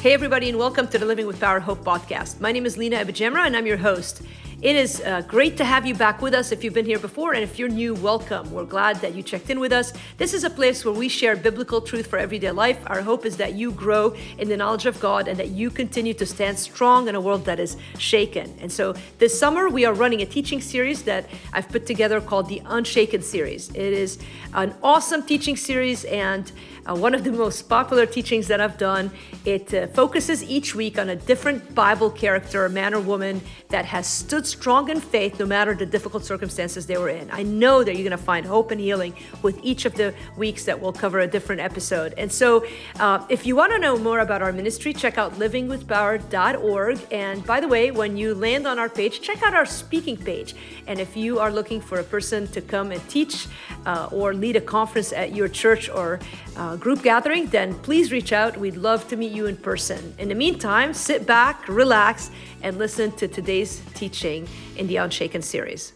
Hey, 0.00 0.14
everybody, 0.14 0.48
and 0.48 0.56
welcome 0.56 0.88
to 0.88 0.96
the 0.96 1.04
Living 1.04 1.26
with 1.26 1.38
Power 1.38 1.60
Hope 1.60 1.84
podcast. 1.84 2.40
My 2.40 2.52
name 2.52 2.64
is 2.64 2.78
Lina 2.78 3.04
AbuJamra, 3.04 3.44
and 3.44 3.54
I'm 3.54 3.66
your 3.66 3.76
host. 3.76 4.22
It 4.62 4.74
is 4.74 5.02
uh, 5.02 5.20
great 5.28 5.58
to 5.58 5.64
have 5.64 5.84
you 5.84 5.94
back 5.94 6.22
with 6.22 6.32
us 6.32 6.52
if 6.52 6.64
you've 6.64 6.72
been 6.72 6.86
here 6.86 6.98
before, 6.98 7.34
and 7.34 7.42
if 7.42 7.58
you're 7.58 7.68
new, 7.68 7.92
welcome. 7.92 8.50
We're 8.50 8.64
glad 8.64 8.96
that 9.02 9.14
you 9.14 9.22
checked 9.22 9.50
in 9.50 9.60
with 9.60 9.72
us. 9.72 9.92
This 10.16 10.32
is 10.32 10.42
a 10.44 10.48
place 10.48 10.86
where 10.86 10.94
we 10.94 11.10
share 11.10 11.36
biblical 11.36 11.82
truth 11.82 12.06
for 12.06 12.18
everyday 12.18 12.50
life. 12.50 12.78
Our 12.86 13.02
hope 13.02 13.26
is 13.26 13.36
that 13.36 13.52
you 13.52 13.72
grow 13.72 14.14
in 14.38 14.48
the 14.48 14.56
knowledge 14.56 14.86
of 14.86 14.98
God 15.00 15.28
and 15.28 15.38
that 15.38 15.48
you 15.48 15.68
continue 15.68 16.14
to 16.14 16.24
stand 16.24 16.58
strong 16.58 17.06
in 17.06 17.14
a 17.14 17.20
world 17.20 17.44
that 17.44 17.60
is 17.60 17.76
shaken. 17.98 18.54
And 18.58 18.72
so 18.72 18.94
this 19.18 19.38
summer, 19.38 19.68
we 19.68 19.84
are 19.84 19.92
running 19.92 20.22
a 20.22 20.26
teaching 20.26 20.62
series 20.62 21.02
that 21.02 21.28
I've 21.52 21.68
put 21.68 21.84
together 21.84 22.22
called 22.22 22.48
the 22.48 22.62
Unshaken 22.64 23.20
series. 23.20 23.68
It 23.70 23.76
is 23.76 24.18
an 24.54 24.74
awesome 24.82 25.24
teaching 25.24 25.56
series 25.56 26.06
and 26.06 26.50
uh, 26.88 26.94
one 26.94 27.14
of 27.14 27.24
the 27.24 27.32
most 27.32 27.68
popular 27.68 28.06
teachings 28.06 28.48
that 28.48 28.60
I've 28.60 28.78
done. 28.78 29.10
It 29.44 29.72
uh, 29.72 29.86
focuses 29.88 30.42
each 30.44 30.74
week 30.74 30.98
on 30.98 31.08
a 31.08 31.16
different 31.16 31.74
Bible 31.74 32.10
character, 32.10 32.68
man 32.68 32.94
or 32.94 33.00
woman, 33.00 33.40
that 33.68 33.84
has 33.86 34.06
stood 34.06 34.46
strong 34.46 34.90
in 34.90 35.00
faith 35.00 35.38
no 35.38 35.46
matter 35.46 35.74
the 35.74 35.86
difficult 35.86 36.24
circumstances 36.24 36.86
they 36.86 36.98
were 36.98 37.08
in. 37.08 37.30
I 37.30 37.42
know 37.42 37.84
that 37.84 37.94
you're 37.94 38.08
going 38.08 38.18
to 38.18 38.24
find 38.24 38.46
hope 38.46 38.70
and 38.70 38.80
healing 38.80 39.14
with 39.42 39.58
each 39.62 39.84
of 39.84 39.94
the 39.94 40.14
weeks 40.36 40.64
that 40.64 40.80
we'll 40.80 40.92
cover 40.92 41.20
a 41.20 41.26
different 41.26 41.60
episode. 41.60 42.14
And 42.18 42.30
so, 42.30 42.64
uh, 42.98 43.24
if 43.28 43.46
you 43.46 43.56
want 43.56 43.72
to 43.72 43.78
know 43.78 43.96
more 43.98 44.20
about 44.20 44.42
our 44.42 44.52
ministry, 44.52 44.92
check 44.92 45.18
out 45.18 45.34
livingwithpower.org. 45.34 46.98
And 47.10 47.44
by 47.46 47.60
the 47.60 47.68
way, 47.68 47.90
when 47.90 48.16
you 48.16 48.34
land 48.34 48.66
on 48.66 48.78
our 48.78 48.88
page, 48.88 49.20
check 49.20 49.42
out 49.42 49.54
our 49.54 49.66
speaking 49.66 50.16
page. 50.16 50.54
And 50.86 50.98
if 50.98 51.16
you 51.16 51.38
are 51.38 51.50
looking 51.50 51.80
for 51.80 52.00
a 52.00 52.04
person 52.04 52.46
to 52.48 52.60
come 52.60 52.90
and 52.90 53.08
teach 53.08 53.46
uh, 53.86 54.08
or 54.10 54.34
lead 54.34 54.56
a 54.56 54.60
conference 54.60 55.12
at 55.12 55.34
your 55.34 55.48
church 55.48 55.88
or 55.88 56.20
uh, 56.56 56.76
group 56.80 57.02
gathering, 57.02 57.46
then 57.46 57.74
please 57.80 58.10
reach 58.10 58.32
out. 58.32 58.56
We'd 58.56 58.76
love 58.76 59.06
to 59.08 59.16
meet 59.16 59.32
you 59.32 59.46
in 59.46 59.56
person. 59.56 60.14
In 60.18 60.28
the 60.28 60.34
meantime, 60.34 60.94
sit 60.94 61.26
back, 61.26 61.68
relax, 61.68 62.30
and 62.62 62.78
listen 62.78 63.12
to 63.12 63.28
today's 63.28 63.82
teaching 63.94 64.48
in 64.76 64.86
the 64.86 64.96
Unshaken 64.96 65.42
series. 65.42 65.92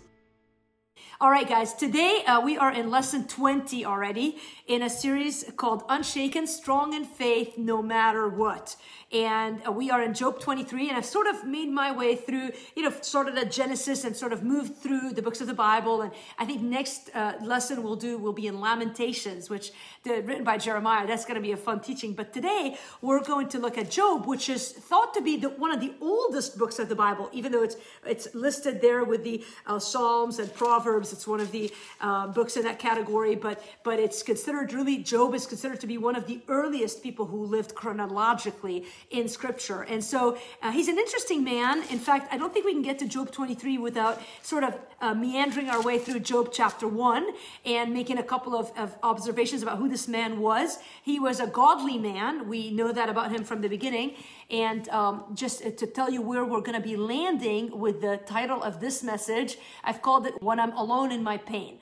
All 1.21 1.31
right, 1.31 1.49
guys, 1.49 1.73
today 1.75 2.23
uh, 2.27 2.41
we 2.41 2.59
are 2.59 2.73
in 2.73 2.91
lesson 2.91 3.27
20 3.27 3.85
already 3.87 4.37
in 4.67 4.83
a 4.83 4.89
series 4.89 5.45
called 5.57 5.83
Unshaken, 5.89 6.47
Strong 6.47 6.95
in 6.95 7.05
Faith, 7.05 7.59
No 7.59 7.83
Matter 7.83 8.29
What 8.29 8.77
and 9.15 9.63
uh, 9.65 9.71
we 9.71 9.91
are 9.93 10.03
in 10.03 10.13
Job 10.13 10.41
23, 10.41 10.89
and 10.89 10.99
I've 10.99 11.05
sort 11.07 11.29
of 11.29 11.47
made 11.47 11.71
my 11.71 11.93
way 11.93 12.17
through, 12.17 12.51
you 12.75 12.83
know, 12.83 12.91
started 13.01 13.39
at 13.39 13.53
Genesis 13.53 14.05
and 14.05 14.17
sort 14.17 14.33
of 14.33 14.43
moved 14.43 14.77
through 14.77 15.13
the 15.13 15.23
books 15.23 15.41
of 15.41 15.47
the 15.47 15.55
Bible. 15.55 16.03
And 16.03 16.11
I 16.37 16.45
think 16.45 16.63
next 16.63 17.11
uh, 17.15 17.35
lesson 17.41 17.85
we'll 17.85 17.95
do 17.95 18.19
will 18.19 18.33
be 18.33 18.49
in 18.49 18.61
Lamentations, 18.61 19.49
which 19.49 19.71
the, 20.03 20.21
written 20.23 20.43
by 20.43 20.59
Jeremiah. 20.59 21.07
That's 21.07 21.25
going 21.25 21.37
to 21.37 21.41
be 21.41 21.53
a 21.53 21.57
fun 21.57 21.79
teaching. 21.79 22.13
But 22.13 22.33
today 22.33 22.77
we're 23.03 23.23
going 23.23 23.49
to 23.51 23.59
look 23.61 23.79
at 23.79 23.89
Job, 23.89 24.27
which 24.27 24.49
is 24.49 24.73
thought 24.73 25.15
to 25.15 25.23
be 25.23 25.37
the, 25.37 25.51
one 25.51 25.71
of 25.71 25.81
the 25.81 25.95
oldest 26.01 26.59
books 26.59 26.81
of 26.81 26.89
the 26.89 26.97
Bible, 26.97 27.31
even 27.33 27.53
though 27.53 27.63
it's 27.63 27.77
it's 28.05 28.35
listed 28.35 28.81
there 28.81 29.05
with 29.05 29.23
the 29.23 29.45
uh, 29.67 29.79
Psalms 29.79 30.41
and 30.41 30.53
Proverbs. 30.55 31.13
It's 31.13 31.27
one 31.27 31.39
of 31.39 31.53
the 31.53 31.73
uh, 32.01 32.27
books 32.29 32.57
in 32.57 32.65
that 32.65 32.81
category, 32.81 33.37
but 33.37 33.63
but 33.85 34.01
it's 34.01 34.25
considered 34.25 34.54
really 34.63 34.99
Job 34.99 35.35
is 35.35 35.47
considered 35.47 35.81
to 35.81 35.87
be 35.87 35.99
one 35.99 36.17
of 36.17 36.27
the 36.27 36.41
earliest 36.49 37.03
people 37.03 37.27
who 37.27 37.45
lived 37.45 37.75
chronologically 37.75 38.87
in 39.11 39.29
scripture. 39.29 39.83
And 39.83 40.03
so 40.03 40.39
uh, 40.63 40.71
he's 40.71 40.89
an 40.89 40.99
interesting 40.99 41.45
man. 41.45 41.83
In 41.91 41.99
fact, 41.99 42.33
I 42.33 42.39
don't 42.39 42.53
think 42.53 42.65
we 42.65 42.73
can 42.73 42.83
get 42.83 42.99
to 43.01 43.07
Job 43.09 43.31
23 43.31 43.79
without 43.79 44.23
sort 44.43 44.65
of 44.65 44.79
uh, 45.01 45.15
meandering 45.15 45.69
our 45.69 45.83
way 45.83 45.99
through 45.99 46.21
Job 46.21 46.51
chapter 46.53 46.89
1 46.89 47.27
and 47.65 47.93
making 47.93 48.19
a 48.19 48.23
couple 48.23 48.57
of, 48.57 48.73
of 48.77 48.97
observations 49.03 49.63
about 49.63 49.79
who 49.79 49.89
this 49.89 50.09
man 50.09 50.41
was. 50.41 50.79
He 51.03 51.19
was 51.19 51.41
a 51.41 51.47
godly 51.47 51.99
man. 51.99 52.49
We 52.49 52.71
know 52.71 52.93
that 52.93 53.09
about 53.09 53.33
him 53.33 53.45
from 53.45 53.61
the 53.61 53.69
beginning. 53.69 54.15
And 54.51 54.89
um, 54.91 55.25
just 55.35 55.63
to 55.79 55.87
tell 55.87 56.11
you 56.11 56.23
where 56.23 56.45
we're 56.45 56.61
going 56.61 56.81
to 56.81 56.87
be 56.87 56.97
landing 56.97 57.79
with 57.79 58.01
the 58.01 58.19
title 58.27 58.63
of 58.63 58.81
this 58.81 59.03
message, 59.03 59.59
I've 59.83 60.03
called 60.03 60.27
it 60.27 60.43
When 60.43 60.61
I'm 60.61 60.73
Alone 60.73 61.13
in 61.13 61.23
My 61.23 61.39
Pain. 61.39 61.79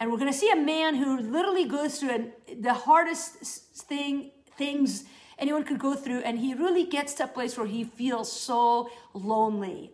And 0.00 0.10
we're 0.10 0.18
going 0.18 0.32
to 0.32 0.38
see 0.38 0.50
a 0.50 0.56
man 0.56 0.94
who 0.94 1.20
literally 1.20 1.64
goes 1.64 1.98
through 1.98 2.10
an, 2.10 2.32
the 2.60 2.74
hardest 2.74 3.36
thing, 3.74 4.30
things 4.56 5.04
anyone 5.38 5.64
could 5.64 5.78
go 5.78 5.94
through. 5.94 6.20
And 6.20 6.38
he 6.38 6.54
really 6.54 6.84
gets 6.84 7.14
to 7.14 7.24
a 7.24 7.28
place 7.28 7.56
where 7.56 7.66
he 7.66 7.84
feels 7.84 8.30
so 8.30 8.90
lonely. 9.12 9.92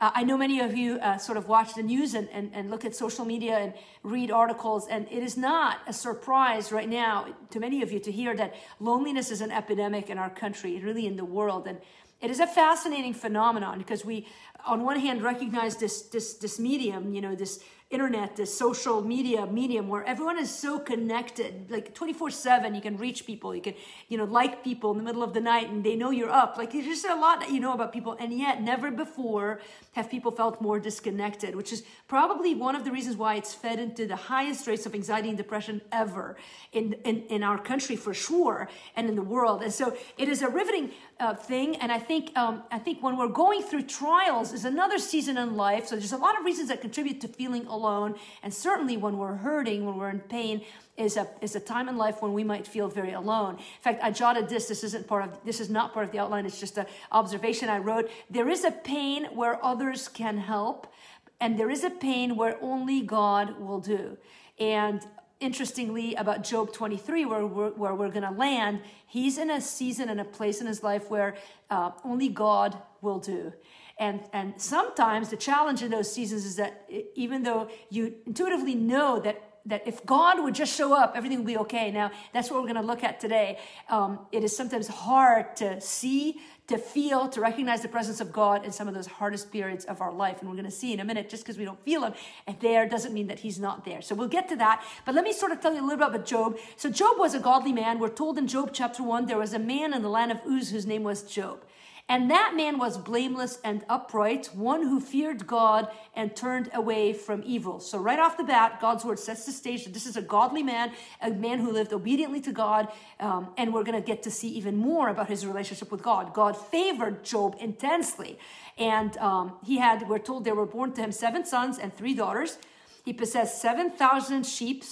Uh, 0.00 0.10
I 0.14 0.24
know 0.24 0.36
many 0.36 0.60
of 0.60 0.76
you 0.76 0.96
uh, 0.96 1.18
sort 1.18 1.38
of 1.38 1.48
watch 1.48 1.74
the 1.74 1.82
news 1.82 2.14
and, 2.14 2.28
and, 2.30 2.50
and 2.52 2.70
look 2.70 2.84
at 2.84 2.96
social 2.96 3.24
media 3.24 3.58
and 3.58 3.72
read 4.02 4.30
articles, 4.30 4.88
and 4.88 5.06
it 5.10 5.22
is 5.22 5.36
not 5.36 5.78
a 5.86 5.92
surprise 5.92 6.72
right 6.72 6.88
now 6.88 7.28
to 7.50 7.60
many 7.60 7.80
of 7.80 7.92
you 7.92 8.00
to 8.00 8.10
hear 8.10 8.34
that 8.36 8.54
loneliness 8.80 9.30
is 9.30 9.40
an 9.40 9.52
epidemic 9.52 10.10
in 10.10 10.18
our 10.18 10.30
country, 10.30 10.80
really 10.80 11.06
in 11.06 11.16
the 11.16 11.24
world. 11.24 11.68
And 11.68 11.78
it 12.20 12.30
is 12.30 12.40
a 12.40 12.46
fascinating 12.46 13.14
phenomenon 13.14 13.78
because 13.78 14.04
we, 14.04 14.26
on 14.66 14.82
one 14.82 14.98
hand, 14.98 15.22
recognize 15.22 15.76
this, 15.76 16.02
this, 16.02 16.34
this 16.34 16.58
medium, 16.58 17.14
you 17.14 17.20
know, 17.20 17.34
this 17.34 17.60
internet, 17.94 18.36
this 18.36 18.52
social 18.56 19.00
media 19.00 19.46
medium 19.46 19.88
where 19.88 20.04
everyone 20.04 20.38
is 20.38 20.50
so 20.50 20.78
connected, 20.78 21.70
like 21.70 21.94
24 21.94 22.30
7, 22.30 22.74
you 22.74 22.80
can 22.80 22.96
reach 22.96 23.24
people, 23.24 23.54
you 23.54 23.62
can, 23.62 23.74
you 24.08 24.18
know, 24.18 24.24
like 24.24 24.64
people 24.64 24.90
in 24.90 24.98
the 24.98 25.04
middle 25.04 25.22
of 25.22 25.32
the 25.32 25.40
night 25.40 25.70
and 25.70 25.84
they 25.84 25.96
know 25.96 26.10
you're 26.10 26.30
up. 26.30 26.58
Like 26.58 26.72
there's 26.72 26.86
just 26.86 27.04
a 27.04 27.14
lot 27.14 27.40
that 27.40 27.50
you 27.52 27.60
know 27.60 27.72
about 27.72 27.92
people. 27.92 28.16
And 28.18 28.32
yet, 28.32 28.62
never 28.62 28.90
before 28.90 29.60
have 29.92 30.10
people 30.10 30.32
felt 30.32 30.60
more 30.60 30.80
disconnected, 30.80 31.54
which 31.54 31.72
is 31.72 31.84
probably 32.08 32.54
one 32.54 32.74
of 32.74 32.84
the 32.84 32.90
reasons 32.90 33.16
why 33.16 33.36
it's 33.36 33.54
fed 33.54 33.78
into 33.78 34.06
the 34.06 34.16
highest 34.16 34.66
rates 34.66 34.86
of 34.86 34.94
anxiety 34.94 35.28
and 35.28 35.38
depression 35.38 35.80
ever 35.92 36.36
in, 36.72 36.94
in, 37.04 37.22
in 37.28 37.42
our 37.44 37.58
country 37.58 37.94
for 37.94 38.12
sure 38.12 38.68
and 38.96 39.08
in 39.08 39.14
the 39.14 39.22
world. 39.22 39.62
And 39.62 39.72
so 39.72 39.96
it 40.18 40.28
is 40.28 40.42
a 40.42 40.48
riveting 40.48 40.90
uh, 41.20 41.34
thing. 41.34 41.76
And 41.76 41.92
I 41.92 41.98
think, 41.98 42.36
um, 42.36 42.64
I 42.72 42.78
think 42.78 43.02
when 43.02 43.16
we're 43.16 43.28
going 43.28 43.62
through 43.62 43.84
trials 43.84 44.52
is 44.52 44.64
another 44.64 44.98
season 44.98 45.38
in 45.38 45.56
life. 45.56 45.86
So 45.86 45.96
there's 45.96 46.12
a 46.12 46.16
lot 46.16 46.38
of 46.38 46.44
reasons 46.44 46.68
that 46.68 46.80
contribute 46.80 47.20
to 47.20 47.28
feeling 47.28 47.66
alone 47.66 47.83
alone. 47.84 48.14
And 48.42 48.52
certainly 48.52 48.96
when 48.96 49.18
we're 49.18 49.36
hurting, 49.36 49.84
when 49.84 49.96
we're 49.96 50.10
in 50.10 50.20
pain, 50.20 50.64
is 50.96 51.16
a, 51.16 51.28
is 51.40 51.56
a 51.56 51.60
time 51.60 51.88
in 51.88 51.96
life 51.96 52.22
when 52.22 52.32
we 52.32 52.44
might 52.44 52.66
feel 52.66 52.88
very 52.88 53.12
alone. 53.12 53.56
In 53.56 53.82
fact, 53.82 54.00
I 54.02 54.10
jotted 54.10 54.48
this. 54.48 54.66
This 54.66 54.84
isn't 54.84 55.06
part 55.06 55.24
of, 55.24 55.44
this 55.44 55.60
is 55.60 55.68
not 55.68 55.92
part 55.92 56.06
of 56.06 56.12
the 56.12 56.18
outline. 56.18 56.46
It's 56.46 56.60
just 56.60 56.78
an 56.78 56.86
observation 57.12 57.68
I 57.68 57.78
wrote. 57.78 58.10
There 58.30 58.48
is 58.48 58.64
a 58.64 58.70
pain 58.70 59.26
where 59.34 59.62
others 59.64 60.08
can 60.08 60.38
help. 60.38 60.92
And 61.40 61.58
there 61.58 61.70
is 61.70 61.84
a 61.84 61.90
pain 61.90 62.36
where 62.36 62.56
only 62.62 63.00
God 63.02 63.58
will 63.60 63.80
do. 63.80 64.16
And 64.58 65.04
interestingly 65.40 66.14
about 66.14 66.44
job 66.44 66.72
23 66.72 67.24
where 67.24 67.44
we're, 67.44 67.70
where 67.70 67.94
we're 67.94 68.08
going 68.08 68.22
to 68.22 68.30
land 68.30 68.80
he's 69.06 69.36
in 69.36 69.50
a 69.50 69.60
season 69.60 70.08
and 70.08 70.20
a 70.20 70.24
place 70.24 70.60
in 70.60 70.66
his 70.66 70.82
life 70.82 71.10
where 71.10 71.34
uh, 71.70 71.90
only 72.04 72.28
god 72.28 72.80
will 73.02 73.18
do 73.18 73.52
and, 73.98 74.20
and 74.32 74.54
sometimes 74.60 75.30
the 75.30 75.36
challenge 75.36 75.82
in 75.82 75.90
those 75.90 76.12
seasons 76.12 76.44
is 76.44 76.56
that 76.56 76.88
even 77.14 77.42
though 77.42 77.68
you 77.90 78.14
intuitively 78.26 78.74
know 78.74 79.20
that 79.20 79.54
that 79.66 79.86
if 79.86 80.04
God 80.04 80.42
would 80.42 80.54
just 80.54 80.76
show 80.76 80.92
up, 80.92 81.14
everything 81.16 81.38
would 81.38 81.46
be 81.46 81.56
okay. 81.58 81.90
Now, 81.90 82.10
that's 82.34 82.50
what 82.50 82.60
we're 82.60 82.68
going 82.68 82.82
to 82.82 82.86
look 82.86 83.02
at 83.02 83.18
today. 83.18 83.58
Um, 83.88 84.18
it 84.30 84.44
is 84.44 84.54
sometimes 84.54 84.88
hard 84.88 85.56
to 85.56 85.80
see, 85.80 86.36
to 86.66 86.76
feel, 86.76 87.28
to 87.28 87.40
recognize 87.40 87.80
the 87.80 87.88
presence 87.88 88.20
of 88.20 88.30
God 88.30 88.66
in 88.66 88.72
some 88.72 88.88
of 88.88 88.94
those 88.94 89.06
hardest 89.06 89.50
periods 89.50 89.86
of 89.86 90.02
our 90.02 90.12
life. 90.12 90.40
And 90.40 90.50
we're 90.50 90.56
going 90.56 90.66
to 90.66 90.70
see 90.70 90.92
in 90.92 91.00
a 91.00 91.04
minute, 91.04 91.30
just 91.30 91.44
because 91.44 91.56
we 91.56 91.64
don't 91.64 91.82
feel 91.82 92.02
Him 92.02 92.12
and 92.46 92.60
there 92.60 92.86
doesn't 92.86 93.14
mean 93.14 93.28
that 93.28 93.38
He's 93.38 93.58
not 93.58 93.86
there. 93.86 94.02
So 94.02 94.14
we'll 94.14 94.28
get 94.28 94.50
to 94.50 94.56
that. 94.56 94.84
But 95.06 95.14
let 95.14 95.24
me 95.24 95.32
sort 95.32 95.50
of 95.50 95.60
tell 95.60 95.72
you 95.72 95.80
a 95.80 95.86
little 95.86 95.96
bit 95.96 96.08
about 96.08 96.26
Job. 96.26 96.58
So, 96.76 96.90
Job 96.90 97.18
was 97.18 97.34
a 97.34 97.40
godly 97.40 97.72
man. 97.72 97.98
We're 97.98 98.08
told 98.10 98.36
in 98.36 98.46
Job 98.46 98.70
chapter 98.72 99.02
1 99.02 99.26
there 99.26 99.38
was 99.38 99.54
a 99.54 99.58
man 99.58 99.94
in 99.94 100.02
the 100.02 100.10
land 100.10 100.30
of 100.30 100.40
Uz 100.46 100.70
whose 100.70 100.86
name 100.86 101.04
was 101.04 101.22
Job. 101.22 101.64
And 102.06 102.30
that 102.30 102.52
man 102.54 102.76
was 102.76 102.98
blameless 102.98 103.58
and 103.64 103.82
upright, 103.88 104.50
one 104.54 104.82
who 104.82 105.00
feared 105.00 105.46
God 105.46 105.88
and 106.14 106.36
turned 106.36 106.68
away 106.74 107.14
from 107.14 107.42
evil. 107.46 107.80
So, 107.80 107.98
right 107.98 108.18
off 108.18 108.36
the 108.36 108.44
bat, 108.44 108.78
God's 108.78 109.06
word 109.06 109.18
sets 109.18 109.46
the 109.46 109.52
stage 109.52 109.84
that 109.84 109.94
this 109.94 110.04
is 110.04 110.14
a 110.14 110.22
godly 110.22 110.62
man, 110.62 110.92
a 111.22 111.30
man 111.30 111.60
who 111.60 111.72
lived 111.72 111.94
obediently 111.94 112.42
to 112.42 112.52
God. 112.52 112.88
Um, 113.20 113.48
and 113.56 113.72
we're 113.72 113.84
going 113.84 114.00
to 114.00 114.06
get 114.06 114.22
to 114.24 114.30
see 114.30 114.48
even 114.48 114.76
more 114.76 115.08
about 115.08 115.28
his 115.28 115.46
relationship 115.46 115.90
with 115.90 116.02
God. 116.02 116.34
God 116.34 116.58
favored 116.58 117.24
Job 117.24 117.56
intensely. 117.58 118.38
And 118.76 119.16
um, 119.16 119.54
he 119.64 119.78
had, 119.78 120.06
we're 120.06 120.18
told 120.18 120.44
there 120.44 120.54
were 120.54 120.66
born 120.66 120.92
to 120.92 121.00
him 121.00 121.10
seven 121.10 121.46
sons 121.46 121.78
and 121.78 121.94
three 121.94 122.14
daughters. 122.14 122.58
He 123.02 123.14
possessed 123.14 123.62
7,000 123.62 124.44
sheep 124.44 124.84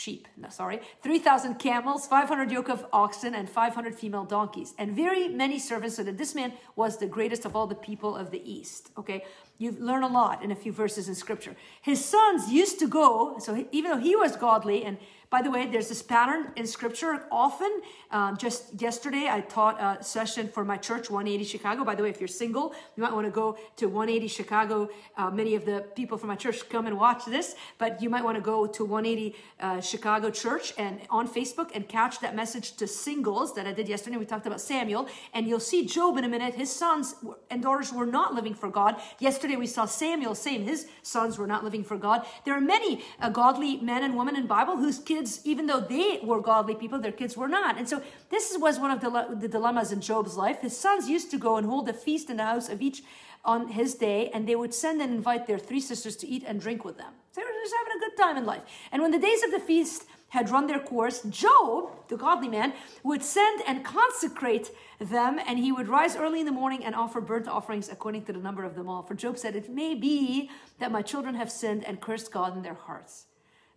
sheep, 0.00 0.26
no, 0.36 0.48
sorry, 0.48 0.80
3,000 1.02 1.56
camels, 1.56 2.06
500 2.06 2.50
yoke 2.50 2.70
of 2.70 2.86
oxen, 2.92 3.34
and 3.34 3.48
500 3.48 3.94
female 3.94 4.24
donkeys, 4.24 4.74
and 4.78 4.96
very 4.96 5.28
many 5.28 5.58
servants, 5.58 5.96
so 5.96 6.02
that 6.02 6.16
this 6.16 6.34
man 6.34 6.52
was 6.74 6.96
the 6.96 7.06
greatest 7.06 7.44
of 7.44 7.54
all 7.54 7.66
the 7.66 7.74
people 7.74 8.16
of 8.16 8.30
the 8.30 8.42
East. 8.50 8.90
Okay, 8.96 9.24
You 9.60 9.72
learn 9.78 10.02
a 10.02 10.08
lot 10.08 10.42
in 10.42 10.50
a 10.50 10.56
few 10.56 10.72
verses 10.72 11.06
in 11.06 11.14
scripture. 11.14 11.54
His 11.82 12.02
sons 12.02 12.50
used 12.50 12.78
to 12.78 12.88
go, 12.88 13.36
so 13.40 13.66
even 13.72 13.90
though 13.90 13.98
he 13.98 14.16
was 14.16 14.34
godly 14.34 14.84
and 14.84 14.96
by 15.30 15.42
the 15.42 15.50
way, 15.50 15.66
there's 15.66 15.88
this 15.88 16.02
pattern 16.02 16.48
in 16.56 16.66
scripture 16.66 17.24
often. 17.30 17.82
Um, 18.10 18.36
just 18.36 18.82
yesterday, 18.82 19.28
I 19.30 19.42
taught 19.42 19.80
a 19.80 20.02
session 20.02 20.48
for 20.48 20.64
my 20.64 20.76
church, 20.76 21.08
180 21.08 21.44
Chicago. 21.44 21.84
By 21.84 21.94
the 21.94 22.02
way, 22.02 22.10
if 22.10 22.20
you're 22.20 22.26
single, 22.26 22.74
you 22.96 23.02
might 23.04 23.12
want 23.12 23.26
to 23.26 23.30
go 23.30 23.56
to 23.76 23.86
180 23.86 24.26
Chicago. 24.26 24.88
Uh, 25.16 25.30
many 25.30 25.54
of 25.54 25.64
the 25.64 25.84
people 25.94 26.18
from 26.18 26.28
my 26.28 26.34
church 26.34 26.68
come 26.68 26.88
and 26.88 26.98
watch 26.98 27.26
this, 27.26 27.54
but 27.78 28.02
you 28.02 28.10
might 28.10 28.24
want 28.24 28.38
to 28.38 28.42
go 28.42 28.66
to 28.66 28.84
180 28.84 29.36
uh, 29.60 29.80
Chicago 29.80 30.30
Church 30.30 30.74
and 30.76 31.00
on 31.10 31.28
Facebook 31.28 31.70
and 31.76 31.88
catch 31.88 32.18
that 32.20 32.34
message 32.34 32.72
to 32.78 32.88
singles 32.88 33.54
that 33.54 33.68
I 33.68 33.72
did 33.72 33.88
yesterday. 33.88 34.16
We 34.16 34.26
talked 34.26 34.48
about 34.48 34.60
Samuel, 34.60 35.06
and 35.32 35.46
you'll 35.46 35.60
see 35.60 35.86
Job 35.86 36.16
in 36.16 36.24
a 36.24 36.28
minute. 36.28 36.54
His 36.54 36.74
sons 36.74 37.14
and 37.50 37.62
daughters 37.62 37.92
were 37.92 38.06
not 38.06 38.34
living 38.34 38.54
for 38.54 38.68
God. 38.68 39.00
Yesterday, 39.20 39.49
we 39.56 39.66
saw 39.66 39.84
Samuel 39.84 40.34
saying 40.34 40.64
his 40.64 40.88
sons 41.02 41.38
were 41.38 41.46
not 41.46 41.64
living 41.64 41.84
for 41.84 41.96
God. 41.96 42.26
There 42.44 42.54
are 42.54 42.60
many 42.60 43.02
uh, 43.20 43.30
godly 43.30 43.78
men 43.78 44.02
and 44.02 44.16
women 44.16 44.36
in 44.36 44.46
Bible 44.46 44.76
whose 44.76 44.98
kids 44.98 45.40
even 45.44 45.66
though 45.66 45.80
they 45.80 46.20
were 46.22 46.40
godly 46.40 46.74
people, 46.74 46.98
their 46.98 47.12
kids 47.12 47.36
were 47.36 47.48
not. 47.48 47.78
And 47.78 47.88
so 47.88 48.02
this 48.30 48.56
was 48.58 48.78
one 48.78 48.90
of 48.90 49.00
the, 49.00 49.36
the 49.38 49.48
dilemmas 49.48 49.92
in 49.92 50.00
Job's 50.00 50.36
life. 50.36 50.60
His 50.60 50.76
sons 50.76 51.08
used 51.08 51.30
to 51.30 51.38
go 51.38 51.56
and 51.56 51.66
hold 51.66 51.88
a 51.88 51.92
feast 51.92 52.30
in 52.30 52.36
the 52.36 52.44
house 52.44 52.68
of 52.68 52.80
each 52.80 53.02
on 53.44 53.68
his 53.68 53.94
day, 53.94 54.30
and 54.34 54.46
they 54.46 54.54
would 54.54 54.74
send 54.74 55.00
and 55.00 55.14
invite 55.14 55.46
their 55.46 55.58
three 55.58 55.80
sisters 55.80 56.16
to 56.16 56.28
eat 56.28 56.44
and 56.46 56.60
drink 56.60 56.84
with 56.84 56.98
them. 56.98 57.12
They 57.34 57.42
were 57.42 57.48
just 57.62 57.74
having 57.78 57.96
a 57.96 58.00
good 58.00 58.22
time 58.22 58.36
in 58.36 58.44
life. 58.44 58.62
And 58.92 59.00
when 59.02 59.12
the 59.12 59.18
days 59.18 59.42
of 59.42 59.50
the 59.50 59.60
feast 59.60 60.04
had 60.30 60.50
run 60.50 60.66
their 60.66 60.78
course, 60.78 61.22
Job, 61.22 61.90
the 62.08 62.16
godly 62.16 62.48
man, 62.48 62.72
would 63.02 63.22
send 63.22 63.62
and 63.66 63.84
consecrate 63.84 64.70
them, 64.98 65.40
and 65.46 65.58
he 65.58 65.72
would 65.72 65.88
rise 65.88 66.16
early 66.16 66.40
in 66.40 66.46
the 66.46 66.52
morning 66.52 66.84
and 66.84 66.94
offer 66.94 67.20
burnt 67.20 67.48
offerings 67.48 67.88
according 67.88 68.24
to 68.24 68.32
the 68.32 68.38
number 68.38 68.64
of 68.64 68.74
them 68.74 68.88
all. 68.88 69.02
For 69.02 69.14
Job 69.14 69.38
said, 69.38 69.56
It 69.56 69.68
may 69.68 69.94
be 69.94 70.48
that 70.78 70.92
my 70.92 71.02
children 71.02 71.34
have 71.34 71.50
sinned 71.50 71.84
and 71.84 72.00
cursed 72.00 72.32
God 72.32 72.56
in 72.56 72.62
their 72.62 72.74
hearts. 72.74 73.26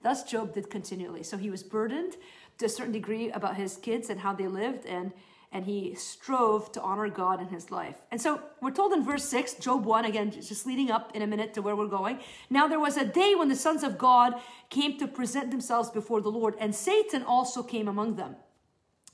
Thus, 0.03 0.23
Job 0.23 0.53
did 0.53 0.69
continually. 0.69 1.23
So 1.23 1.37
he 1.37 1.49
was 1.49 1.63
burdened 1.63 2.17
to 2.59 2.65
a 2.65 2.69
certain 2.69 2.93
degree 2.93 3.31
about 3.31 3.55
his 3.55 3.77
kids 3.77 4.09
and 4.09 4.19
how 4.19 4.33
they 4.33 4.47
lived, 4.47 4.85
and, 4.85 5.11
and 5.53 5.65
he 5.65 5.93
strove 5.93 6.71
to 6.71 6.81
honor 6.81 7.07
God 7.09 7.39
in 7.39 7.47
his 7.47 7.69
life. 7.69 7.95
And 8.11 8.19
so 8.19 8.41
we're 8.59 8.71
told 8.71 8.91
in 8.91 9.03
verse 9.03 9.23
6, 9.25 9.53
Job 9.55 9.85
1, 9.85 10.05
again, 10.05 10.31
just 10.31 10.65
leading 10.65 10.89
up 10.89 11.15
in 11.15 11.21
a 11.21 11.27
minute 11.27 11.53
to 11.53 11.61
where 11.61 11.75
we're 11.75 11.87
going. 11.87 12.19
Now, 12.49 12.67
there 12.67 12.79
was 12.79 12.97
a 12.97 13.05
day 13.05 13.35
when 13.35 13.49
the 13.49 13.55
sons 13.55 13.83
of 13.83 13.97
God 13.99 14.33
came 14.69 14.97
to 14.97 15.07
present 15.07 15.51
themselves 15.51 15.91
before 15.91 16.21
the 16.21 16.31
Lord, 16.31 16.55
and 16.59 16.73
Satan 16.73 17.23
also 17.23 17.61
came 17.61 17.87
among 17.87 18.15
them. 18.15 18.35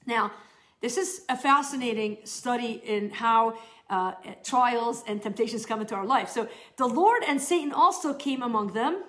Now, 0.06 0.32
this 0.82 0.98
is 0.98 1.26
a 1.28 1.36
fascinating 1.36 2.20
study 2.24 2.82
in 2.86 3.10
how 3.10 3.58
uh, 3.90 4.14
trials 4.44 5.04
and 5.08 5.22
temptations 5.22 5.66
come 5.66 5.82
into 5.82 5.96
our 5.96 6.06
life. 6.06 6.30
So 6.30 6.48
the 6.78 6.88
Lord 6.88 7.24
and 7.28 7.42
Satan 7.42 7.74
also 7.74 8.14
came 8.14 8.42
among 8.42 8.74
them 8.74 9.04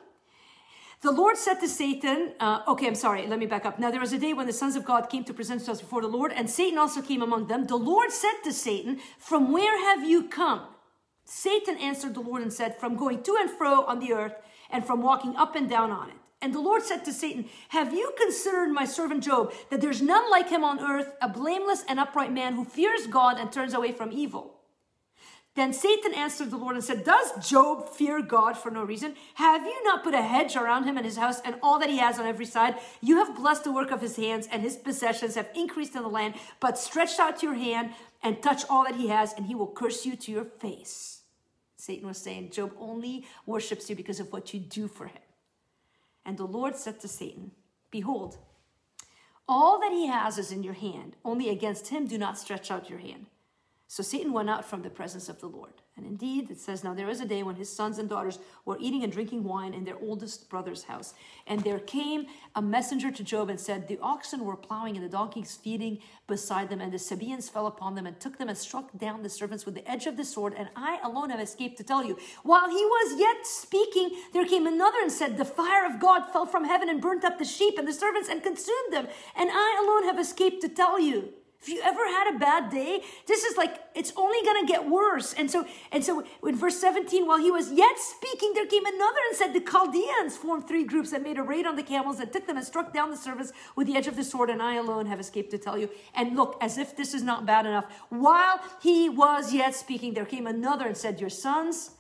the 1.03 1.11
Lord 1.11 1.39
said 1.39 1.55
to 1.61 1.69
Satan, 1.69 2.35
uh, 2.41 2.61
okay, 2.69 2.87
I'm 2.87 2.95
sorry, 2.95 3.27
let 3.27 3.39
me 3.39 3.47
back 3.47 3.65
up. 3.65 3.79
Now, 3.79 3.91
there 3.91 4.01
was 4.01 4.13
a 4.13 4.19
day 4.19 4.35
when 4.35 4.47
the 4.47 4.53
sons 4.53 4.77
of 4.77 4.85
God 4.85 5.09
came 5.09 5.25
to 5.25 5.33
present 5.33 5.61
themselves 5.61 5.81
before 5.81 6.03
the 6.03 6.09
Lord, 6.09 6.31
and 6.31 6.51
Satan 6.51 6.79
also 6.79 7.01
came 7.01 7.23
among 7.23 7.47
them. 7.47 7.67
The 7.67 7.77
Lord 7.77 8.11
said 8.13 8.43
to 8.45 8.53
Satan, 8.53 9.01
From 9.19 9.51
where 9.51 9.79
have 9.81 10.07
you 10.07 10.29
come? 10.29 10.63
Satan 11.25 11.79
answered 11.79 12.15
the 12.15 12.21
Lord 12.21 12.43
and 12.43 12.53
said, 12.53 12.79
From 12.79 12.97
going 12.97 13.23
to 13.23 13.37
and 13.41 13.51
fro 13.51 13.85
on 13.85 13.99
the 13.99 14.13
earth, 14.13 14.35
and 14.69 14.85
from 14.85 15.01
walking 15.01 15.37
up 15.37 15.57
and 15.57 15.71
down 15.71 15.91
on 15.91 16.11
it. 16.11 16.17
And 16.43 16.55
the 16.55 16.61
Lord 16.61 16.83
said 16.83 17.05
to 17.07 17.15
Satan, 17.15 17.47
Have 17.71 17.95
you 17.95 18.13
considered 18.19 18.69
my 18.69 18.85
servant 18.85 19.25
Job, 19.25 19.55
that 19.71 19.81
there's 19.81 20.03
none 20.03 20.31
like 20.31 20.51
him 20.51 20.65
on 20.65 20.81
earth, 20.81 21.13
a 21.23 21.29
blameless 21.31 21.83
and 21.89 21.99
upright 21.99 22.33
man 22.33 22.57
who 22.57 22.65
fears 22.65 23.07
God 23.07 23.39
and 23.39 23.51
turns 23.51 23.73
away 23.73 23.93
from 23.93 24.13
evil? 24.13 24.60
Then 25.57 25.73
Satan 25.73 26.15
answered 26.15 26.51
the 26.51 26.57
Lord 26.57 26.77
and 26.77 26.85
said, 26.85 27.05
Does 27.05 27.49
Job 27.49 27.89
fear 27.89 28.23
God 28.23 28.57
for 28.57 28.71
no 28.71 28.85
reason? 28.85 29.17
Have 29.35 29.65
you 29.65 29.85
not 29.85 30.05
put 30.05 30.15
a 30.15 30.23
hedge 30.23 30.55
around 30.55 30.85
him 30.85 30.97
and 30.97 31.05
his 31.05 31.17
house 31.17 31.41
and 31.45 31.57
all 31.61 31.81
that 31.81 31.91
he 31.91 31.99
has 31.99 32.21
on 32.21 32.27
every 32.27 32.47
side? 32.47 32.77
You 33.01 33.17
have 33.17 33.37
blessed 33.37 33.65
the 33.65 33.73
work 33.73 33.91
of 33.91 34.01
his 34.01 34.17
hands, 34.17 34.49
and 34.51 34.63
his 34.63 34.77
possessions 34.77 35.35
have 35.35 35.49
increased 35.55 35.97
in 35.97 36.03
the 36.03 36.09
land. 36.09 36.35
But 36.61 36.79
stretch 36.79 37.19
out 37.19 37.43
your 37.43 37.55
hand 37.55 37.91
and 38.23 38.41
touch 38.41 38.65
all 38.71 38.85
that 38.85 38.95
he 38.95 39.09
has, 39.09 39.33
and 39.33 39.47
he 39.47 39.57
will 39.57 39.67
curse 39.67 40.07
you 40.07 40.15
to 40.15 40.31
your 40.31 40.45
face. 40.45 41.23
Satan 41.77 42.07
was 42.07 42.19
saying, 42.19 42.51
Job 42.51 42.73
only 42.79 43.27
worships 43.45 43.91
you 43.91 43.97
because 43.97 44.21
of 44.21 44.33
what 44.33 44.55
you 44.55 44.61
do 44.61 44.87
for 44.87 45.07
him. 45.07 45.23
And 46.25 46.39
the 46.39 46.45
Lord 46.45 46.77
said 46.77 47.01
to 47.01 47.09
Satan, 47.09 47.51
Behold, 47.91 48.39
all 49.49 49.81
that 49.81 49.91
he 49.91 50.07
has 50.07 50.39
is 50.39 50.53
in 50.53 50.63
your 50.63 50.75
hand. 50.75 51.17
Only 51.25 51.49
against 51.49 51.89
him 51.89 52.07
do 52.07 52.19
not 52.19 52.39
stretch 52.39 52.71
out 52.71 52.89
your 52.89 53.01
hand. 53.01 53.27
So 53.91 54.05
Satan 54.05 54.33
went 54.33 54.49
out 54.49 54.65
from 54.65 54.83
the 54.83 54.89
presence 54.89 55.29
of 55.29 55.41
the 55.41 55.49
Lord. 55.49 55.73
And 55.97 56.07
indeed, 56.07 56.49
it 56.49 56.61
says, 56.61 56.85
Now 56.85 56.95
there 56.95 57.09
was 57.09 57.21
a 57.21 57.27
day 57.27 57.43
when 57.43 57.57
his 57.57 57.69
sons 57.69 57.99
and 57.99 58.09
daughters 58.09 58.39
were 58.65 58.77
eating 58.79 59.03
and 59.03 59.13
drinking 59.13 59.43
wine 59.43 59.75
in 59.75 59.83
their 59.83 59.99
oldest 60.01 60.49
brother's 60.49 60.85
house. 60.85 61.13
And 61.49 61.65
there 61.65 61.81
came 61.81 62.27
a 62.55 62.63
messenger 62.63 63.11
to 63.11 63.25
Job 63.25 63.51
and 63.51 63.59
said, 63.59 63.89
The 63.89 63.99
oxen 64.01 64.45
were 64.45 64.57
plowing 64.57 64.95
and 64.95 65.05
the 65.05 65.11
donkeys 65.11 65.57
feeding 65.57 65.99
beside 66.29 66.71
them, 66.71 66.81
and 66.81 66.93
the 66.93 67.01
Sabaeans 67.01 67.49
fell 67.49 67.67
upon 67.67 67.97
them 67.97 68.07
and 68.07 68.21
took 68.21 68.39
them 68.39 68.49
and 68.49 68.57
struck 68.57 68.97
down 68.97 69.25
the 69.25 69.29
servants 69.29 69.67
with 69.67 69.75
the 69.75 69.91
edge 69.91 70.07
of 70.07 70.17
the 70.17 70.25
sword. 70.25 70.55
And 70.57 70.69
I 70.77 71.01
alone 71.03 71.31
have 71.31 71.41
escaped 71.41 71.77
to 71.79 71.83
tell 71.83 72.05
you. 72.05 72.17
While 72.45 72.71
he 72.71 72.85
was 72.85 73.19
yet 73.19 73.45
speaking, 73.45 74.17
there 74.33 74.47
came 74.47 74.69
another 74.69 74.99
and 75.03 75.11
said, 75.11 75.37
The 75.37 75.45
fire 75.45 75.85
of 75.85 75.99
God 75.99 76.31
fell 76.33 76.47
from 76.47 76.65
heaven 76.65 76.89
and 76.89 77.03
burnt 77.03 77.25
up 77.25 77.41
the 77.41 77.45
sheep 77.45 77.77
and 77.77 77.89
the 77.89 77.93
servants 77.93 78.29
and 78.29 78.41
consumed 78.41 78.93
them. 78.93 79.09
And 79.35 79.51
I 79.53 79.83
alone 79.83 80.05
have 80.05 80.21
escaped 80.21 80.63
to 80.63 80.69
tell 80.69 81.01
you. 81.01 81.35
If 81.63 81.69
you 81.69 81.83
ever 81.85 82.07
had 82.07 82.35
a 82.35 82.39
bad 82.39 82.71
day, 82.71 83.03
this 83.27 83.45
is 83.45 83.59
like 83.59 83.77
it's 83.95 84.15
only 84.17 84.39
gonna 84.47 84.67
get 84.67 84.89
worse. 84.89 85.35
And 85.35 85.51
so, 85.51 85.67
and 85.93 86.03
so 86.03 86.25
in 86.43 86.57
verse 86.57 86.79
17, 86.79 87.27
while 87.27 87.37
he 87.37 87.51
was 87.51 87.71
yet 87.71 87.99
speaking, 87.99 88.53
there 88.55 88.65
came 88.65 88.87
another 88.87 89.19
and 89.29 89.37
said, 89.37 89.53
The 89.53 89.61
Chaldeans 89.61 90.39
formed 90.39 90.67
three 90.67 90.85
groups 90.85 91.13
and 91.13 91.23
made 91.23 91.37
a 91.37 91.43
raid 91.43 91.67
on 91.67 91.77
the 91.77 91.83
camels 91.83 92.19
and 92.19 92.33
took 92.33 92.47
them 92.47 92.57
and 92.57 92.65
struck 92.65 92.95
down 92.95 93.11
the 93.11 93.17
servants 93.17 93.53
with 93.77 93.87
the 93.87 93.97
edge 93.97 94.07
of 94.07 94.17
the 94.17 94.25
sword, 94.25 94.49
and 94.49 94.63
I 94.63 94.77
alone 94.77 95.05
have 95.05 95.21
escaped 95.21 95.51
to 95.51 95.59
tell 95.59 95.77
you. 95.77 95.91
And 96.15 96.35
look, 96.35 96.57
as 96.63 96.79
if 96.79 96.97
this 96.97 97.13
is 97.13 97.23
not 97.23 97.45
bad 97.45 97.67
enough, 97.67 97.93
while 98.09 98.61
he 98.81 99.11
was 99.11 99.53
yet 99.53 99.75
speaking, 99.75 100.15
there 100.15 100.25
came 100.25 100.47
another 100.47 100.87
and 100.87 100.97
said, 100.97 101.21
Your 101.21 101.29
sons 101.29 101.91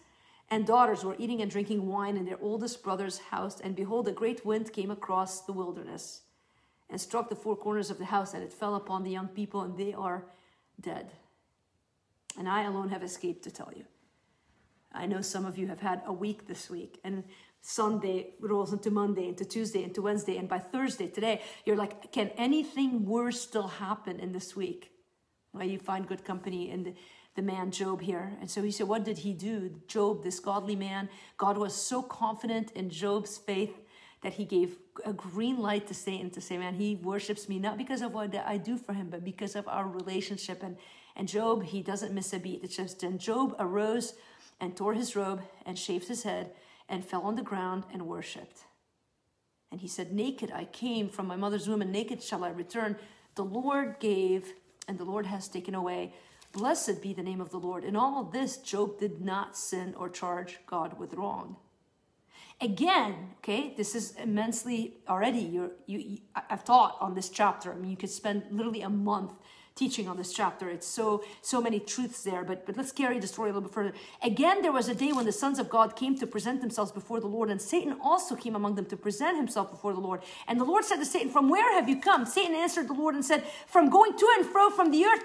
and 0.49 0.67
daughters 0.67 1.05
were 1.05 1.17
eating 1.19 1.43
and 1.43 1.51
drinking 1.51 1.87
wine 1.87 2.17
in 2.17 2.25
their 2.25 2.39
oldest 2.41 2.83
brother's 2.83 3.19
house, 3.19 3.61
and 3.61 3.77
behold, 3.77 4.09
a 4.09 4.13
great 4.13 4.47
wind 4.47 4.73
came 4.73 4.91
across 4.91 5.43
the 5.43 5.53
wilderness 5.53 6.23
and 6.91 7.01
struck 7.01 7.29
the 7.29 7.37
four 7.37 7.57
corners 7.57 7.91
of 7.91 7.99
the 7.99 8.05
house, 8.05 8.35
and 8.35 8.43
it 8.43 8.53
fell 8.53 8.75
upon 8.75 9.03
the 9.03 9.11
young 9.11 9.29
people, 9.29 9.63
and 9.63 9.77
they 9.77 9.93
are 9.93 10.25
dead. 10.81 11.13
And 12.39 12.49
I 12.49 12.65
alone 12.65 12.91
have 12.91 13.03
escaped 13.03 13.45
to 13.45 13.51
tell 13.51 13.73
you. 13.75 13.85
I 14.93 15.07
know 15.07 15.21
some 15.21 15.47
of 15.47 15.57
you 15.57 15.69
have 15.69 15.81
had 15.81 16.03
a 16.07 16.13
week 16.13 16.47
this 16.47 16.69
week, 16.69 16.99
and 17.05 17.25
Sunday 17.63 18.35
rolls 18.41 18.73
into 18.73 18.91
Monday, 18.91 19.29
into 19.29 19.45
Tuesday, 19.45 19.85
into 19.85 20.03
Wednesday, 20.03 20.37
and 20.37 20.49
by 20.49 20.59
Thursday, 20.59 21.07
today, 21.07 21.43
you're 21.65 21.77
like, 21.77 22.11
can 22.11 22.29
anything 22.37 23.05
worse 23.05 23.41
still 23.41 23.69
happen 23.69 24.19
in 24.19 24.33
this 24.33 24.57
week? 24.57 24.91
Well, 25.53 25.67
you 25.67 25.79
find 25.79 26.07
good 26.07 26.25
company 26.25 26.71
in 26.71 26.85
the, 26.85 26.95
the 27.35 27.43
man 27.43 27.71
Job 27.71 28.01
here. 28.01 28.37
And 28.41 28.51
so 28.51 28.63
he 28.63 28.71
said, 28.71 28.89
What 28.89 29.05
did 29.05 29.19
he 29.19 29.33
do? 29.33 29.81
Job, 29.89 30.23
this 30.23 30.39
godly 30.39 30.77
man, 30.77 31.09
God 31.37 31.59
was 31.59 31.75
so 31.75 32.03
confident 32.03 32.71
in 32.73 32.89
Job's 32.91 33.37
faith 33.37 33.77
that 34.23 34.35
he 34.35 34.45
gave 34.45 34.77
a 35.05 35.13
green 35.13 35.59
light 35.59 35.87
to 35.87 35.95
Satan 35.95 36.31
to 36.31 36.41
say, 36.41 36.59
man, 36.59 36.75
he 36.75 36.97
worships 36.97 37.49
me 37.49 37.59
not 37.59 37.79
because 37.79 38.03
of 38.03 38.13
what 38.13 38.35
I 38.35 38.59
do 38.59 38.77
for 38.77 38.93
him, 38.93 39.09
but 39.11 39.25
because 39.25 39.57
of 39.57 39.67
our 39.67 39.89
relationship. 39.89 40.63
And, 40.63 40.77
and 41.17 41.27
Job, 41.27 41.65
he 41.65 41.83
doesn't 41.83 42.13
miss 42.13 42.33
a 42.33 42.39
beat. 42.39 42.61
It's 42.63 42.77
just, 42.77 43.03
and 43.03 43.19
Job 43.19 43.57
arose 43.59 44.15
and 44.61 44.77
tore 44.77 44.95
his 44.95 45.17
robe 45.17 45.43
and 45.65 45.79
shaved 45.79 46.09
his 46.09 46.23
head 46.23 46.53
and 46.89 47.05
fell 47.05 47.23
on 47.23 47.37
the 47.37 47.43
ground 47.43 47.85
and 47.93 48.07
worshiped. 48.07 48.65
And 49.71 49.81
he 49.81 49.89
said, 49.89 50.13
Naked 50.13 50.51
I 50.51 50.65
came 50.65 51.09
from 51.09 51.27
my 51.27 51.37
mother's 51.37 51.69
womb, 51.69 51.81
and 51.81 51.93
naked 51.93 52.23
shall 52.23 52.45
I 52.45 52.51
return. 52.51 52.97
The 53.37 53.45
Lord 53.45 53.97
gave, 54.01 54.53
and 54.89 54.99
the 54.99 55.05
Lord 55.05 55.27
has 55.27 55.49
taken 55.49 55.75
away. 55.75 56.13
Blessed 56.53 57.01
be 57.01 57.13
the 57.13 57.23
name 57.23 57.41
of 57.41 57.51
the 57.51 57.59
Lord. 57.59 57.85
In 57.85 57.95
all 57.95 58.25
this, 58.25 58.57
Job 58.57 58.99
did 58.99 59.21
not 59.21 59.57
sin 59.57 59.95
or 59.97 60.09
charge 60.09 60.59
God 60.67 60.99
with 60.99 61.15
wrong. 61.15 61.57
Again, 62.61 63.31
okay, 63.39 63.73
this 63.77 63.95
is 63.95 64.15
immensely 64.23 64.99
already. 65.09 65.41
You're, 65.41 65.71
you, 65.87 65.99
you, 65.99 66.19
I've 66.35 66.65
taught 66.65 66.99
on 67.01 67.15
this 67.15 67.31
chapter. 67.31 67.73
I 67.73 67.77
mean, 67.77 67.91
you 67.91 67.97
could 67.97 68.11
spend 68.11 68.45
literally 68.51 68.83
a 68.83 68.91
month 68.91 69.33
teaching 69.81 70.09
on 70.09 70.17
this 70.19 70.35
chapter. 70.35 70.69
It's 70.69 70.87
so 70.87 71.25
so 71.41 71.61
many 71.61 71.81
truths 71.81 72.23
there. 72.23 72.45
But 72.45 72.67
but 72.67 72.77
let's 72.77 72.93
carry 72.93 73.19
the 73.19 73.27
story 73.27 73.49
a 73.49 73.53
little 73.55 73.69
bit 73.69 73.75
further. 73.75 73.95
Again, 74.23 74.61
there 74.61 74.73
was 74.73 74.89
a 74.91 74.95
day 74.95 75.13
when 75.13 75.25
the 75.25 75.33
sons 75.33 75.59
of 75.59 75.71
God 75.71 75.97
came 75.97 76.19
to 76.19 76.27
present 76.27 76.61
themselves 76.61 76.93
before 76.93 77.19
the 77.19 77.27
Lord, 77.27 77.49
and 77.49 77.61
Satan 77.63 77.97
also 78.03 78.37
came 78.37 78.55
among 78.55 78.75
them 78.75 78.85
to 78.87 78.97
present 78.97 79.39
himself 79.39 79.71
before 79.71 79.95
the 79.95 80.01
Lord. 80.01 80.21
And 80.47 80.61
the 80.61 80.65
Lord 80.65 80.85
said 80.85 80.97
to 80.97 81.07
Satan, 81.07 81.31
"From 81.31 81.49
where 81.49 81.73
have 81.75 81.89
you 81.89 81.99
come?" 81.99 82.27
Satan 82.27 82.55
answered 82.55 82.89
the 82.89 82.99
Lord 83.03 83.15
and 83.15 83.25
said, 83.25 83.45
"From 83.67 83.89
going 83.89 84.19
to 84.19 84.27
and 84.37 84.45
fro 84.45 84.69
from 84.69 84.91
the 84.91 85.05
earth." 85.07 85.25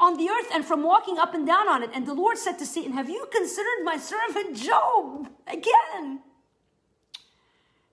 On 0.00 0.16
the 0.16 0.28
earth 0.28 0.50
and 0.52 0.64
from 0.64 0.82
walking 0.82 1.16
up 1.16 1.32
and 1.32 1.46
down 1.46 1.68
on 1.68 1.80
it. 1.84 1.90
And 1.94 2.06
the 2.06 2.12
Lord 2.12 2.38
said 2.38 2.58
to 2.58 2.66
Satan, 2.66 2.92
Have 2.94 3.08
you 3.08 3.28
considered 3.30 3.84
my 3.84 3.96
servant 3.96 4.56
Job? 4.56 5.28
Again, 5.46 6.22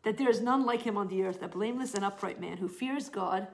that 0.04 0.18
there 0.18 0.30
is 0.30 0.42
none 0.42 0.66
like 0.66 0.82
him 0.82 0.98
on 0.98 1.08
the 1.08 1.24
earth, 1.24 1.42
a 1.42 1.48
blameless 1.48 1.94
and 1.94 2.06
upright 2.06 2.40
man 2.40 2.58
who 2.58 2.68
fears 2.68 3.10
God 3.10 3.48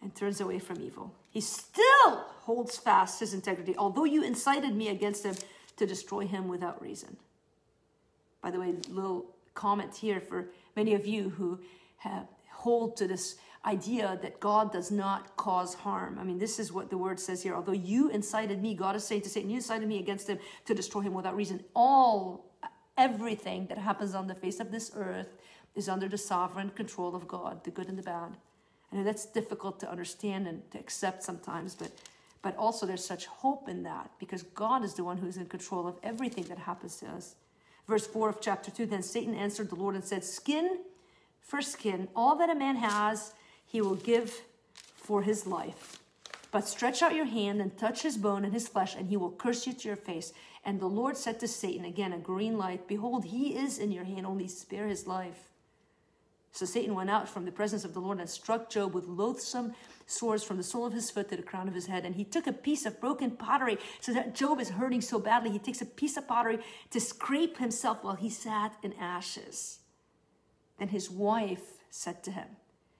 and 0.00 0.14
turns 0.14 0.40
away 0.40 0.58
from 0.58 0.80
evil. 0.80 1.14
He 1.30 1.40
still 1.40 2.24
holds 2.40 2.76
fast 2.76 3.20
his 3.20 3.34
integrity, 3.34 3.76
although 3.76 4.04
you 4.04 4.24
incited 4.24 4.74
me 4.74 4.88
against 4.88 5.24
him 5.24 5.36
to 5.76 5.86
destroy 5.86 6.26
him 6.26 6.48
without 6.48 6.82
reason. 6.82 7.16
By 8.42 8.50
the 8.50 8.58
way, 8.58 8.74
little 8.88 9.26
comment 9.54 9.94
here 9.94 10.20
for 10.20 10.48
many 10.74 10.94
of 10.94 11.06
you 11.06 11.30
who 11.30 11.60
have, 11.98 12.26
hold 12.50 12.96
to 12.96 13.06
this 13.06 13.36
idea 13.64 14.18
that 14.22 14.40
God 14.40 14.72
does 14.72 14.90
not 14.90 15.36
cause 15.36 15.74
harm. 15.74 16.18
I 16.18 16.24
mean, 16.24 16.38
this 16.38 16.58
is 16.58 16.72
what 16.72 16.90
the 16.90 16.98
word 16.98 17.20
says 17.20 17.42
here. 17.42 17.54
Although 17.54 17.72
you 17.72 18.08
incited 18.10 18.60
me, 18.60 18.74
God 18.74 18.96
is 18.96 19.04
saying 19.04 19.22
to 19.22 19.28
Satan, 19.28 19.50
you 19.50 19.56
incited 19.56 19.88
me 19.88 20.00
against 20.00 20.28
him 20.28 20.38
to 20.64 20.74
destroy 20.74 21.02
him 21.02 21.14
without 21.14 21.36
reason. 21.36 21.62
All, 21.74 22.50
everything 22.96 23.66
that 23.66 23.78
happens 23.78 24.14
on 24.14 24.26
the 24.26 24.34
face 24.34 24.58
of 24.58 24.72
this 24.72 24.90
earth 24.96 25.28
is 25.74 25.88
under 25.88 26.08
the 26.08 26.18
sovereign 26.18 26.70
control 26.70 27.14
of 27.14 27.28
God, 27.28 27.64
the 27.64 27.70
good 27.70 27.88
and 27.88 27.98
the 27.98 28.02
bad. 28.02 28.36
Know 28.92 29.04
that's 29.04 29.24
difficult 29.24 29.80
to 29.80 29.90
understand 29.90 30.46
and 30.46 30.70
to 30.72 30.78
accept 30.78 31.22
sometimes, 31.22 31.74
but 31.74 31.92
but 32.42 32.56
also 32.56 32.86
there's 32.86 33.04
such 33.04 33.26
hope 33.26 33.68
in 33.68 33.84
that 33.84 34.10
because 34.18 34.42
God 34.42 34.84
is 34.84 34.94
the 34.94 35.04
one 35.04 35.16
who's 35.16 35.36
in 35.36 35.46
control 35.46 35.86
of 35.86 35.96
everything 36.02 36.44
that 36.44 36.58
happens 36.58 36.96
to 36.96 37.06
us. 37.06 37.36
Verse 37.88 38.06
4 38.06 38.28
of 38.28 38.40
chapter 38.40 38.70
2 38.70 38.86
Then 38.86 39.02
Satan 39.02 39.34
answered 39.34 39.70
the 39.70 39.76
Lord 39.76 39.94
and 39.94 40.04
said, 40.04 40.24
Skin 40.24 40.80
for 41.40 41.62
skin, 41.62 42.08
all 42.14 42.36
that 42.36 42.50
a 42.50 42.54
man 42.54 42.76
has, 42.76 43.32
he 43.64 43.80
will 43.80 43.94
give 43.94 44.42
for 44.94 45.22
his 45.22 45.46
life. 45.46 46.00
But 46.50 46.68
stretch 46.68 47.02
out 47.02 47.14
your 47.14 47.24
hand 47.24 47.60
and 47.60 47.76
touch 47.76 48.02
his 48.02 48.16
bone 48.16 48.44
and 48.44 48.52
his 48.52 48.68
flesh, 48.68 48.94
and 48.94 49.08
he 49.08 49.16
will 49.16 49.30
curse 49.30 49.66
you 49.66 49.72
to 49.72 49.88
your 49.88 49.96
face. 49.96 50.32
And 50.64 50.78
the 50.78 50.86
Lord 50.86 51.16
said 51.16 51.40
to 51.40 51.48
Satan, 51.48 51.84
again, 51.84 52.12
a 52.12 52.18
green 52.18 52.58
light, 52.58 52.86
Behold, 52.86 53.24
he 53.24 53.56
is 53.56 53.78
in 53.78 53.90
your 53.90 54.04
hand, 54.04 54.26
only 54.26 54.48
spare 54.48 54.86
his 54.86 55.06
life. 55.06 55.48
So 56.52 56.66
Satan 56.66 56.94
went 56.94 57.08
out 57.08 57.28
from 57.28 57.46
the 57.46 57.50
presence 57.50 57.84
of 57.84 57.94
the 57.94 58.00
Lord 58.00 58.20
and 58.20 58.28
struck 58.28 58.68
Job 58.68 58.94
with 58.94 59.06
loathsome 59.06 59.72
sores 60.06 60.44
from 60.44 60.58
the 60.58 60.62
sole 60.62 60.84
of 60.84 60.92
his 60.92 61.10
foot 61.10 61.30
to 61.30 61.36
the 61.36 61.42
crown 61.42 61.66
of 61.66 61.74
his 61.74 61.86
head. 61.86 62.04
And 62.04 62.14
he 62.14 62.24
took 62.24 62.46
a 62.46 62.52
piece 62.52 62.84
of 62.84 63.00
broken 63.00 63.30
pottery, 63.30 63.78
so 64.00 64.12
that 64.12 64.34
Job 64.34 64.60
is 64.60 64.68
hurting 64.68 65.00
so 65.00 65.18
badly. 65.18 65.50
He 65.50 65.58
takes 65.58 65.80
a 65.80 65.86
piece 65.86 66.18
of 66.18 66.28
pottery 66.28 66.58
to 66.90 67.00
scrape 67.00 67.56
himself 67.56 68.04
while 68.04 68.16
he 68.16 68.28
sat 68.28 68.76
in 68.82 68.92
ashes. 68.94 69.78
Then 70.78 70.88
his 70.88 71.10
wife 71.10 71.62
said 71.88 72.22
to 72.24 72.30
him, 72.30 72.48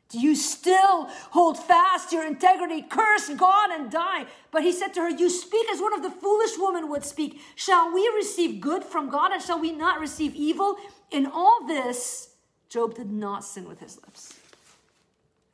Do 0.09 0.19
you 0.19 0.35
still 0.35 1.09
hold 1.33 1.59
fast 1.59 2.11
your 2.11 2.27
integrity? 2.27 2.81
Curse 2.81 3.29
God 3.37 3.71
and 3.71 3.91
die. 3.91 4.25
But 4.51 4.63
he 4.63 4.73
said 4.73 4.95
to 4.95 5.01
her, 5.03 5.11
You 5.11 5.29
speak 5.29 5.67
as 5.71 5.81
one 5.81 5.93
of 5.93 6.03
the 6.03 6.11
foolish 6.11 6.53
women 6.57 6.89
would 6.89 7.05
speak. 7.05 7.39
Shall 7.55 7.93
we 7.93 8.11
receive 8.17 8.63
good 8.63 8.83
from 8.83 9.11
God 9.11 9.33
and 9.33 9.43
shall 9.43 9.61
we 9.61 9.73
not 9.73 10.01
receive 10.01 10.35
evil? 10.35 10.77
In 11.11 11.27
all 11.27 11.67
this, 11.67 12.31
Job 12.73 12.95
did 12.95 13.13
not 13.13 13.45
sin 13.45 13.69
with 13.69 13.81
his 13.81 13.97
lips. 13.97 14.35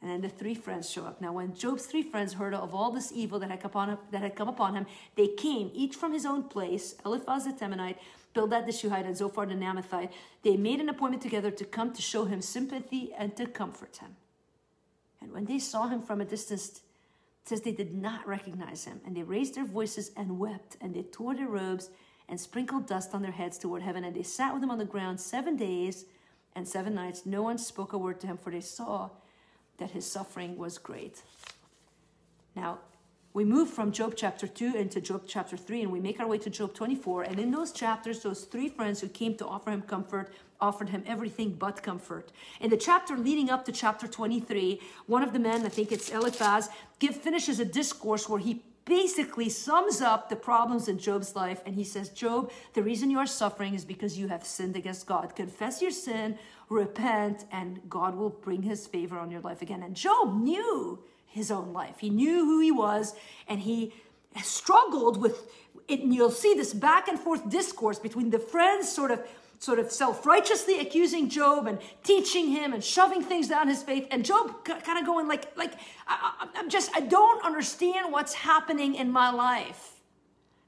And 0.01 0.09
then 0.09 0.21
the 0.21 0.29
three 0.29 0.55
friends 0.55 0.89
show 0.89 1.05
up. 1.05 1.21
Now, 1.21 1.33
when 1.33 1.53
Job's 1.57 1.87
three 1.87 2.05
friends 2.05 2.35
heard 2.35 2.55
of 2.55 2.73
all 2.73 2.93
this 2.93 3.11
evil 3.13 3.41
that 3.41 3.51
had, 3.51 3.65
upon 3.65 3.89
him, 3.89 3.99
that 4.13 4.23
had 4.23 4.37
come 4.37 4.49
upon 4.49 4.77
him, 4.77 4.87
they 5.17 5.27
came, 5.27 5.73
each 5.75 5.97
from 5.97 6.13
his 6.13 6.25
own 6.25 6.45
place, 6.45 6.95
Eliphaz 7.05 7.45
the 7.45 7.53
Temanite, 7.53 7.97
Bildad 8.35 8.67
the 8.67 8.73
Shuhite, 8.73 9.05
and 9.05 9.17
Zophar 9.17 9.47
the 9.47 9.55
Naamathite. 9.55 10.11
They 10.45 10.57
made 10.57 10.79
an 10.79 10.89
appointment 10.89 11.21
together 11.21 11.51
to 11.51 11.65
come 11.65 11.93
to 11.93 12.01
show 12.01 12.25
him 12.25 12.41
sympathy 12.41 13.13
and 13.19 13.37
to 13.37 13.47
comfort 13.47 13.97
him. 13.97 14.15
And 15.21 15.33
when 15.33 15.47
they 15.47 15.59
saw 15.59 15.89
him 15.89 16.01
from 16.01 16.21
a 16.21 16.25
distance, 16.25 16.83
says 17.43 17.63
they 17.63 17.73
did 17.73 17.93
not 17.93 18.29
recognize 18.29 18.85
him. 18.85 19.01
And 19.05 19.17
they 19.17 19.25
raised 19.25 19.57
their 19.57 19.65
voices 19.65 20.13
and 20.17 20.39
wept, 20.39 20.77
and 20.81 20.95
they 20.95 21.03
tore 21.03 21.35
their 21.35 21.49
robes 21.49 21.91
and 22.29 22.39
sprinkled 22.39 22.87
dust 22.87 23.13
on 23.13 23.23
their 23.23 23.33
heads 23.33 23.59
toward 23.59 23.83
heaven. 23.83 24.05
And 24.05 24.15
they 24.15 24.23
sat 24.23 24.55
with 24.55 24.63
him 24.63 24.71
on 24.71 24.79
the 24.79 24.85
ground 24.85 25.19
seven 25.19 25.57
days 25.57 26.05
and 26.55 26.67
seven 26.67 26.95
nights, 26.95 27.25
no 27.25 27.43
one 27.43 27.59
spoke 27.59 27.93
a 27.93 27.99
word 27.99 28.21
to 28.21 28.27
him, 28.27 28.37
for 28.37 28.51
they 28.51 28.61
saw 28.61 29.11
that 29.79 29.93
his 29.93 30.05
suffering 30.05 30.57
was 30.57 30.79
great. 30.79 31.23
Now, 32.57 32.79
we 33.35 33.45
move 33.45 33.71
from 33.71 33.93
Job 33.93 34.15
chapter 34.17 34.47
2 34.47 34.75
into 34.75 35.01
Job 35.01 35.23
chapter 35.27 35.57
3, 35.57 35.83
and 35.83 35.93
we 35.93 36.01
make 36.01 36.19
our 36.19 36.27
way 36.27 36.39
to 36.39 36.51
Job 36.51 36.75
24. 36.75 37.23
And 37.23 37.39
in 37.39 37.51
those 37.51 37.73
chapters, 37.73 38.21
those 38.21 38.45
three 38.45 38.69
friends 38.69 39.01
who 39.01 39.09
came 39.09 39.37
to 39.37 39.47
offer 39.47 39.71
him 39.71 39.83
comfort 39.83 40.33
offered 40.61 40.89
him 40.89 41.05
everything 41.07 41.53
but 41.53 41.83
comfort. 41.83 42.33
In 42.61 42.71
the 42.71 42.77
chapter 42.77 43.17
leading 43.17 43.49
up 43.49 43.65
to 43.67 43.73
chapter 43.73 44.09
23, 44.09 44.81
one 45.07 45.23
of 45.23 45.33
the 45.33 45.39
men, 45.39 45.65
I 45.65 45.69
think 45.69 45.93
it's 45.93 46.11
Eliphaz, 46.11 46.69
give, 46.99 47.15
finishes 47.15 47.61
a 47.61 47.65
discourse 47.65 48.29
where 48.29 48.41
he 48.41 48.63
basically 48.89 49.51
sums 49.51 50.01
up 50.01 50.31
the 50.31 50.37
problems 50.37 50.89
in 50.89 50.99
Job's 50.99 51.37
life. 51.37 51.61
And 51.67 51.75
he 51.75 51.85
says, 51.85 52.09
Job, 52.09 52.51
the 52.73 52.83
reason 52.83 53.11
you 53.11 53.19
are 53.19 53.27
suffering 53.27 53.75
is 53.75 53.85
because 53.85 54.19
you 54.19 54.29
have 54.29 54.45
sinned 54.45 54.77
against 54.77 55.07
God. 55.07 55.37
Confess 55.37 55.83
your 55.83 55.91
sin, 55.91 56.39
repent, 56.71 57.45
and 57.53 57.81
God 57.89 58.17
will 58.17 58.31
bring 58.31 58.63
his 58.63 58.87
favor 58.87 59.19
on 59.19 59.31
your 59.31 59.43
life 59.43 59.61
again. 59.61 59.83
And 59.83 59.95
Job 59.95 60.41
knew 60.41 60.99
his 61.27 61.51
own 61.51 61.75
life. 61.75 61.99
He 61.99 62.09
knew 62.09 62.47
who 62.47 62.61
he 62.61 62.73
was, 62.73 63.15
and 63.47 63.61
he 63.61 63.93
struggled 64.43 65.21
with 65.21 65.51
it. 65.87 66.01
And 66.01 66.15
you'll 66.15 66.31
see 66.31 66.55
this 66.55 66.73
back 66.73 67.09
and 67.09 67.19
forth 67.19 67.49
discourse 67.51 67.99
between 67.99 68.31
the 68.31 68.39
friends 68.39 68.91
sort 68.91 69.11
of 69.11 69.21
sort 69.59 69.79
of 69.79 69.91
self-righteously 69.91 70.81
accusing 70.81 71.29
Job 71.29 71.67
and 71.67 71.79
teaching 72.05 72.49
him 72.49 72.73
and 72.73 72.83
shoving 72.83 73.23
things 73.23 73.49
down 73.49 73.69
his 73.69 73.83
faith 73.83 74.07
and 74.11 74.25
Job 74.25 74.65
kind 74.65 74.99
of 74.99 75.05
going 75.05 75.27
like 75.29 75.57
like 75.57 75.75
I, 76.07 76.49
I'm 76.55 76.71
just 76.71 76.91
I 76.95 77.01
don't 77.01 77.45
understand 77.45 78.13
what's 78.13 78.35
happening 78.35 78.95
in 78.95 79.11
my 79.11 79.31
life. 79.31 80.01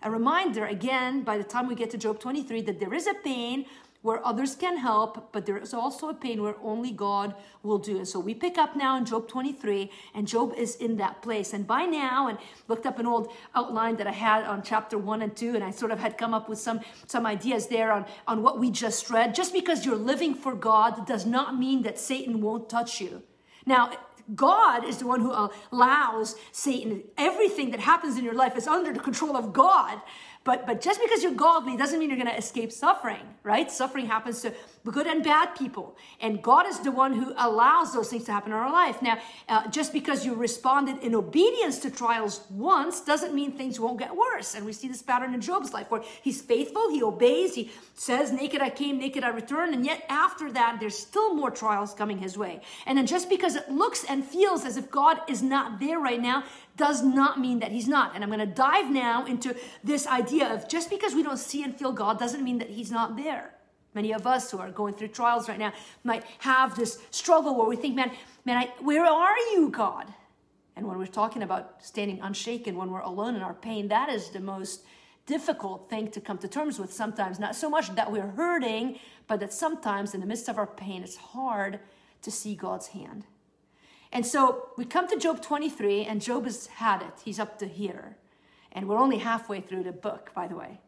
A 0.03 0.11
reminder 0.11 0.67
again 0.67 1.23
by 1.23 1.39
the 1.39 1.45
time 1.45 1.69
we 1.69 1.75
get 1.75 1.91
to 1.91 1.99
Job 1.99 2.21
23 2.21 2.63
that 2.63 2.81
there 2.81 2.95
is 2.95 3.07
a 3.07 3.15
pain 3.15 3.67
where 4.03 4.25
others 4.27 4.55
can 4.55 4.79
help, 4.79 5.31
but 5.33 5.45
there 5.45 5.59
is 5.59 5.75
also 5.75 6.09
a 6.09 6.15
pain 6.15 6.43
where 6.43 6.57
only 6.63 6.91
God 6.91 7.35
will 7.63 7.79
do. 7.79 7.99
And 7.99 8.09
so 8.09 8.19
we 8.19 8.35
pick 8.35 8.57
up 8.57 8.75
now 8.75 8.97
in 8.97 9.05
Job 9.05 9.29
23, 9.29 9.91
and 10.15 10.27
Job 10.27 10.55
is 10.57 10.77
in 10.77 10.97
that 10.97 11.21
place. 11.21 11.53
And 11.53 11.67
by 11.67 11.85
now, 11.85 12.29
and 12.29 12.39
looked 12.67 12.87
up 12.87 12.99
an 12.99 13.07
old 13.07 13.31
outline 13.55 13.97
that 13.97 14.07
I 14.07 14.13
had 14.13 14.45
on 14.45 14.63
chapter 14.63 14.97
one 14.97 15.21
and 15.21 15.37
two, 15.37 15.55
and 15.55 15.63
I 15.63 15.71
sort 15.71 15.93
of 15.93 15.99
had 15.99 16.17
come 16.17 16.33
up 16.33 16.49
with 16.49 16.59
some, 16.59 16.81
some 17.07 17.27
ideas 17.27 17.67
there 17.67 17.93
on, 17.93 18.07
on 18.27 18.43
what 18.43 18.59
we 18.59 18.71
just 18.71 19.11
read. 19.11 19.35
Just 19.35 19.53
because 19.53 19.85
you're 19.85 19.97
living 19.97 20.35
for 20.35 20.55
God 20.55 21.07
does 21.07 21.27
not 21.27 21.59
mean 21.59 21.83
that 21.83 21.99
Satan 21.99 22.41
won't 22.41 22.71
touch 22.71 23.03
you. 23.03 23.23
Now, 23.67 23.93
God 24.35 24.85
is 24.85 24.99
the 24.99 25.07
one 25.07 25.21
who 25.21 25.33
allows 25.73 26.37
Satan. 26.53 27.03
Everything 27.19 27.71
that 27.73 27.81
happens 27.81 28.17
in 28.17 28.25
your 28.25 28.35
life 28.35 28.57
is 28.57 28.67
under 28.67 28.93
the 28.93 29.01
control 29.01 29.37
of 29.37 29.53
God. 29.53 30.01
But, 30.45 30.67
but 30.67 30.81
just 30.81 31.01
because 31.01 31.23
you're 31.23 31.33
godly 31.33 31.77
doesn't 31.77 31.99
mean 31.99 32.09
you're 32.09 32.19
going 32.19 32.31
to 32.31 32.37
escape 32.39 32.73
suffering, 32.73 33.23
right? 33.43 33.71
Suffering 33.71 34.07
happens 34.07 34.41
to 34.43 34.55
good 34.85 35.07
and 35.07 35.23
bad 35.23 35.55
people. 35.57 35.97
And 36.21 36.43
God 36.43 36.67
is 36.67 36.81
the 36.81 36.91
one 36.91 37.13
who 37.13 37.35
allows 37.37 37.93
those 37.93 38.09
things 38.09 38.25
to 38.25 38.33
happen 38.33 38.53
in 38.53 38.59
our 38.59 38.73
life. 38.73 39.03
Now, 39.03 39.19
uh, 39.49 39.69
just 39.69 39.93
because 39.93 40.25
you 40.25 40.35
responded 40.35 41.03
in 41.03 41.15
obedience 41.15 41.79
to 41.81 41.91
trials 41.91 42.41
once 42.51 43.01
doesn't 43.01 43.35
mean 43.35 43.53
things 43.53 43.79
won't 43.79 43.99
get 43.99 44.15
worse. 44.17 44.55
And 44.55 44.65
we 44.65 44.73
see 44.73 44.89
this 44.89 45.03
pattern 45.03 45.35
in 45.35 45.41
Job's 45.41 45.73
life 45.73 45.91
where 45.91 46.03
he's 46.23 46.41
faithful, 46.41 46.91
he 46.91 47.03
obeys, 47.03 47.55
he 47.55 47.71
says, 47.95 48.33
Naked 48.33 48.63
I 48.63 48.71
came, 48.71 48.99
naked 48.99 49.23
I 49.23 49.29
return. 49.29 49.75
And 49.75 49.85
yet 49.85 50.05
after 50.09 50.51
that, 50.53 50.79
there's 50.81 50.99
still 50.99 51.35
more 51.35 51.51
trials 51.51 51.93
coming 51.93 52.19
his 52.19 52.39
way. 52.39 52.63
And 52.87 52.97
then 52.97 53.07
just 53.07 53.29
because 53.29 53.57
it 53.57 53.71
looks 53.71 54.05
and 54.05 54.25
feels 54.25 54.65
as 54.65 54.77
if 54.77 54.91
God 54.91 55.21
is 55.29 55.43
not 55.43 55.79
there 55.79 55.99
right 55.99 56.21
now 56.21 56.45
does 56.77 57.03
not 57.03 57.39
mean 57.39 57.59
that 57.59 57.71
he's 57.71 57.89
not. 57.89 58.15
And 58.15 58.25
I'm 58.25 58.31
going 58.31 58.41
to 58.41 58.47
dive 58.47 58.91
now 58.91 59.27
into 59.27 59.55
this 59.85 60.07
idea 60.07 60.53
of 60.55 60.69
just 60.69 60.89
because 60.89 61.15
we 61.15 61.23
don't 61.23 61.39
see 61.39 61.63
and 61.63 61.79
feel 61.79 61.93
God 61.93 62.19
doesn't 62.19 62.43
mean 62.43 62.59
that 62.59 62.71
he's 62.71 62.91
not 62.91 63.17
there. 63.17 63.55
Many 63.95 64.13
of 64.13 64.27
us 64.27 64.51
who 64.51 64.59
are 64.59 64.71
going 64.71 64.95
through 64.95 65.09
trials 65.09 65.49
right 65.49 65.59
now 65.59 65.73
might 66.05 66.25
have 66.39 66.77
this 66.77 66.99
struggle 67.11 67.57
where 67.57 67.69
we 67.69 67.77
think, 67.77 67.97
man, 67.97 68.13
man, 68.45 68.57
I, 68.57 68.67
where 68.81 69.05
are 69.05 69.37
you, 69.53 69.69
God? 69.71 70.13
And 70.77 70.87
when 70.87 70.99
we're 70.99 71.07
talking 71.07 71.43
about 71.43 71.83
standing 71.85 72.21
unshaken, 72.23 72.77
when 72.77 72.91
we're 72.91 73.01
alone 73.01 73.35
in 73.35 73.43
our 73.43 73.55
pain, 73.55 73.89
that 73.89 74.09
is 74.09 74.31
the 74.31 74.41
most 74.41 74.83
difficult 75.27 75.91
thing 75.91 76.11
to 76.11 76.21
come 76.21 76.39
to 76.39 76.49
terms 76.49 76.79
with 76.79 76.93
sometimes. 76.93 77.39
Not 77.39 77.55
so 77.57 77.69
much 77.69 77.95
that 77.95 78.11
we're 78.11 78.29
hurting, 78.29 78.99
but 79.27 79.41
that 79.41 79.53
sometimes 79.53 80.15
in 80.15 80.21
the 80.21 80.27
midst 80.27 80.49
of 80.49 80.59
our 80.59 80.67
pain, 80.67 81.03
it's 81.03 81.17
hard 81.17 81.81
to 82.23 82.31
see 82.31 82.55
God's 82.55 82.89
hand. 82.89 83.27
And 84.13 84.27
so 84.27 84.71
we 84.77 84.85
come 84.85 85.07
to 85.09 85.17
Job 85.17 85.41
23, 85.41 86.05
and 86.05 86.21
Job 86.21 86.45
has 86.45 86.67
had 86.67 87.03
it. 87.03 87.15
He's 87.25 87.39
up 87.39 87.59
to 87.59 87.67
here. 87.67 88.17
And 88.73 88.89
we're 88.89 88.99
only 88.99 89.19
halfway 89.19 89.61
through 89.61 89.85
the 89.85 89.93
book, 89.93 90.31
by 90.35 90.49
the 90.49 90.57
way. 90.57 90.81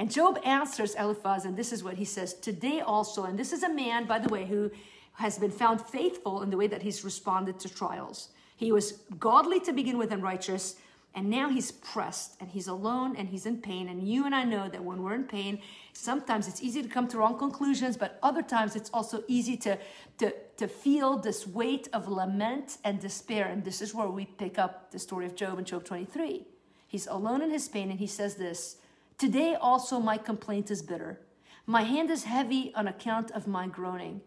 And 0.00 0.10
Job 0.10 0.38
answers 0.46 0.94
Eliphaz, 0.94 1.44
and 1.44 1.58
this 1.58 1.74
is 1.74 1.84
what 1.84 1.98
he 1.98 2.06
says 2.06 2.32
Today 2.32 2.80
also, 2.80 3.24
and 3.24 3.38
this 3.38 3.52
is 3.52 3.62
a 3.62 3.68
man, 3.68 4.06
by 4.06 4.18
the 4.18 4.30
way, 4.30 4.46
who 4.46 4.70
has 5.12 5.38
been 5.38 5.50
found 5.50 5.82
faithful 5.82 6.40
in 6.40 6.48
the 6.48 6.56
way 6.56 6.66
that 6.68 6.80
he's 6.80 7.04
responded 7.04 7.60
to 7.60 7.68
trials. 7.68 8.30
He 8.56 8.72
was 8.72 8.92
godly 9.18 9.60
to 9.60 9.74
begin 9.74 9.98
with 9.98 10.10
and 10.10 10.22
righteous, 10.22 10.76
and 11.14 11.28
now 11.28 11.50
he's 11.50 11.70
pressed 11.70 12.40
and 12.40 12.48
he's 12.48 12.66
alone 12.66 13.14
and 13.14 13.28
he's 13.28 13.44
in 13.44 13.58
pain. 13.58 13.90
And 13.90 14.08
you 14.08 14.24
and 14.24 14.34
I 14.34 14.42
know 14.42 14.70
that 14.70 14.82
when 14.82 15.02
we're 15.02 15.14
in 15.14 15.24
pain, 15.24 15.60
sometimes 15.92 16.48
it's 16.48 16.62
easy 16.62 16.82
to 16.82 16.88
come 16.88 17.06
to 17.08 17.18
wrong 17.18 17.36
conclusions, 17.36 17.98
but 17.98 18.18
other 18.22 18.42
times 18.42 18.76
it's 18.76 18.88
also 18.94 19.22
easy 19.28 19.58
to, 19.58 19.78
to, 20.16 20.32
to 20.56 20.66
feel 20.66 21.18
this 21.18 21.46
weight 21.46 21.90
of 21.92 22.08
lament 22.08 22.78
and 22.84 23.00
despair. 23.00 23.48
And 23.48 23.62
this 23.62 23.82
is 23.82 23.94
where 23.94 24.08
we 24.08 24.24
pick 24.24 24.58
up 24.58 24.92
the 24.92 24.98
story 24.98 25.26
of 25.26 25.34
Job 25.34 25.58
in 25.58 25.66
Job 25.66 25.84
23. 25.84 26.46
He's 26.88 27.06
alone 27.06 27.42
in 27.42 27.50
his 27.50 27.68
pain 27.68 27.90
and 27.90 28.00
he 28.00 28.06
says 28.06 28.36
this 28.36 28.76
Today 29.20 29.54
also 29.54 30.00
my 30.00 30.16
complaint 30.16 30.70
is 30.70 30.80
bitter. 30.80 31.20
My 31.66 31.82
hand 31.82 32.08
is 32.08 32.24
heavy 32.24 32.72
on 32.74 32.88
account 32.88 33.30
of 33.32 33.46
my 33.46 33.66
groaning. 33.66 34.22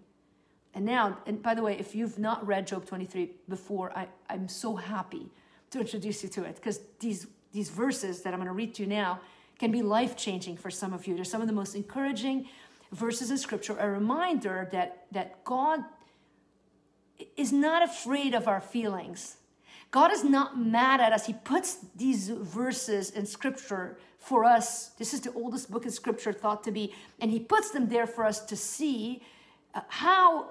And 0.75 0.85
now, 0.85 1.17
and 1.25 1.41
by 1.41 1.55
the 1.55 1.63
way, 1.63 1.75
if 1.79 1.95
you've 1.95 2.19
not 2.19 2.45
read 2.45 2.67
Job 2.67 2.85
23 2.85 3.31
before, 3.49 3.91
I, 3.97 4.07
I'm 4.29 4.47
so 4.47 4.75
happy 4.75 5.31
to 5.71 5.79
introduce 5.79 6.21
you 6.21 6.29
to 6.29 6.43
it 6.43 6.57
because 6.57 6.79
these, 6.99 7.25
these 7.53 7.71
verses 7.71 8.21
that 8.21 8.35
I'm 8.35 8.39
going 8.39 8.45
to 8.45 8.53
read 8.53 8.75
to 8.75 8.83
you 8.83 8.87
now 8.87 9.19
can 9.57 9.71
be 9.71 9.81
life 9.81 10.15
changing 10.15 10.57
for 10.57 10.69
some 10.69 10.93
of 10.93 11.07
you. 11.07 11.15
They're 11.15 11.23
some 11.23 11.41
of 11.41 11.47
the 11.47 11.53
most 11.53 11.73
encouraging 11.73 12.47
verses 12.91 13.31
in 13.31 13.39
scripture 13.39 13.75
a 13.79 13.89
reminder 13.89 14.69
that, 14.73 15.07
that 15.11 15.43
God 15.43 15.79
is 17.35 17.51
not 17.51 17.81
afraid 17.81 18.35
of 18.35 18.47
our 18.47 18.61
feelings. 18.61 19.37
God 19.89 20.11
is 20.11 20.23
not 20.23 20.59
mad 20.59 21.01
at 21.01 21.13
us. 21.13 21.25
He 21.25 21.33
puts 21.33 21.77
these 21.95 22.29
verses 22.29 23.09
in 23.09 23.25
scripture 23.25 23.97
for 24.23 24.45
us. 24.45 24.89
This 24.97 25.13
is 25.13 25.21
the 25.21 25.33
oldest 25.33 25.69
book 25.69 25.85
in 25.85 25.91
scripture 25.91 26.33
thought 26.33 26.63
to 26.63 26.71
be, 26.71 26.93
and 27.19 27.29
He 27.29 27.39
puts 27.39 27.71
them 27.71 27.89
there 27.89 28.07
for 28.07 28.25
us 28.25 28.39
to 28.45 28.55
see 28.55 29.21
uh, 29.75 29.81
how 29.87 30.49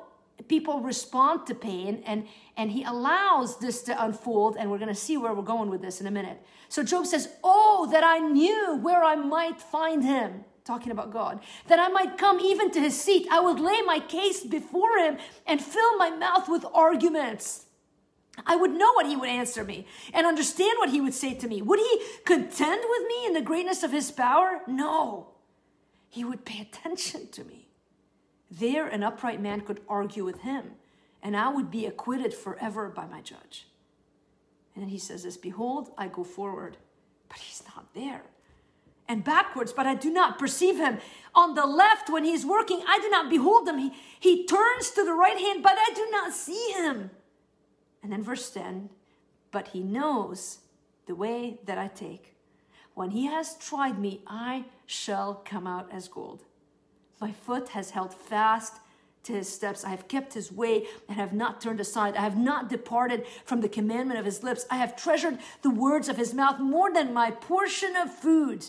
people 0.48 0.80
respond 0.80 1.46
to 1.46 1.54
pain 1.54 2.02
and 2.04 2.26
and 2.56 2.70
he 2.70 2.82
allows 2.82 3.58
this 3.58 3.82
to 3.82 4.04
unfold 4.04 4.56
and 4.56 4.70
we're 4.70 4.78
going 4.78 4.88
to 4.88 4.94
see 4.94 5.16
where 5.16 5.32
we're 5.32 5.42
going 5.42 5.70
with 5.70 5.80
this 5.80 6.00
in 6.00 6.06
a 6.06 6.10
minute. 6.10 6.42
So 6.68 6.82
job 6.82 7.06
says 7.06 7.28
oh 7.44 7.88
that 7.92 8.02
i 8.02 8.18
knew 8.18 8.76
where 8.82 9.04
i 9.04 9.14
might 9.14 9.60
find 9.60 10.02
him 10.02 10.44
talking 10.64 10.90
about 10.90 11.12
god 11.12 11.40
that 11.68 11.78
i 11.78 11.88
might 11.88 12.18
come 12.18 12.40
even 12.40 12.70
to 12.72 12.80
his 12.80 13.00
seat. 13.00 13.26
I 13.30 13.40
would 13.40 13.60
lay 13.60 13.82
my 13.82 14.00
case 14.00 14.42
before 14.42 14.98
him 14.98 15.18
and 15.46 15.62
fill 15.62 15.96
my 15.96 16.10
mouth 16.10 16.48
with 16.48 16.64
arguments 16.74 17.66
I 18.46 18.56
would 18.56 18.72
know 18.72 18.92
what 18.94 19.06
he 19.06 19.16
would 19.16 19.28
answer 19.28 19.62
me 19.62 19.86
and 20.14 20.26
understand 20.26 20.78
what 20.78 20.90
he 20.90 21.00
would 21.00 21.14
say 21.14 21.34
to 21.34 21.48
me. 21.48 21.60
Would 21.60 21.78
he 21.78 22.02
contend 22.24 22.82
with 22.88 23.06
me 23.06 23.26
in 23.26 23.34
the 23.34 23.42
greatness 23.42 23.82
of 23.82 23.92
his 23.92 24.10
power? 24.10 24.60
No. 24.66 25.28
He 26.08 26.24
would 26.24 26.44
pay 26.44 26.60
attention 26.60 27.28
to 27.32 27.44
me. 27.44 27.68
There, 28.50 28.86
an 28.86 29.02
upright 29.02 29.40
man 29.40 29.62
could 29.62 29.80
argue 29.88 30.24
with 30.24 30.40
him, 30.40 30.72
and 31.22 31.36
I 31.36 31.48
would 31.48 31.70
be 31.70 31.86
acquitted 31.86 32.34
forever 32.34 32.88
by 32.88 33.06
my 33.06 33.20
judge. 33.20 33.66
And 34.74 34.82
then 34.82 34.90
he 34.90 34.98
says 34.98 35.22
this 35.22 35.36
Behold, 35.36 35.90
I 35.96 36.08
go 36.08 36.24
forward, 36.24 36.76
but 37.28 37.38
he's 37.38 37.62
not 37.74 37.94
there. 37.94 38.22
And 39.08 39.24
backwards, 39.24 39.72
but 39.72 39.86
I 39.86 39.94
do 39.94 40.10
not 40.10 40.38
perceive 40.38 40.76
him. 40.76 40.98
On 41.34 41.54
the 41.54 41.66
left, 41.66 42.08
when 42.08 42.24
he's 42.24 42.46
working, 42.46 42.82
I 42.86 42.98
do 43.00 43.10
not 43.10 43.28
behold 43.28 43.68
him. 43.68 43.78
He, 43.78 43.92
he 44.20 44.46
turns 44.46 44.90
to 44.90 45.04
the 45.04 45.12
right 45.12 45.38
hand, 45.38 45.62
but 45.62 45.76
I 45.76 45.92
do 45.94 46.08
not 46.10 46.32
see 46.32 46.72
him. 46.72 47.10
And 48.02 48.12
then 48.12 48.22
verse 48.22 48.50
10 48.50 48.90
But 49.50 49.68
he 49.68 49.80
knows 49.80 50.58
the 51.06 51.14
way 51.14 51.58
that 51.64 51.78
I 51.78 51.88
take. 51.88 52.34
When 52.94 53.10
he 53.10 53.26
has 53.26 53.56
tried 53.56 53.98
me, 53.98 54.22
I 54.26 54.66
shall 54.86 55.42
come 55.44 55.66
out 55.66 55.90
as 55.92 56.08
gold. 56.08 56.44
My 57.20 57.32
foot 57.32 57.68
has 57.70 57.90
held 57.90 58.12
fast 58.12 58.74
to 59.24 59.32
his 59.32 59.48
steps. 59.48 59.84
I 59.84 59.90
have 59.90 60.08
kept 60.08 60.34
his 60.34 60.52
way 60.52 60.86
and 61.08 61.16
have 61.16 61.32
not 61.32 61.60
turned 61.60 61.80
aside. 61.80 62.16
I 62.16 62.22
have 62.22 62.36
not 62.36 62.68
departed 62.68 63.24
from 63.44 63.60
the 63.60 63.68
commandment 63.68 64.18
of 64.18 64.26
his 64.26 64.42
lips. 64.42 64.66
I 64.70 64.76
have 64.76 64.96
treasured 64.96 65.38
the 65.62 65.70
words 65.70 66.08
of 66.08 66.16
his 66.16 66.34
mouth 66.34 66.58
more 66.58 66.92
than 66.92 67.14
my 67.14 67.30
portion 67.30 67.96
of 67.96 68.12
food. 68.12 68.66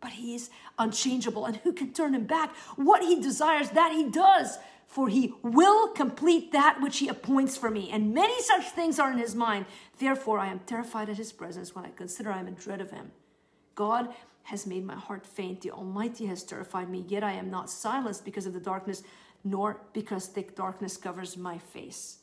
But 0.00 0.12
he 0.12 0.34
is 0.34 0.50
unchangeable, 0.78 1.44
and 1.44 1.56
who 1.56 1.72
can 1.72 1.92
turn 1.92 2.14
him 2.14 2.24
back? 2.24 2.54
What 2.76 3.02
he 3.02 3.20
desires, 3.20 3.70
that 3.70 3.92
he 3.92 4.08
does 4.08 4.58
for 4.88 5.08
he 5.08 5.34
will 5.42 5.88
complete 5.88 6.50
that 6.52 6.80
which 6.80 6.98
he 6.98 7.08
appoints 7.08 7.58
for 7.58 7.70
me. 7.70 7.90
And 7.90 8.14
many 8.14 8.42
such 8.42 8.70
things 8.70 8.98
are 8.98 9.12
in 9.12 9.18
his 9.18 9.34
mind. 9.34 9.66
Therefore, 9.98 10.38
I 10.38 10.48
am 10.48 10.60
terrified 10.60 11.10
at 11.10 11.18
his 11.18 11.30
presence 11.30 11.74
when 11.74 11.84
I 11.84 11.90
consider 11.90 12.32
I 12.32 12.40
am 12.40 12.48
in 12.48 12.54
dread 12.54 12.80
of 12.80 12.90
him. 12.90 13.12
God 13.74 14.08
has 14.44 14.66
made 14.66 14.86
my 14.86 14.94
heart 14.94 15.26
faint. 15.26 15.60
The 15.60 15.72
Almighty 15.72 16.24
has 16.26 16.42
terrified 16.42 16.88
me. 16.88 17.04
Yet 17.06 17.22
I 17.22 17.32
am 17.32 17.50
not 17.50 17.68
silenced 17.68 18.24
because 18.24 18.46
of 18.46 18.54
the 18.54 18.60
darkness, 18.60 19.02
nor 19.44 19.82
because 19.92 20.26
thick 20.26 20.56
darkness 20.56 20.96
covers 20.96 21.36
my 21.36 21.58
face. 21.58 22.20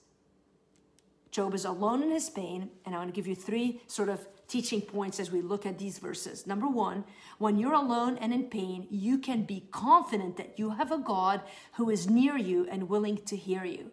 Job 1.29 1.53
is 1.53 1.65
alone 1.65 2.01
in 2.01 2.10
his 2.10 2.31
pain, 2.31 2.72
and 2.84 2.95
I 2.95 2.98
want 2.98 3.10
to 3.10 3.15
give 3.15 3.27
you 3.27 3.36
three 3.36 3.84
sort 3.86 4.10
of 4.10 4.25
teaching 4.47 4.81
points 4.81 5.19
as 5.19 5.31
we 5.31 5.41
look 5.41 5.65
at 5.65 5.79
these 5.79 5.97
verses. 5.97 6.45
Number 6.45 6.67
one, 6.67 7.03
when 7.37 7.57
you're 7.57 7.73
alone 7.73 8.17
and 8.17 8.33
in 8.33 8.43
pain, 8.43 8.87
you 8.89 9.17
can 9.17 9.43
be 9.43 9.67
confident 9.71 10.37
that 10.37 10.57
you 10.57 10.71
have 10.71 10.91
a 10.91 10.97
God 10.97 11.41
who 11.73 11.89
is 11.89 12.09
near 12.09 12.37
you 12.37 12.67
and 12.69 12.89
willing 12.89 13.17
to 13.25 13.35
hear 13.35 13.63
you. 13.63 13.91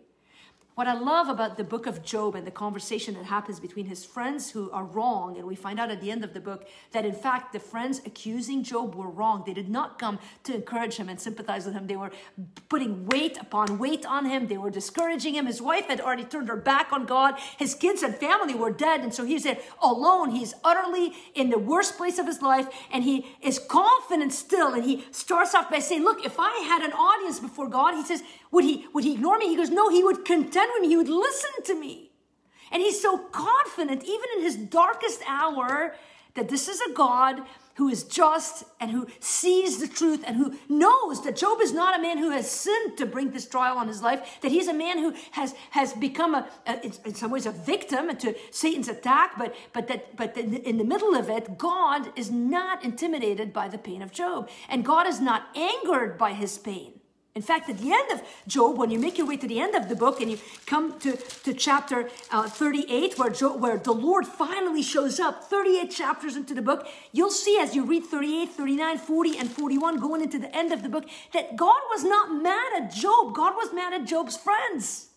What 0.74 0.86
I 0.86 0.94
love 0.94 1.28
about 1.28 1.58
the 1.58 1.64
book 1.64 1.86
of 1.86 2.02
Job 2.02 2.34
and 2.34 2.46
the 2.46 2.50
conversation 2.50 3.12
that 3.14 3.26
happens 3.26 3.60
between 3.60 3.84
his 3.84 4.06
friends 4.06 4.50
who 4.50 4.70
are 4.70 4.84
wrong, 4.84 5.36
and 5.36 5.46
we 5.46 5.54
find 5.54 5.78
out 5.78 5.90
at 5.90 6.00
the 6.00 6.10
end 6.10 6.24
of 6.24 6.32
the 6.32 6.40
book 6.40 6.66
that 6.92 7.04
in 7.04 7.12
fact 7.12 7.52
the 7.52 7.60
friends 7.60 8.00
accusing 8.06 8.64
Job 8.64 8.94
were 8.94 9.10
wrong. 9.10 9.42
They 9.44 9.52
did 9.52 9.68
not 9.68 9.98
come 9.98 10.18
to 10.44 10.54
encourage 10.54 10.96
him 10.96 11.10
and 11.10 11.20
sympathize 11.20 11.66
with 11.66 11.74
him. 11.74 11.88
They 11.88 11.96
were 11.96 12.10
putting 12.70 13.04
weight 13.08 13.36
upon 13.38 13.78
weight 13.78 14.06
on 14.06 14.24
him. 14.24 14.46
They 14.46 14.56
were 14.56 14.70
discouraging 14.70 15.34
him. 15.34 15.44
His 15.44 15.60
wife 15.60 15.88
had 15.88 16.00
already 16.00 16.24
turned 16.24 16.48
her 16.48 16.56
back 16.56 16.90
on 16.90 17.04
God. 17.04 17.34
His 17.58 17.74
kids 17.74 18.02
and 18.02 18.14
family 18.14 18.54
were 18.54 18.72
dead. 18.72 19.02
And 19.02 19.12
so 19.12 19.26
he's 19.26 19.46
alone. 19.82 20.30
He's 20.30 20.54
utterly 20.64 21.12
in 21.34 21.50
the 21.50 21.58
worst 21.58 21.98
place 21.98 22.18
of 22.18 22.26
his 22.26 22.40
life. 22.40 22.66
And 22.90 23.04
he 23.04 23.26
is 23.42 23.58
confident 23.58 24.32
still. 24.32 24.72
And 24.72 24.84
he 24.84 25.04
starts 25.10 25.54
off 25.54 25.70
by 25.70 25.80
saying, 25.80 26.02
Look, 26.02 26.24
if 26.24 26.36
I 26.38 26.64
had 26.66 26.80
an 26.80 26.92
audience 26.94 27.40
before 27.40 27.68
God, 27.68 27.94
he 27.94 28.04
says, 28.04 28.22
would 28.52 28.64
he, 28.64 28.86
would 28.92 29.02
he 29.02 29.14
ignore 29.14 29.38
me? 29.38 29.48
He 29.48 29.56
goes, 29.56 29.70
No, 29.70 29.88
he 29.88 30.04
would 30.04 30.26
contend 30.26 30.61
me. 30.80 30.88
He 30.88 30.96
would 30.96 31.08
listen 31.08 31.50
to 31.64 31.74
me. 31.74 32.10
And 32.70 32.80
he's 32.82 33.00
so 33.00 33.18
confident, 33.18 34.02
even 34.04 34.24
in 34.36 34.42
his 34.42 34.56
darkest 34.56 35.22
hour, 35.28 35.94
that 36.34 36.48
this 36.48 36.68
is 36.68 36.80
a 36.80 36.94
God 36.94 37.42
who 37.76 37.88
is 37.88 38.04
just 38.04 38.64
and 38.80 38.90
who 38.90 39.06
sees 39.18 39.78
the 39.78 39.88
truth 39.88 40.22
and 40.26 40.36
who 40.36 40.54
knows 40.68 41.24
that 41.24 41.36
Job 41.36 41.60
is 41.60 41.72
not 41.72 41.98
a 41.98 42.02
man 42.02 42.18
who 42.18 42.30
has 42.30 42.50
sinned 42.50 42.98
to 42.98 43.06
bring 43.06 43.30
this 43.30 43.46
trial 43.46 43.78
on 43.78 43.88
his 43.88 44.02
life, 44.02 44.40
that 44.42 44.50
he's 44.50 44.68
a 44.68 44.74
man 44.74 44.98
who 44.98 45.14
has, 45.32 45.54
has 45.70 45.92
become 45.94 46.34
a, 46.34 46.48
a 46.66 46.84
in 46.84 47.14
some 47.14 47.30
ways 47.30 47.46
a 47.46 47.50
victim 47.50 48.14
to 48.16 48.34
Satan's 48.50 48.88
attack, 48.88 49.32
but, 49.38 49.54
but 49.72 49.88
that 49.88 50.16
but 50.16 50.36
in 50.36 50.76
the 50.76 50.84
middle 50.84 51.14
of 51.14 51.30
it, 51.30 51.56
God 51.56 52.16
is 52.16 52.30
not 52.30 52.84
intimidated 52.84 53.52
by 53.52 53.68
the 53.68 53.78
pain 53.78 54.02
of 54.02 54.12
Job. 54.12 54.50
And 54.68 54.84
God 54.84 55.06
is 55.06 55.20
not 55.20 55.48
angered 55.56 56.18
by 56.18 56.34
his 56.34 56.58
pain. 56.58 57.00
In 57.34 57.40
fact, 57.40 57.70
at 57.70 57.78
the 57.78 57.92
end 57.92 58.12
of 58.12 58.22
Job, 58.46 58.76
when 58.76 58.90
you 58.90 58.98
make 58.98 59.16
your 59.16 59.26
way 59.26 59.38
to 59.38 59.48
the 59.48 59.58
end 59.58 59.74
of 59.74 59.88
the 59.88 59.96
book 59.96 60.20
and 60.20 60.30
you 60.30 60.38
come 60.66 60.98
to, 61.00 61.16
to 61.16 61.54
chapter 61.54 62.10
uh, 62.30 62.46
38, 62.46 63.18
where, 63.18 63.30
Job, 63.30 63.58
where 63.58 63.78
the 63.78 63.92
Lord 63.92 64.26
finally 64.26 64.82
shows 64.82 65.18
up, 65.18 65.44
38 65.44 65.90
chapters 65.90 66.36
into 66.36 66.52
the 66.52 66.60
book, 66.60 66.86
you'll 67.10 67.30
see 67.30 67.58
as 67.58 67.74
you 67.74 67.86
read 67.86 68.04
38, 68.04 68.50
39, 68.50 68.98
40, 68.98 69.38
and 69.38 69.50
41, 69.50 69.98
going 69.98 70.20
into 70.20 70.38
the 70.38 70.54
end 70.54 70.72
of 70.72 70.82
the 70.82 70.90
book, 70.90 71.08
that 71.32 71.56
God 71.56 71.80
was 71.90 72.04
not 72.04 72.34
mad 72.34 72.72
at 72.76 72.92
Job. 72.92 73.34
God 73.34 73.54
was 73.56 73.72
mad 73.72 73.94
at 73.94 74.06
Job's 74.06 74.36
friends. 74.36 75.08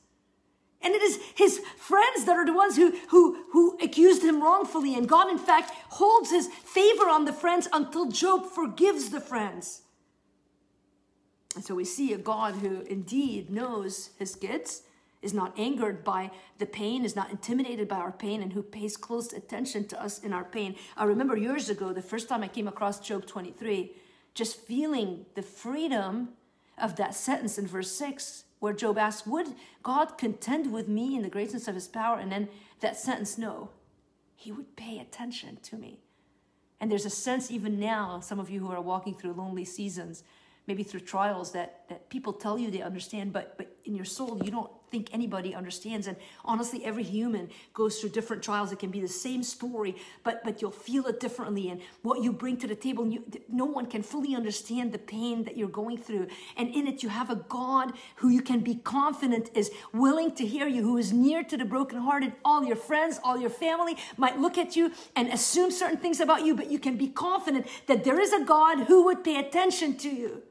And 0.82 0.93
it 0.93 1.01
is 1.01 1.19
his 1.36 1.60
friends 1.78 2.23
that 2.25 2.38
are 2.38 2.45
the 2.45 2.54
ones 2.54 2.78
who, 2.78 2.95
who, 3.10 3.43
who 3.51 3.78
accused 3.82 4.23
him 4.23 4.41
wrongfully. 4.41 4.95
And 4.95 5.10
God, 5.10 5.30
in 5.30 5.39
fact, 5.39 5.71
holds 5.89 6.32
his 6.32 6.47
favor 6.47 7.10
on 7.10 7.25
the 7.25 7.34
friends 7.34 7.67
until 7.73 8.10
Job 8.10 8.45
forgives 8.45 9.10
the 9.10 9.19
friends. 9.19 9.82
And 11.56 11.63
so 11.63 11.74
we 11.74 11.86
see 11.86 12.13
a 12.13 12.18
God 12.18 12.56
who 12.56 12.82
indeed 12.82 13.50
knows 13.50 14.12
his 14.20 14.36
kids, 14.36 14.84
is 15.22 15.34
not 15.34 15.58
angered 15.58 16.04
by 16.04 16.30
the 16.60 16.65
pain, 16.65 17.04
is 17.04 17.15
not 17.15 17.32
intimidated 17.32 17.88
by 17.88 17.96
our 17.96 18.12
pain, 18.12 18.44
and 18.44 18.54
who 18.54 18.62
pays 18.62 18.96
close 18.96 19.34
attention 19.34 19.88
to 19.88 20.02
us 20.02 20.20
in 20.20 20.32
our 20.32 20.44
pain. 20.44 20.76
I 20.96 21.06
remember 21.06 21.36
years 21.36 21.70
ago, 21.70 21.91
the 21.91 22.02
first 22.02 22.30
time 22.30 22.44
I 22.44 22.48
came 22.48 22.68
across 22.68 23.00
Job 23.00 23.26
23, 23.26 23.91
just 24.36 24.60
feeling 24.60 25.26
the 25.34 25.41
freedom 25.41 26.30
of 26.78 26.98
that 26.98 27.15
sentence 27.15 27.58
in 27.58 27.65
verse 27.65 27.91
6, 27.91 28.44
where 28.60 28.74
Job 28.74 28.98
asks, 28.98 29.26
Would 29.26 29.48
God 29.82 30.18
contend 30.18 30.72
with 30.72 30.88
me 30.88 31.15
in 31.15 31.24
the 31.24 31.30
greatness 31.30 31.68
of 31.68 31.76
his 31.76 31.88
power? 31.88 32.20
And 32.20 32.32
then 32.32 32.50
that 32.82 32.98
sentence, 32.98 33.38
no, 33.38 33.70
he 34.36 34.52
would 34.52 34.76
pay 34.76 35.00
attention 35.00 35.58
to 35.63 35.76
me. 35.76 36.02
And 36.80 36.91
there's 36.91 37.06
a 37.06 37.10
sense, 37.10 37.50
even 37.50 37.80
now, 37.80 38.20
some 38.20 38.39
of 38.39 38.50
you 38.50 38.60
who 38.60 38.72
are 38.72 38.82
walking 38.82 39.15
through 39.15 39.34
lonely 39.34 39.65
seasons, 39.65 40.24
maybe 40.67 40.84
through 40.84 41.01
trials 41.01 41.51
that, 41.51 41.88
that 41.89 42.10
people 42.10 42.34
tell 42.34 42.58
you 42.58 42.71
they 42.71 42.82
understand, 42.82 43.32
but, 43.32 43.58
but 43.58 43.67
in 43.86 43.95
your 43.95 44.06
soul, 44.06 44.41
you 44.43 44.51
don't 44.51 44.69
think 44.89 45.10
anybody 45.13 45.54
understands. 45.54 46.08
And 46.08 46.17
honestly, 46.43 46.84
every 46.86 47.04
human 47.04 47.49
goes 47.73 47.99
through 47.99 48.12
different 48.12 48.41
trials. 48.41 48.71
It 48.71 48.80
can 48.80 48.91
be 48.91 49.01
the 49.01 49.08
same 49.08 49.43
story, 49.43 49.95
but, 50.23 50.43
but 50.43 50.62
you'll 50.62 50.71
feel 50.71 51.06
it 51.08 51.19
differently. 51.19 51.69
And 51.69 51.82
what 52.01 52.23
you 52.23 52.32
bring 52.32 52.58
to 52.58 52.67
the 52.67 52.75
table, 52.75 53.08
you, 53.08 53.23
no 53.49 53.65
one 53.65 53.86
can 53.86 54.01
fully 54.01 54.36
understand 54.36 54.91
the 54.91 54.97
pain 54.97 55.43
that 55.43 55.58
you're 55.58 55.67
going 55.67 55.97
through. 55.97 56.28
And 56.58 56.73
in 56.73 56.88
it, 56.88 57.04
you 57.04 57.10
have 57.10 57.30
a 57.30 57.36
God 57.36 57.93
who 58.17 58.30
you 58.30 58.41
can 58.41 58.62
be 58.62 58.75
confident 58.75 59.51
is 59.54 59.69
willing 59.93 60.34
to 60.36 60.45
hear 60.45 60.67
you, 60.67 60.82
who 60.82 60.97
is 60.97 61.13
near 61.13 61.43
to 61.43 61.58
the 61.58 61.65
brokenhearted. 61.65 62.34
All 62.43 62.63
your 62.63 62.75
friends, 62.75 63.19
all 63.23 63.38
your 63.38 63.49
family 63.49 63.97
might 64.17 64.39
look 64.39 64.58
at 64.58 64.75
you 64.75 64.91
and 65.15 65.28
assume 65.30 65.71
certain 65.71 65.97
things 65.97 66.19
about 66.19 66.45
you, 66.45 66.56
but 66.56 66.71
you 66.71 66.80
can 66.80 66.97
be 66.97 67.08
confident 67.08 67.67
that 67.88 68.04
there 68.04 68.19
is 68.19 68.34
a 68.34 68.43
God 68.43 68.86
who 68.86 69.06
would 69.06 69.23
pay 69.23 69.38
attention 69.38 69.97
to 69.97 70.10
you. 70.10 70.43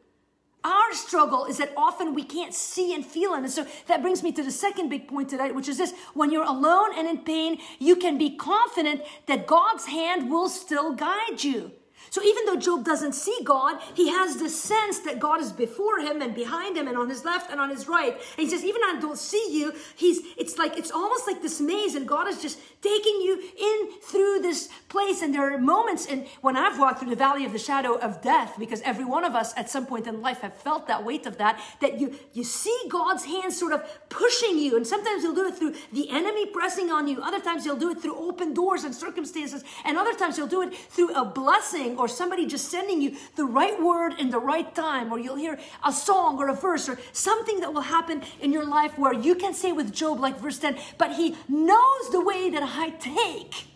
Our 0.64 0.94
struggle 0.94 1.44
is 1.44 1.58
that 1.58 1.72
often 1.76 2.14
we 2.14 2.24
can't 2.24 2.54
see 2.54 2.94
and 2.94 3.04
feel 3.04 3.34
Him. 3.34 3.44
And 3.44 3.52
so 3.52 3.66
that 3.86 4.00
brings 4.00 4.22
me 4.22 4.32
to 4.32 4.42
the 4.42 4.50
second 4.50 4.88
big 4.88 5.06
point 5.06 5.28
today, 5.28 5.52
which 5.52 5.68
is 5.68 5.76
this 5.76 5.92
when 6.14 6.30
you're 6.30 6.42
alone 6.42 6.98
and 6.98 7.06
in 7.06 7.18
pain, 7.18 7.58
you 7.78 7.96
can 7.96 8.16
be 8.16 8.34
confident 8.36 9.02
that 9.26 9.46
God's 9.46 9.86
hand 9.86 10.30
will 10.30 10.48
still 10.48 10.94
guide 10.94 11.44
you. 11.44 11.72
So 12.10 12.22
even 12.22 12.46
though 12.46 12.56
Job 12.56 12.84
doesn't 12.84 13.14
see 13.14 13.36
God, 13.44 13.80
he 13.94 14.08
has 14.08 14.36
this 14.36 14.60
sense 14.60 15.00
that 15.00 15.18
God 15.18 15.40
is 15.40 15.52
before 15.52 15.98
him 16.00 16.22
and 16.22 16.34
behind 16.34 16.76
him 16.76 16.88
and 16.88 16.96
on 16.96 17.08
his 17.08 17.24
left 17.24 17.50
and 17.50 17.60
on 17.60 17.70
his 17.70 17.88
right. 17.88 18.12
And 18.12 18.22
he 18.36 18.48
says, 18.48 18.64
even 18.64 18.82
I 18.84 18.98
don't 19.00 19.18
see 19.18 19.46
you, 19.50 19.72
he's 19.96 20.20
it's 20.36 20.58
like 20.58 20.76
it's 20.76 20.90
almost 20.90 21.26
like 21.26 21.42
this 21.42 21.60
maze, 21.60 21.94
and 21.94 22.06
God 22.06 22.28
is 22.28 22.40
just 22.40 22.58
taking 22.82 23.20
you 23.20 23.42
in 23.58 24.00
through 24.02 24.40
this 24.40 24.68
place. 24.88 25.22
And 25.22 25.34
there 25.34 25.52
are 25.52 25.58
moments 25.58 26.06
and 26.06 26.26
when 26.40 26.56
I've 26.56 26.78
walked 26.78 27.00
through 27.00 27.10
the 27.10 27.16
valley 27.16 27.44
of 27.44 27.52
the 27.52 27.58
shadow 27.58 27.94
of 27.94 28.22
death, 28.22 28.56
because 28.58 28.80
every 28.82 29.04
one 29.04 29.24
of 29.24 29.34
us 29.34 29.52
at 29.56 29.70
some 29.70 29.86
point 29.86 30.06
in 30.06 30.20
life 30.20 30.40
have 30.40 30.54
felt 30.54 30.86
that 30.88 31.04
weight 31.04 31.26
of 31.26 31.38
that, 31.38 31.60
that 31.80 31.98
you 32.00 32.14
you 32.32 32.44
see 32.44 32.76
God's 32.88 33.24
hand 33.24 33.52
sort 33.52 33.72
of 33.72 33.82
pushing 34.08 34.58
you. 34.58 34.76
And 34.76 34.86
sometimes 34.86 35.22
he'll 35.22 35.34
do 35.34 35.46
it 35.46 35.56
through 35.56 35.74
the 35.92 36.10
enemy 36.10 36.46
pressing 36.46 36.90
on 36.90 37.08
you. 37.08 37.22
Other 37.22 37.40
times 37.40 37.64
he'll 37.64 37.76
do 37.76 37.90
it 37.90 38.00
through 38.00 38.16
open 38.16 38.54
doors 38.54 38.84
and 38.84 38.94
circumstances. 38.94 39.64
And 39.84 39.96
other 39.96 40.14
times 40.14 40.36
he'll 40.36 40.46
do 40.46 40.62
it 40.62 40.74
through 40.74 41.14
a 41.14 41.24
blessing 41.24 41.93
or 41.98 42.08
somebody 42.08 42.46
just 42.46 42.70
sending 42.70 43.00
you 43.00 43.16
the 43.36 43.44
right 43.44 43.80
word 43.82 44.14
in 44.18 44.30
the 44.30 44.38
right 44.38 44.74
time, 44.74 45.12
or 45.12 45.18
you'll 45.18 45.36
hear 45.36 45.58
a 45.84 45.92
song 45.92 46.38
or 46.38 46.48
a 46.48 46.54
verse 46.54 46.88
or 46.88 46.98
something 47.12 47.60
that 47.60 47.72
will 47.72 47.82
happen 47.82 48.22
in 48.40 48.52
your 48.52 48.64
life 48.64 48.98
where 48.98 49.12
you 49.12 49.34
can 49.34 49.54
say 49.54 49.72
with 49.72 49.92
Job, 49.92 50.20
like 50.20 50.38
verse 50.38 50.58
10, 50.58 50.76
but 50.98 51.12
he 51.14 51.36
knows 51.48 52.10
the 52.10 52.20
way 52.20 52.50
that 52.50 52.62
I 52.62 52.90
take. 52.90 53.66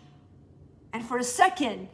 And 0.91 1.05
for 1.05 1.17
a 1.17 1.23
second, 1.23 1.89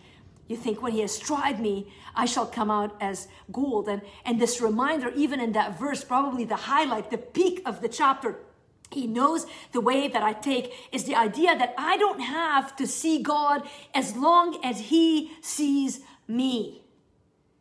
you 0.47 0.55
think 0.55 0.81
when 0.81 0.93
he 0.93 1.01
has 1.01 1.17
tried 1.17 1.59
me, 1.59 1.91
I 2.15 2.25
shall 2.25 2.45
come 2.45 2.69
out 2.69 2.95
as 3.01 3.27
gold. 3.51 3.89
And, 3.89 4.01
and 4.25 4.39
this 4.39 4.61
reminder, 4.61 5.11
even 5.15 5.39
in 5.39 5.53
that 5.53 5.79
verse, 5.79 6.03
probably 6.03 6.45
the 6.45 6.55
highlight, 6.55 7.11
the 7.11 7.17
peak 7.17 7.61
of 7.65 7.81
the 7.81 7.89
chapter, 7.89 8.37
he 8.91 9.07
knows 9.07 9.45
the 9.71 9.81
way 9.81 10.07
that 10.07 10.23
I 10.23 10.33
take 10.33 10.73
is 10.91 11.05
the 11.05 11.15
idea 11.15 11.57
that 11.57 11.73
I 11.77 11.97
don't 11.97 12.21
have 12.21 12.75
to 12.77 12.87
see 12.87 13.21
God 13.21 13.67
as 13.93 14.15
long 14.15 14.63
as 14.63 14.79
He 14.79 15.31
sees 15.41 16.01
me. 16.27 16.81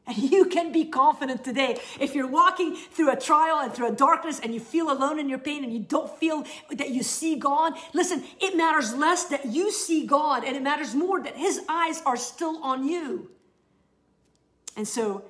And 0.06 0.18
you 0.32 0.46
can 0.46 0.72
be 0.72 0.84
confident 0.84 1.44
today. 1.44 1.78
If 1.98 2.14
you're 2.14 2.28
walking 2.28 2.76
through 2.76 3.10
a 3.10 3.16
trial 3.16 3.60
and 3.60 3.72
through 3.72 3.88
a 3.88 3.94
darkness 3.94 4.40
and 4.40 4.52
you 4.52 4.60
feel 4.60 4.90
alone 4.90 5.18
in 5.18 5.28
your 5.28 5.38
pain 5.38 5.64
and 5.64 5.72
you 5.72 5.80
don't 5.80 6.10
feel 6.18 6.44
that 6.70 6.90
you 6.90 7.02
see 7.02 7.36
God, 7.36 7.74
listen, 7.92 8.22
it 8.40 8.56
matters 8.56 8.94
less 8.94 9.24
that 9.26 9.46
you 9.46 9.72
see 9.72 10.06
God 10.06 10.44
and 10.44 10.56
it 10.56 10.62
matters 10.62 10.94
more 10.94 11.22
that 11.22 11.36
His 11.36 11.60
eyes 11.68 12.02
are 12.04 12.16
still 12.16 12.62
on 12.62 12.86
you. 12.86 13.30
And 14.76 14.86
so, 14.86 15.24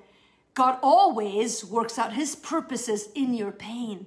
God 0.54 0.78
always 0.82 1.64
works 1.64 1.98
out 1.98 2.14
His 2.14 2.36
purposes 2.36 3.08
in 3.14 3.34
your 3.34 3.52
pain 3.52 4.06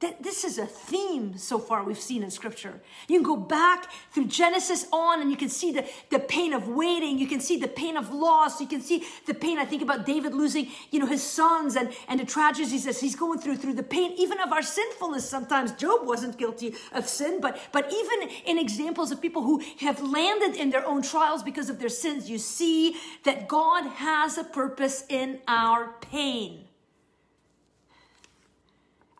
that 0.00 0.22
this 0.22 0.44
is 0.44 0.56
a 0.56 0.64
theme 0.64 1.36
so 1.36 1.58
far 1.58 1.84
we've 1.84 2.00
seen 2.00 2.22
in 2.22 2.30
scripture. 2.30 2.80
You 3.06 3.18
can 3.18 3.22
go 3.22 3.36
back 3.36 3.86
through 4.12 4.28
Genesis 4.28 4.86
on 4.92 5.20
and 5.20 5.30
you 5.30 5.36
can 5.36 5.50
see 5.50 5.72
the, 5.72 5.84
the 6.08 6.18
pain 6.18 6.54
of 6.54 6.68
waiting. 6.68 7.18
You 7.18 7.26
can 7.26 7.40
see 7.40 7.58
the 7.58 7.68
pain 7.68 7.98
of 7.98 8.10
loss. 8.10 8.62
You 8.62 8.66
can 8.66 8.80
see 8.80 9.04
the 9.26 9.34
pain. 9.34 9.58
I 9.58 9.66
think 9.66 9.82
about 9.82 10.06
David 10.06 10.32
losing, 10.32 10.68
you 10.90 11.00
know, 11.00 11.06
his 11.06 11.22
sons 11.22 11.76
and, 11.76 11.92
and 12.08 12.18
the 12.18 12.24
tragedies 12.24 12.84
that 12.84 12.96
he's 12.96 13.14
going 13.14 13.40
through, 13.40 13.56
through 13.56 13.74
the 13.74 13.82
pain, 13.82 14.12
even 14.16 14.40
of 14.40 14.52
our 14.52 14.62
sinfulness. 14.62 15.28
Sometimes 15.28 15.72
Job 15.72 16.06
wasn't 16.06 16.38
guilty 16.38 16.74
of 16.92 17.06
sin, 17.06 17.38
but, 17.38 17.60
but 17.70 17.92
even 17.92 18.30
in 18.46 18.58
examples 18.58 19.12
of 19.12 19.20
people 19.20 19.42
who 19.42 19.62
have 19.80 20.00
landed 20.00 20.58
in 20.58 20.70
their 20.70 20.86
own 20.86 21.02
trials 21.02 21.42
because 21.42 21.68
of 21.68 21.78
their 21.78 21.90
sins, 21.90 22.30
you 22.30 22.38
see 22.38 22.96
that 23.24 23.48
God 23.48 23.84
has 23.84 24.38
a 24.38 24.44
purpose 24.44 25.04
in 25.10 25.40
our 25.46 25.92
pain. 26.00 26.69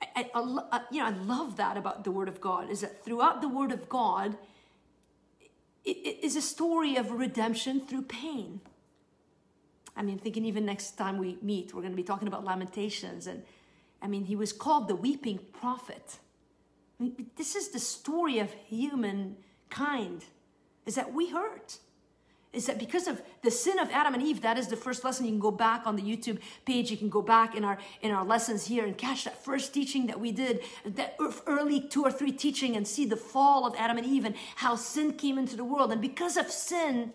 I, 0.02 0.30
I, 0.34 0.40
uh, 0.40 0.80
you 0.90 1.00
know, 1.00 1.06
I 1.06 1.10
love 1.10 1.56
that 1.56 1.76
about 1.76 2.04
the 2.04 2.10
Word 2.10 2.28
of 2.28 2.40
God 2.40 2.70
is 2.70 2.80
that 2.80 3.04
throughout 3.04 3.40
the 3.40 3.48
Word 3.48 3.72
of 3.72 3.88
God, 3.88 4.36
it, 5.84 5.96
it 5.96 6.24
is 6.24 6.36
a 6.36 6.42
story 6.42 6.96
of 6.96 7.10
redemption 7.10 7.86
through 7.86 8.02
pain. 8.02 8.60
I 9.96 10.02
mean, 10.02 10.18
thinking 10.18 10.44
even 10.44 10.64
next 10.64 10.92
time 10.92 11.18
we 11.18 11.38
meet, 11.42 11.74
we're 11.74 11.82
going 11.82 11.92
to 11.92 11.96
be 11.96 12.02
talking 12.02 12.28
about 12.28 12.44
Lamentations, 12.44 13.26
and 13.26 13.42
I 14.00 14.06
mean, 14.06 14.24
he 14.24 14.36
was 14.36 14.52
called 14.52 14.88
the 14.88 14.94
weeping 14.94 15.40
prophet. 15.52 16.18
I 16.98 17.02
mean, 17.02 17.30
this 17.36 17.54
is 17.54 17.68
the 17.68 17.78
story 17.78 18.38
of 18.38 18.52
humankind, 18.52 20.24
is 20.86 20.94
that 20.94 21.12
we 21.12 21.30
hurt 21.30 21.78
is 22.52 22.66
that 22.66 22.80
because 22.80 23.06
of 23.06 23.22
the 23.42 23.50
sin 23.50 23.78
of 23.78 23.90
Adam 23.90 24.12
and 24.14 24.22
Eve, 24.22 24.42
that 24.42 24.58
is 24.58 24.66
the 24.66 24.76
first 24.76 25.04
lesson. 25.04 25.24
You 25.24 25.32
can 25.32 25.40
go 25.40 25.52
back 25.52 25.86
on 25.86 25.94
the 25.94 26.02
YouTube 26.02 26.38
page. 26.64 26.90
You 26.90 26.96
can 26.96 27.08
go 27.08 27.22
back 27.22 27.54
in 27.54 27.64
our 27.64 27.78
in 28.02 28.10
our 28.10 28.24
lessons 28.24 28.66
here 28.66 28.84
and 28.84 28.98
catch 28.98 29.24
that 29.24 29.42
first 29.44 29.72
teaching 29.72 30.08
that 30.08 30.18
we 30.18 30.32
did, 30.32 30.60
that 30.84 31.16
early 31.46 31.80
two 31.80 32.02
or 32.02 32.10
three 32.10 32.32
teaching, 32.32 32.74
and 32.74 32.86
see 32.86 33.06
the 33.06 33.16
fall 33.16 33.66
of 33.66 33.74
Adam 33.76 33.98
and 33.98 34.06
Eve 34.06 34.24
and 34.24 34.34
how 34.56 34.74
sin 34.74 35.12
came 35.12 35.38
into 35.38 35.56
the 35.56 35.64
world. 35.64 35.92
And 35.92 36.00
because 36.00 36.36
of 36.36 36.50
sin, 36.50 37.12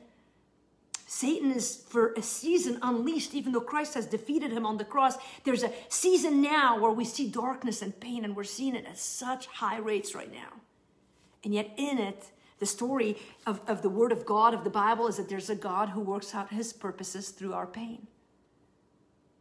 Satan 1.05 1.51
is 1.51 1.83
for 1.87 2.13
a 2.13 2.21
season 2.21 2.79
unleashed, 2.81 3.33
even 3.33 3.51
though 3.51 3.61
Christ 3.61 3.93
has 3.95 4.05
defeated 4.05 4.51
him 4.51 4.65
on 4.65 4.77
the 4.77 4.85
cross. 4.85 5.17
There's 5.43 5.63
a 5.63 5.71
season 5.89 6.41
now 6.41 6.79
where 6.79 6.91
we 6.91 7.05
see 7.05 7.29
darkness 7.29 7.81
and 7.81 7.97
pain, 7.99 8.23
and 8.23 8.35
we're 8.35 8.45
seeing 8.45 8.75
it 8.75 8.85
at 8.85 8.97
such 8.97 9.47
high 9.47 9.77
rates 9.77 10.15
right 10.15 10.31
now. 10.31 10.61
And 11.43 11.53
yet, 11.53 11.71
in 11.77 11.99
it, 11.99 12.31
the 12.59 12.65
story 12.65 13.17
of, 13.45 13.61
of 13.67 13.81
the 13.81 13.89
Word 13.89 14.11
of 14.11 14.25
God, 14.25 14.53
of 14.53 14.63
the 14.63 14.69
Bible, 14.69 15.07
is 15.07 15.17
that 15.17 15.29
there's 15.29 15.49
a 15.49 15.55
God 15.55 15.89
who 15.89 15.99
works 15.99 16.33
out 16.33 16.51
His 16.51 16.71
purposes 16.73 17.29
through 17.29 17.53
our 17.53 17.67
pain. 17.67 18.07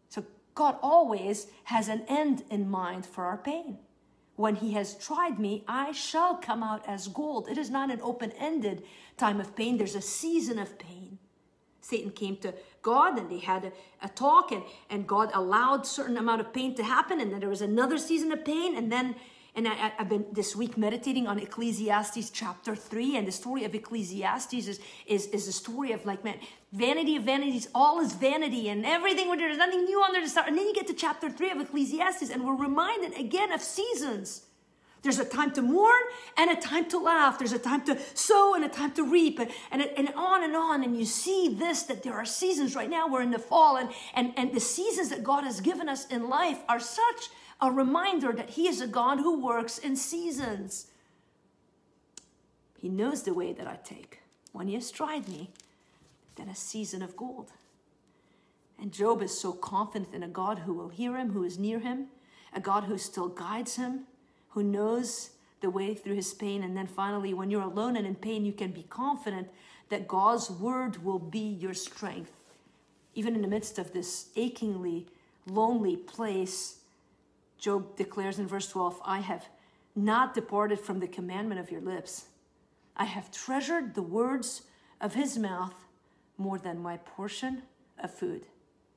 So 0.09 0.24
God 0.55 0.77
always 0.83 1.46
has 1.64 1.88
an 1.88 2.05
end 2.09 2.44
in 2.50 2.68
mind 2.68 3.07
for 3.07 3.24
our 3.24 3.38
pain. 3.38 3.79
When 4.37 4.57
He 4.57 4.72
has 4.72 4.96
tried 4.96 5.38
me, 5.38 5.64
I 5.68 5.92
shall 5.92 6.37
come 6.37 6.62
out 6.62 6.83
as 6.88 7.07
gold. 7.07 7.48
It 7.48 7.57
is 7.57 7.70
not 7.70 7.90
an 7.90 8.00
open 8.03 8.33
ended 8.33 8.83
time 9.16 9.40
of 9.40 9.55
pain, 9.55 9.79
there's 9.79 9.94
a 9.94 10.03
season 10.03 10.59
of 10.59 10.79
pain. 10.79 11.18
Satan 11.81 12.11
came 12.11 12.37
to 12.38 12.55
God 12.81 13.18
and 13.18 13.31
they 13.31 13.38
had 13.38 13.66
a, 13.66 13.72
a, 14.03 14.09
talk 14.09 14.53
and, 14.53 14.62
and 14.88 15.07
God 15.07 15.31
allowed 15.35 15.87
certain 15.87 16.16
amount 16.16 16.40
of 16.40 16.53
pain 16.53 16.74
to 16.77 16.83
happen 16.83 17.20
and 17.20 17.31
then 17.31 17.40
there 17.40 17.48
was 17.50 17.61
another 17.61 17.98
season 17.98 18.33
of 18.33 18.42
pain 18.42 18.74
and 18.74 18.90
then 18.90 19.14
and 19.57 19.69
I, 19.69 19.75
have 19.75 20.09
been 20.09 20.27
this 20.33 20.57
week 20.57 20.77
meditating 20.77 21.29
on 21.29 21.38
Ecclesiastes 21.38 22.31
chapter 22.31 22.75
3. 22.75 23.17
And 23.17 23.29
the 23.29 23.33
story 23.33 23.64
of 23.64 23.75
Ecclesiastes 23.75 24.53
is, 24.53 24.81
is, 25.07 25.27
is 25.29 25.47
a 25.47 25.53
story 25.53 25.93
of 25.93 26.05
like, 26.05 26.25
man, 26.25 26.38
vanity 26.73 27.14
of 27.17 27.23
vanities, 27.23 27.69
all 27.73 28.01
is 28.01 28.14
vanity 28.14 28.69
and 28.69 28.85
everything, 28.85 29.31
there's 29.37 29.59
nothing 29.59 29.85
new 29.85 30.05
there 30.11 30.21
to 30.21 30.29
start. 30.29 30.49
And 30.49 30.59
then 30.59 30.67
you 30.67 30.75
get 30.75 30.88
to 30.88 30.95
chapter 30.95 31.31
3 31.31 31.51
of 31.51 31.61
Ecclesiastes 31.61 32.31
and 32.31 32.45
we're 32.45 32.57
reminded 32.57 33.17
again 33.19 33.53
of 33.53 33.62
seasons. 33.62 34.43
There's 35.03 35.19
a 35.19 35.25
time 35.25 35.53
to 35.53 35.62
mourn 35.62 36.03
and 36.37 36.51
a 36.51 36.57
time 36.57 36.88
to 36.88 36.99
laugh. 36.99 37.38
There's 37.38 37.53
a 37.53 37.59
time 37.59 37.85
to 37.85 37.99
sow 38.14 38.55
and 38.55 38.64
a 38.64 38.71
time 38.71 38.90
to 38.93 39.05
reap 39.05 39.38
and, 39.38 39.51
and, 39.71 39.83
and 39.83 40.09
on 40.17 40.43
and 40.43 40.57
on. 40.57 40.83
And 40.83 40.99
you 40.99 41.05
see 41.05 41.55
this, 41.57 41.83
that 41.85 42.03
there 42.03 42.14
are 42.14 42.25
seasons 42.25 42.75
right 42.75 42.88
now. 42.88 43.07
We're 43.07 43.23
in 43.23 43.31
the 43.31 43.38
fall 43.38 43.77
and, 43.77 43.90
and, 44.14 44.33
and 44.37 44.53
the 44.53 44.61
seasons 44.61 45.11
that 45.11 45.23
God 45.23 45.45
has 45.45 45.61
given 45.61 45.90
us 45.90 46.07
in 46.07 46.29
life 46.29 46.59
are 46.69 46.81
such 46.81 47.29
a 47.61 47.71
reminder 47.71 48.33
that 48.33 48.51
He 48.51 48.69
is 48.69 48.81
a 48.81 48.87
God 48.87 49.19
who 49.19 49.40
works 49.40 49.79
in 49.79 49.97
seasons. 49.97 50.88
He 52.79 52.88
knows 52.88 53.23
the 53.23 53.35
way 53.35 53.53
that 53.53 53.67
I 53.67 53.79
take. 53.83 54.21
When 54.53 54.69
He 54.69 54.75
has 54.75 54.90
tried 54.90 55.29
me, 55.29 55.51
then 56.37 56.49
a 56.49 56.55
season 56.55 57.03
of 57.03 57.17
gold. 57.17 57.53
And 58.81 58.93
Job 58.93 59.23
is 59.23 59.38
so 59.38 59.53
confident 59.53 60.14
in 60.14 60.23
a 60.23 60.29
God 60.29 60.61
who 60.61 60.75
will 60.75 60.88
hear 60.88 61.17
him, 61.17 61.31
who 61.31 61.45
is 61.45 61.59
near 61.59 61.79
him, 61.79 62.09
a 62.53 62.61
God 62.61 62.85
who 62.85 62.99
still 62.99 63.29
guides 63.29 63.77
him, 63.77 64.01
who 64.51 64.62
knows 64.62 65.31
the 65.61 65.71
way 65.71 65.95
through 65.95 66.17
his 66.17 66.35
pain. 66.35 66.62
And 66.62 66.77
then 66.77 66.87
finally, 66.87 67.35
when 67.35 67.51
you're 67.51 67.62
alone 67.62 67.97
and 67.97 68.07
in 68.07 68.14
pain, 68.14 68.45
you 68.45 68.53
can 68.53 68.73
be 68.73 68.85
confident 68.85 69.49
that 69.88 70.09
God's 70.09 70.51
word 70.51 71.05
will 71.05 71.19
be 71.19 71.38
your 71.38 71.75
strength. 71.75 72.33
Even 73.14 73.35
in 73.35 73.43
the 73.43 73.49
midst 73.49 73.79
of 73.79 73.93
this 73.93 74.29
achingly 74.37 75.07
lonely 75.47 75.97
place, 75.97 76.79
Job 77.64 77.96
declares 77.96 78.38
in 78.38 78.46
verse 78.46 78.68
12, 78.68 79.00
I 79.07 79.20
have 79.20 79.48
not 79.96 80.35
departed 80.35 80.79
from 80.79 81.00
the 81.00 81.09
commandment 81.09 81.59
of 81.59 81.70
your 81.70 81.81
lips. 81.81 82.27
I 82.94 83.07
have 83.07 83.33
treasured 83.33 83.94
the 83.94 84.03
words 84.03 84.64
of 85.00 85.14
his 85.14 85.38
mouth 85.38 85.87
more 86.37 86.59
than 86.59 86.83
my 86.83 86.98
portion 86.98 87.62
of 87.98 88.12
food. 88.12 88.44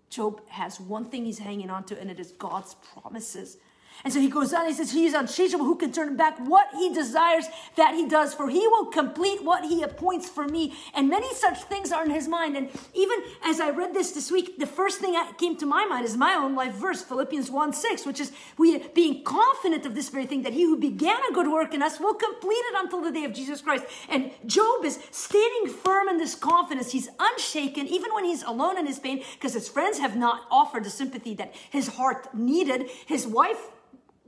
Job 0.10 0.42
has 0.50 0.82
one 0.82 1.06
thing 1.06 1.24
he's 1.24 1.40
hanging 1.40 1.70
on 1.70 1.86
to, 1.86 1.98
and 1.98 2.12
it 2.12 2.20
is 2.20 2.34
God's 2.34 2.76
promises. 2.76 3.56
And 4.04 4.14
so 4.14 4.20
he 4.20 4.30
goes 4.30 4.54
on, 4.54 4.68
he 4.68 4.74
says, 4.74 4.92
He 4.92 5.06
is 5.06 5.14
unchangeable. 5.14 5.66
Who 5.66 5.76
can 5.76 5.92
turn 5.92 6.16
back? 6.16 6.38
What 6.40 6.68
he 6.74 6.94
desires, 6.94 7.46
that 7.76 7.96
he 7.96 8.08
does, 8.08 8.34
for 8.34 8.50
he 8.50 8.68
will 8.68 8.86
complete 8.86 9.44
what 9.44 9.66
he 9.66 9.82
appoints 9.82 10.30
for 10.30 10.48
me. 10.48 10.74
And 10.94 11.10
many 11.10 11.34
such 11.36 11.64
things 11.64 11.92
are 11.92 12.06
in 12.06 12.12
his 12.12 12.28
mind. 12.28 12.56
And 12.56 12.70
even 12.94 13.20
as 13.44 13.60
I 13.60 13.72
read 13.72 13.94
this 13.94 14.12
this 14.12 14.32
week, 14.32 14.60
the 14.60 14.66
first 14.66 15.00
thing 15.00 15.14
that 15.14 15.38
came 15.38 15.56
to 15.58 15.66
my 15.66 15.86
mind 15.86 16.06
is 16.06 16.16
my 16.16 16.34
own 16.34 16.56
life 16.56 16.74
verse, 16.74 17.02
Philippians 17.02 17.50
1 17.50 17.74
6, 17.74 18.06
which 18.06 18.20
is 18.20 18.32
we 18.58 18.80
being 18.94 19.24
confident 19.24 19.86
of 19.86 19.96
this 19.96 20.10
very 20.10 20.26
thing, 20.26 20.44
that 20.44 20.54
he 20.54 20.64
who 20.64 20.78
began 20.78 21.20
a 21.30 21.34
good 21.34 21.48
work 21.48 21.74
in 21.74 21.82
us 21.82 22.00
will 22.00 22.14
complete 22.14 22.54
it 22.54 22.76
until 22.78 23.02
the 23.02 23.12
day 23.12 23.24
of 23.24 23.34
Jesus 23.34 23.62
Christ. 23.62 23.86
And 24.10 24.32
Job 24.46 24.86
is 24.86 25.00
standing 25.12 25.74
firm 25.74 26.08
in 26.10 26.18
this 26.18 26.36
confidence. 26.36 26.92
He's 26.92 27.10
unshaken, 27.20 27.88
even 27.88 28.14
when 28.14 28.26
he's 28.26 28.44
alone 28.44 28.78
in 28.78 28.86
his 28.86 29.00
pain, 29.00 29.24
because 29.34 29.54
his 29.54 29.68
friends 29.68 30.00
have 30.00 30.16
not 30.16 30.46
offered 30.52 30.84
the 30.84 30.90
sympathy 30.90 31.34
that 31.36 31.56
his 31.70 31.88
heart 31.88 32.34
needed. 32.34 32.90
His 33.06 33.26
wife 33.26 33.72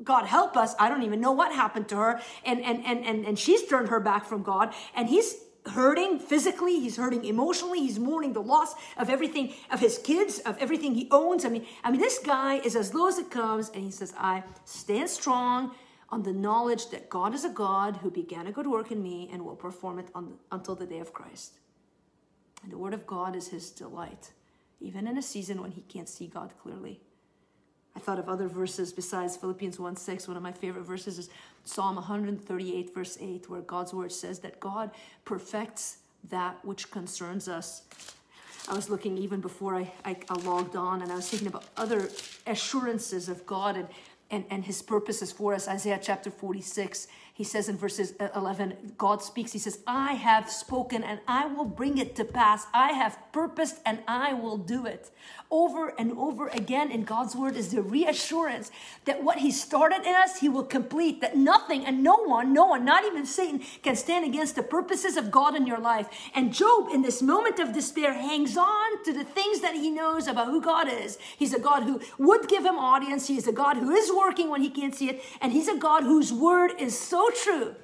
God 0.03 0.25
help 0.25 0.55
us. 0.55 0.75
I 0.79 0.89
don't 0.89 1.03
even 1.03 1.19
know 1.19 1.31
what 1.31 1.53
happened 1.53 1.89
to 1.89 1.97
her. 1.97 2.21
And, 2.45 2.63
and, 2.63 2.85
and, 2.85 3.05
and, 3.05 3.25
and 3.25 3.37
she's 3.37 3.65
turned 3.65 3.89
her 3.89 3.99
back 3.99 4.25
from 4.25 4.43
God. 4.43 4.73
And 4.95 5.09
he's 5.09 5.35
hurting 5.65 6.19
physically, 6.19 6.79
he's 6.79 6.97
hurting 6.97 7.25
emotionally, 7.25 7.79
he's 7.79 7.99
mourning 7.99 8.33
the 8.33 8.41
loss 8.41 8.73
of 8.97 9.09
everything, 9.09 9.53
of 9.71 9.79
his 9.79 9.97
kids, 9.97 10.39
of 10.39 10.57
everything 10.57 10.95
he 10.95 11.07
owns. 11.11 11.45
I 11.45 11.49
mean, 11.49 11.65
I 11.83 11.91
mean, 11.91 11.99
this 11.99 12.19
guy 12.19 12.55
is 12.55 12.75
as 12.75 12.93
low 12.93 13.07
as 13.07 13.17
it 13.17 13.29
comes, 13.29 13.69
and 13.69 13.83
he 13.83 13.91
says, 13.91 14.13
I 14.17 14.43
stand 14.65 15.09
strong 15.09 15.75
on 16.09 16.23
the 16.23 16.33
knowledge 16.33 16.89
that 16.89 17.09
God 17.09 17.35
is 17.35 17.45
a 17.45 17.49
God 17.49 17.97
who 17.97 18.09
began 18.09 18.47
a 18.47 18.51
good 18.51 18.67
work 18.67 18.91
in 18.91 19.03
me 19.03 19.29
and 19.31 19.45
will 19.45 19.55
perform 19.55 19.99
it 19.99 20.07
on, 20.15 20.35
until 20.51 20.75
the 20.75 20.87
day 20.87 20.99
of 20.99 21.13
Christ. 21.13 21.59
And 22.63 22.71
the 22.71 22.77
word 22.77 22.93
of 22.93 23.05
God 23.05 23.35
is 23.35 23.49
his 23.49 23.69
delight, 23.69 24.31
even 24.79 25.07
in 25.07 25.17
a 25.17 25.21
season 25.21 25.61
when 25.61 25.71
he 25.71 25.81
can't 25.81 26.09
see 26.09 26.27
God 26.27 26.53
clearly. 26.61 27.01
I 27.95 27.99
thought 27.99 28.19
of 28.19 28.29
other 28.29 28.47
verses 28.47 28.93
besides 28.93 29.35
Philippians 29.35 29.79
1 29.79 29.95
6. 29.95 30.27
One 30.27 30.37
of 30.37 30.43
my 30.43 30.51
favorite 30.51 30.85
verses 30.85 31.17
is 31.19 31.29
Psalm 31.65 31.95
138, 31.95 32.93
verse 32.93 33.17
8, 33.19 33.49
where 33.49 33.61
God's 33.61 33.93
word 33.93 34.11
says 34.11 34.39
that 34.39 34.59
God 34.59 34.91
perfects 35.25 35.97
that 36.29 36.63
which 36.63 36.91
concerns 36.91 37.47
us. 37.47 37.83
I 38.67 38.73
was 38.75 38.89
looking 38.89 39.17
even 39.17 39.41
before 39.41 39.75
I, 39.75 39.91
I, 40.05 40.15
I 40.29 40.33
logged 40.35 40.75
on 40.75 41.01
and 41.01 41.11
I 41.11 41.15
was 41.15 41.29
thinking 41.29 41.47
about 41.47 41.65
other 41.77 42.09
assurances 42.45 43.29
of 43.29 43.45
God 43.45 43.77
and, 43.77 43.87
and, 44.29 44.45
and 44.49 44.63
his 44.63 44.81
purposes 44.81 45.31
for 45.31 45.53
us. 45.53 45.67
Isaiah 45.67 45.99
chapter 46.01 46.29
46 46.29 47.07
he 47.39 47.45
says 47.45 47.69
in 47.69 47.77
verses 47.77 48.15
uh, 48.19 48.27
11, 48.35 48.95
God 48.97 49.23
speaks, 49.23 49.53
he 49.53 49.59
says, 49.59 49.79
I 49.87 50.11
have 50.11 50.51
spoken 50.51 51.05
and 51.05 51.21
I 51.25 51.45
will 51.45 51.63
bring 51.63 51.97
it 51.97 52.13
to 52.17 52.25
pass. 52.25 52.67
I 52.73 52.91
have 52.91 53.17
purposed 53.31 53.77
and 53.85 53.99
I 54.09 54.33
will 54.33 54.57
do 54.57 54.85
it. 54.85 55.09
Over 55.49 55.93
and 55.97 56.11
over 56.17 56.49
again 56.49 56.91
in 56.91 57.05
God's 57.05 57.37
word 57.37 57.55
is 57.55 57.71
the 57.71 57.81
reassurance 57.81 58.71
that 59.05 59.23
what 59.23 59.37
he 59.37 59.51
started 59.51 60.01
in 60.01 60.13
us, 60.15 60.41
he 60.41 60.49
will 60.49 60.65
complete, 60.65 61.21
that 61.21 61.37
nothing 61.37 61.85
and 61.85 62.03
no 62.03 62.17
one, 62.17 62.53
no 62.53 62.65
one, 62.65 62.83
not 62.83 63.05
even 63.05 63.25
Satan, 63.25 63.61
can 63.83 63.95
stand 63.95 64.25
against 64.25 64.57
the 64.57 64.61
purposes 64.61 65.15
of 65.15 65.31
God 65.31 65.55
in 65.55 65.65
your 65.65 65.79
life. 65.79 66.09
And 66.35 66.53
Job, 66.53 66.89
in 66.93 67.03
this 67.03 67.21
moment 67.21 67.57
of 67.59 67.71
despair, 67.71 68.13
hangs 68.13 68.57
on 68.57 69.03
to 69.05 69.13
the 69.13 69.23
things 69.23 69.61
that 69.61 69.75
he 69.75 69.89
knows 69.89 70.27
about 70.27 70.47
who 70.47 70.61
God 70.61 70.91
is. 70.91 71.17
He's 71.37 71.53
a 71.53 71.59
God 71.59 71.83
who 71.83 72.01
would 72.17 72.49
give 72.49 72.65
him 72.65 72.75
audience, 72.75 73.27
he 73.29 73.37
is 73.37 73.47
a 73.47 73.53
God 73.53 73.77
who 73.77 73.91
is 73.91 74.11
working 74.11 74.49
when 74.49 74.61
he 74.61 74.69
can't 74.69 74.93
see 74.93 75.09
it, 75.09 75.23
and 75.39 75.53
he's 75.53 75.69
a 75.69 75.77
God 75.77 76.03
whose 76.03 76.33
word 76.33 76.73
is 76.77 76.99
so 76.99 77.28
true 77.31 77.75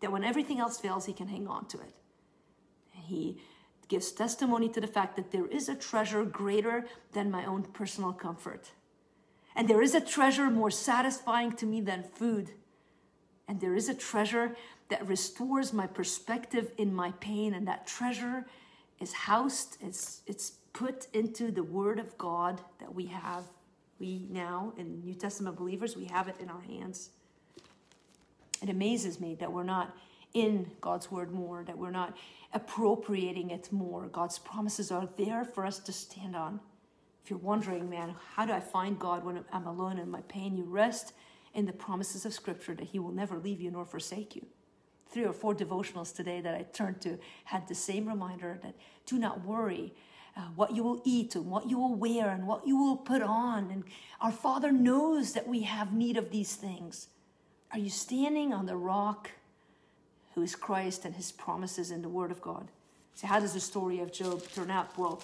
that 0.00 0.12
when 0.12 0.24
everything 0.24 0.60
else 0.60 0.78
fails, 0.78 1.06
he 1.06 1.12
can 1.12 1.28
hang 1.28 1.46
on 1.48 1.66
to 1.68 1.78
it. 1.78 1.92
And 2.94 3.04
he 3.04 3.38
gives 3.88 4.12
testimony 4.12 4.68
to 4.70 4.80
the 4.80 4.86
fact 4.86 5.16
that 5.16 5.30
there 5.30 5.46
is 5.46 5.68
a 5.68 5.74
treasure 5.74 6.24
greater 6.24 6.86
than 7.12 7.30
my 7.30 7.44
own 7.44 7.62
personal 7.62 8.12
comfort. 8.12 8.70
And 9.54 9.68
there 9.68 9.82
is 9.82 9.94
a 9.94 10.00
treasure 10.00 10.50
more 10.50 10.70
satisfying 10.70 11.52
to 11.52 11.66
me 11.66 11.80
than 11.80 12.02
food. 12.02 12.50
And 13.48 13.60
there 13.60 13.74
is 13.74 13.88
a 13.88 13.94
treasure 13.94 14.56
that 14.88 15.06
restores 15.06 15.72
my 15.72 15.86
perspective 15.86 16.72
in 16.76 16.94
my 16.94 17.12
pain. 17.20 17.54
And 17.54 17.66
that 17.66 17.86
treasure 17.86 18.46
is 19.00 19.12
housed, 19.12 19.78
it's, 19.80 20.20
it's 20.26 20.50
put 20.72 21.06
into 21.12 21.50
the 21.50 21.62
Word 21.62 21.98
of 21.98 22.18
God 22.18 22.60
that 22.80 22.94
we 22.94 23.06
have. 23.06 23.44
We 23.98 24.26
now, 24.30 24.74
in 24.76 25.00
New 25.00 25.14
Testament 25.14 25.56
believers, 25.56 25.96
we 25.96 26.04
have 26.06 26.28
it 26.28 26.36
in 26.38 26.50
our 26.50 26.60
hands 26.60 27.10
it 28.62 28.68
amazes 28.68 29.20
me 29.20 29.34
that 29.36 29.52
we're 29.52 29.62
not 29.62 29.96
in 30.34 30.70
God's 30.80 31.10
word 31.10 31.32
more, 31.32 31.64
that 31.64 31.78
we're 31.78 31.90
not 31.90 32.16
appropriating 32.52 33.50
it 33.50 33.72
more. 33.72 34.06
God's 34.08 34.38
promises 34.38 34.90
are 34.90 35.08
there 35.16 35.44
for 35.44 35.64
us 35.64 35.78
to 35.80 35.92
stand 35.92 36.36
on. 36.36 36.60
If 37.24 37.30
you're 37.30 37.38
wondering, 37.38 37.88
man, 37.90 38.14
how 38.34 38.46
do 38.46 38.52
I 38.52 38.60
find 38.60 38.98
God 38.98 39.24
when 39.24 39.44
I'm 39.52 39.66
alone 39.66 39.98
in 39.98 40.10
my 40.10 40.20
pain? 40.22 40.56
You 40.56 40.64
rest 40.64 41.12
in 41.54 41.66
the 41.66 41.72
promises 41.72 42.24
of 42.24 42.32
Scripture 42.32 42.74
that 42.74 42.88
He 42.88 42.98
will 42.98 43.12
never 43.12 43.38
leave 43.38 43.60
you 43.60 43.70
nor 43.70 43.84
forsake 43.84 44.36
you. 44.36 44.46
Three 45.08 45.24
or 45.24 45.32
four 45.32 45.54
devotionals 45.54 46.14
today 46.14 46.40
that 46.40 46.54
I 46.54 46.62
turned 46.72 47.00
to 47.00 47.18
had 47.44 47.66
the 47.66 47.74
same 47.74 48.06
reminder 48.06 48.58
that 48.62 48.74
do 49.06 49.18
not 49.18 49.44
worry. 49.44 49.94
Uh, 50.36 50.42
what 50.54 50.76
you 50.76 50.82
will 50.82 51.00
eat 51.04 51.34
and 51.34 51.46
what 51.46 51.70
you 51.70 51.78
will 51.78 51.94
wear 51.94 52.28
and 52.28 52.46
what 52.46 52.66
you 52.66 52.76
will 52.76 52.96
put 52.96 53.22
on. 53.22 53.70
And 53.70 53.84
our 54.20 54.32
Father 54.32 54.70
knows 54.70 55.32
that 55.32 55.48
we 55.48 55.62
have 55.62 55.94
need 55.94 56.18
of 56.18 56.30
these 56.30 56.54
things. 56.56 57.08
Are 57.72 57.78
you 57.78 57.90
standing 57.90 58.52
on 58.52 58.66
the 58.66 58.76
rock 58.76 59.30
who 60.34 60.42
is 60.42 60.54
Christ 60.54 61.04
and 61.04 61.14
his 61.14 61.32
promises 61.32 61.90
in 61.90 62.02
the 62.02 62.08
Word 62.08 62.30
of 62.30 62.40
God? 62.40 62.68
So, 63.14 63.26
how 63.26 63.40
does 63.40 63.54
the 63.54 63.60
story 63.60 64.00
of 64.00 64.12
Job 64.12 64.42
turn 64.54 64.70
out? 64.70 64.96
Well, 64.98 65.22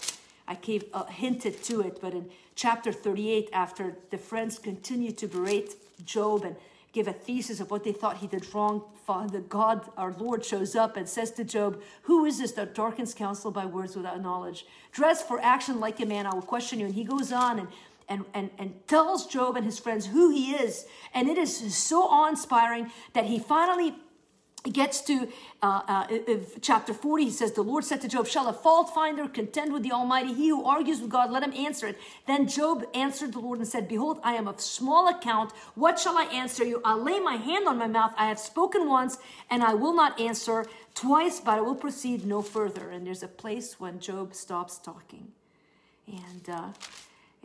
I 0.48 0.54
gave, 0.54 0.84
hinted 1.08 1.62
to 1.64 1.82
it, 1.82 1.98
but 2.00 2.14
in 2.14 2.28
chapter 2.54 2.92
38, 2.92 3.50
after 3.52 3.94
the 4.10 4.18
friends 4.18 4.58
continue 4.58 5.12
to 5.12 5.26
berate 5.26 5.74
Job 6.04 6.44
and 6.44 6.56
give 6.92 7.08
a 7.08 7.12
thesis 7.12 7.60
of 7.60 7.70
what 7.70 7.84
they 7.84 7.92
thought 7.92 8.18
he 8.18 8.26
did 8.26 8.52
wrong, 8.54 8.82
Father 9.06 9.40
God, 9.40 9.88
our 9.96 10.12
Lord, 10.12 10.44
shows 10.44 10.76
up 10.76 10.96
and 10.96 11.08
says 11.08 11.30
to 11.32 11.44
Job, 11.44 11.80
Who 12.02 12.24
is 12.24 12.38
this 12.38 12.52
that 12.52 12.74
darkens 12.74 13.14
counsel 13.14 13.50
by 13.50 13.66
words 13.66 13.96
without 13.96 14.20
knowledge? 14.20 14.66
Dress 14.92 15.22
for 15.22 15.40
action 15.40 15.80
like 15.80 16.00
a 16.00 16.06
man, 16.06 16.26
I 16.26 16.34
will 16.34 16.42
question 16.42 16.78
you. 16.78 16.86
And 16.86 16.94
he 16.94 17.04
goes 17.04 17.32
on 17.32 17.58
and 17.58 17.68
and, 18.08 18.24
and, 18.34 18.50
and 18.58 18.86
tells 18.86 19.26
Job 19.26 19.56
and 19.56 19.64
his 19.64 19.78
friends 19.78 20.06
who 20.06 20.30
he 20.30 20.52
is. 20.52 20.86
And 21.14 21.28
it 21.28 21.38
is 21.38 21.76
so 21.76 22.02
awe 22.08 22.28
inspiring 22.28 22.90
that 23.12 23.26
he 23.26 23.38
finally 23.38 23.94
gets 24.70 25.00
to 25.00 25.28
uh, 25.60 25.82
uh, 25.88 26.06
chapter 26.60 26.94
40 26.94 27.24
he 27.24 27.30
says 27.30 27.52
the 27.52 27.62
lord 27.62 27.84
said 27.84 28.00
to 28.00 28.06
job 28.06 28.28
shall 28.28 28.46
a 28.46 28.52
fault 28.52 28.94
finder 28.94 29.26
contend 29.26 29.72
with 29.72 29.82
the 29.82 29.90
almighty? 29.90 30.32
He 30.32 30.48
who 30.48 30.64
argues 30.64 31.00
with 31.00 31.10
god 31.10 31.32
let 31.32 31.42
him 31.42 31.52
answer 31.52 31.88
it 31.88 31.98
then 32.28 32.46
job 32.46 32.84
answered 32.94 33.32
the 33.32 33.40
lord 33.40 33.58
and 33.58 33.66
said 33.66 33.88
behold 33.88 34.20
i 34.22 34.34
am 34.34 34.46
of 34.46 34.60
small 34.60 35.08
account. 35.08 35.52
What 35.74 35.98
shall 35.98 36.16
i 36.16 36.24
answer 36.24 36.64
you? 36.64 36.80
I'll 36.84 37.02
lay 37.02 37.18
my 37.18 37.36
hand 37.36 37.66
on 37.66 37.76
my 37.76 37.88
mouth. 37.88 38.14
I 38.16 38.28
have 38.28 38.38
spoken 38.38 38.88
once 38.88 39.18
and 39.50 39.64
i 39.64 39.74
will 39.74 39.94
not 39.94 40.20
answer 40.20 40.66
twice 40.94 41.40
but 41.40 41.58
i 41.58 41.60
will 41.60 41.74
proceed 41.74 42.24
no 42.24 42.40
further 42.40 42.90
and 42.90 43.04
there's 43.04 43.24
a 43.24 43.28
place 43.28 43.80
when 43.80 43.98
job 43.98 44.32
stops 44.34 44.78
talking. 44.78 45.32
And 46.06 46.48
uh, 46.48 46.68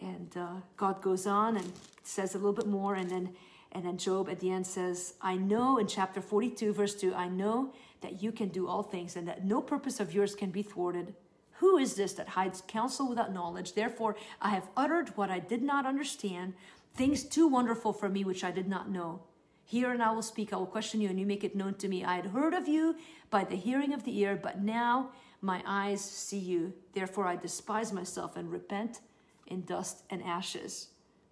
and 0.01 0.35
uh, 0.37 0.47
God 0.75 1.01
goes 1.01 1.25
on 1.27 1.57
and 1.57 1.71
says 2.03 2.35
a 2.35 2.37
little 2.37 2.53
bit 2.53 2.67
more, 2.67 2.95
and 2.95 3.09
then 3.09 3.35
and 3.71 3.85
then 3.85 3.97
Job 3.97 4.29
at 4.29 4.39
the 4.39 4.51
end 4.51 4.65
says, 4.65 5.15
"I 5.21 5.35
know." 5.35 5.77
In 5.77 5.87
chapter 5.87 6.21
forty-two, 6.21 6.73
verse 6.73 6.95
two, 6.95 7.13
I 7.13 7.27
know 7.27 7.73
that 8.01 8.21
you 8.21 8.31
can 8.31 8.49
do 8.49 8.67
all 8.67 8.83
things, 8.83 9.15
and 9.15 9.27
that 9.27 9.45
no 9.45 9.61
purpose 9.61 9.99
of 9.99 10.13
yours 10.13 10.35
can 10.35 10.51
be 10.51 10.63
thwarted. 10.63 11.15
Who 11.59 11.77
is 11.77 11.95
this 11.95 12.13
that 12.13 12.29
hides 12.29 12.61
counsel 12.67 13.09
without 13.09 13.33
knowledge? 13.33 13.73
Therefore, 13.73 14.15
I 14.39 14.49
have 14.49 14.69
uttered 14.77 15.09
what 15.17 15.31
I 15.31 15.39
did 15.39 15.63
not 15.63 15.87
understand, 15.87 16.53
things 16.93 17.23
too 17.23 17.47
wonderful 17.47 17.93
for 17.93 18.09
me 18.09 18.23
which 18.23 18.43
I 18.43 18.51
did 18.51 18.67
not 18.67 18.91
know. 18.91 19.21
Hear 19.65 19.91
and 19.91 20.01
I 20.01 20.11
will 20.11 20.21
speak. 20.21 20.53
I 20.53 20.57
will 20.57 20.67
question 20.67 21.01
you, 21.01 21.09
and 21.09 21.19
you 21.19 21.25
make 21.25 21.43
it 21.43 21.55
known 21.55 21.73
to 21.75 21.87
me. 21.87 22.05
I 22.05 22.15
had 22.15 22.27
heard 22.27 22.53
of 22.53 22.67
you 22.67 22.95
by 23.29 23.43
the 23.43 23.55
hearing 23.55 23.91
of 23.93 24.03
the 24.03 24.17
ear, 24.19 24.39
but 24.41 24.61
now 24.61 25.09
my 25.41 25.61
eyes 25.65 25.99
see 25.99 26.37
you. 26.37 26.73
Therefore, 26.93 27.25
I 27.25 27.35
despise 27.35 27.91
myself 27.91 28.37
and 28.37 28.51
repent 28.51 29.01
in 29.47 29.63
dust 29.63 30.03
and 30.09 30.23
ashes. 30.23 30.89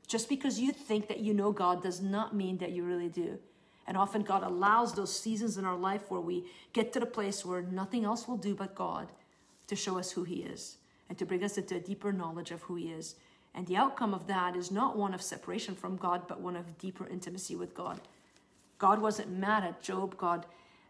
Just 0.07 0.29
because 0.29 0.59
you 0.59 0.71
think 0.71 1.07
that 1.07 1.19
you 1.19 1.33
know 1.33 1.51
God 1.51 1.81
does 1.81 2.01
not 2.01 2.35
mean 2.35 2.57
that 2.59 2.71
you 2.71 2.83
really 2.83 3.09
do. 3.09 3.39
And 3.87 3.97
often 3.97 4.23
God 4.23 4.43
allows 4.43 4.93
those 4.93 5.17
seasons 5.17 5.57
in 5.57 5.65
our 5.65 5.77
life 5.77 6.09
where 6.09 6.21
we 6.21 6.45
get 6.73 6.91
to 6.93 6.99
the 6.99 7.05
place 7.05 7.45
where 7.45 7.61
nothing 7.61 8.03
else 8.03 8.27
will 8.27 8.37
do 8.37 8.55
but 8.55 8.75
God 8.75 9.11
to 9.67 9.75
show 9.75 9.97
us 9.99 10.11
who 10.11 10.23
He 10.23 10.37
is 10.37 10.77
and 11.07 11.17
to 11.17 11.25
bring 11.25 11.43
us 11.43 11.57
into 11.57 11.75
a 11.75 11.79
deeper 11.79 12.11
knowledge 12.11 12.51
of 12.51 12.63
who 12.63 12.75
He 12.75 12.89
is. 12.89 13.15
And 13.53 13.67
the 13.67 13.77
outcome 13.77 14.13
of 14.13 14.27
that 14.27 14.55
is 14.55 14.71
not 14.71 14.97
one 14.97 15.13
of 15.13 15.21
separation 15.21 15.75
from 15.75 15.97
God, 15.97 16.27
but 16.27 16.41
one 16.41 16.55
of 16.55 16.77
deeper 16.77 17.07
intimacy 17.07 17.55
with 17.55 17.73
God. 17.73 18.01
God 18.77 19.01
wasn't 19.01 19.31
mad 19.31 19.63
at 19.63 19.81
Job. 19.81 20.17
God 20.17 20.45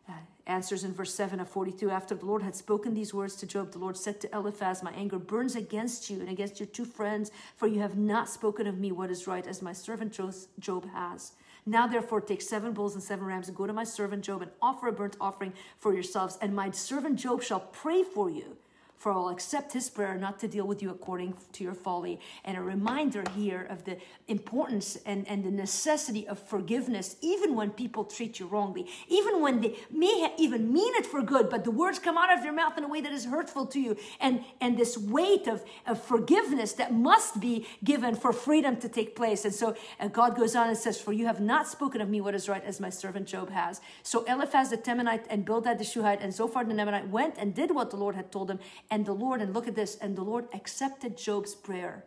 uh, 0.08 0.14
answers 0.48 0.84
in 0.84 0.94
verse 0.94 1.14
7 1.14 1.40
of 1.40 1.50
42 1.50 1.90
After 1.90 2.16
the 2.16 2.26
Lord 2.26 2.44
had 2.44 2.56
spoken 2.56 2.94
these 2.94 3.14
words 3.14 3.36
to 3.38 3.48
Job, 3.48 3.72
the 3.72 3.80
Lord 3.80 3.98
said 3.98 4.22
to 4.22 4.36
Eliphaz, 4.36 4.84
My 4.84 4.92
anger 4.92 5.20
burns 5.20 5.56
against 5.56 6.10
you 6.10 6.20
and 6.20 6.30
against 6.30 6.60
your 6.60 6.68
two 6.68 6.86
friends, 6.86 7.32
for 7.56 7.68
you 7.68 7.80
have 7.80 7.98
not 7.98 8.30
spoken 8.30 8.68
of 8.68 8.78
me 8.78 8.92
what 8.92 9.12
is 9.12 9.28
right, 9.28 9.46
as 9.48 9.62
my 9.62 9.74
servant 9.74 10.20
Job 10.60 10.90
has. 10.92 11.34
Now, 11.66 11.88
therefore, 11.88 12.22
take 12.22 12.44
seven 12.44 12.74
bulls 12.74 12.94
and 12.94 13.04
seven 13.04 13.26
rams 13.26 13.48
and 13.48 13.58
go 13.58 13.66
to 13.66 13.74
my 13.74 13.84
servant 13.84 14.24
Job 14.24 14.44
and 14.44 14.52
offer 14.62 14.88
a 14.88 14.92
burnt 14.92 15.18
offering 15.20 15.54
for 15.80 15.94
yourselves, 15.94 16.38
and 16.42 16.56
my 16.56 16.70
servant 16.72 17.18
Job 17.18 17.42
shall 17.42 17.62
pray 17.62 18.04
for 18.04 18.30
you 18.30 18.58
for 18.98 19.12
I'll 19.12 19.30
accept 19.30 19.74
his 19.74 19.90
prayer 19.90 20.16
not 20.16 20.40
to 20.40 20.48
deal 20.48 20.66
with 20.66 20.82
you 20.82 20.90
according 20.90 21.36
to 21.54 21.64
your 21.64 21.74
folly. 21.74 22.20
And 22.44 22.58
a 22.58 22.62
reminder 22.62 23.24
here 23.36 23.68
of 23.70 23.84
the 23.86 23.98
importance 24.28 24.98
and, 25.06 25.28
and 25.28 25.44
the 25.44 25.52
necessity 25.52 26.28
of 26.28 26.40
forgiveness, 26.40 27.16
even 27.22 27.56
when 27.56 27.72
people 27.72 28.06
treat 28.06 28.40
you 28.40 28.48
wrongly, 28.48 28.88
even 29.08 29.42
when 29.42 29.62
they 29.62 29.76
may 29.92 30.34
even 30.38 30.72
mean 30.74 30.94
it 30.96 31.06
for 31.06 31.22
good, 31.22 31.50
but 31.50 31.64
the 31.64 31.72
words 31.72 32.00
come 32.00 32.18
out 32.18 32.36
of 32.36 32.44
your 32.44 32.54
mouth 32.54 32.78
in 32.78 32.84
a 32.84 32.88
way 32.88 33.02
that 33.02 33.12
is 33.12 33.26
hurtful 33.26 33.66
to 33.68 33.80
you. 33.80 33.98
And, 34.20 34.44
and 34.62 34.78
this 34.78 34.98
weight 34.98 35.48
of, 35.48 35.64
of 35.86 36.02
forgiveness 36.02 36.74
that 36.74 36.94
must 36.94 37.40
be 37.40 37.68
given 37.84 38.16
for 38.16 38.34
freedom 38.34 38.78
to 38.78 38.90
take 38.90 39.16
place. 39.16 39.46
And 39.46 39.54
so 39.54 39.76
uh, 40.00 40.08
God 40.08 40.36
goes 40.36 40.56
on 40.56 40.70
and 40.70 40.78
says, 40.78 41.00
For 41.00 41.14
you 41.14 41.26
have 41.26 41.40
not 41.40 41.68
spoken 41.68 42.02
of 42.02 42.10
me 42.10 42.22
what 42.22 42.36
is 42.36 42.50
right, 42.50 42.64
as 42.64 42.80
my 42.80 42.90
servant 42.90 43.28
Job 43.28 43.50
has. 43.50 43.82
So 44.04 44.24
Eliphaz 44.26 44.70
the 44.70 44.78
Temanite 44.78 45.26
and 45.30 45.46
Bildad 45.46 45.78
the 45.78 45.84
Shuhite 45.84 46.22
and 46.22 46.34
Zophar 46.34 46.66
the 46.66 46.74
Naamathite 46.74 47.10
went 47.10 47.36
and 47.38 47.54
did 47.54 47.74
what 47.74 47.92
the 47.92 47.98
Lord 47.98 48.16
had 48.16 48.32
told 48.32 48.48
them 48.48 48.60
and 48.92 49.06
the 49.06 49.14
Lord, 49.14 49.42
and 49.42 49.54
look 49.54 49.68
at 49.68 49.76
this, 49.76 49.96
and 49.96 50.16
the 50.16 50.24
Lord 50.24 50.48
accepted 50.54 51.18
Job's 51.18 51.56
prayer 51.56 52.06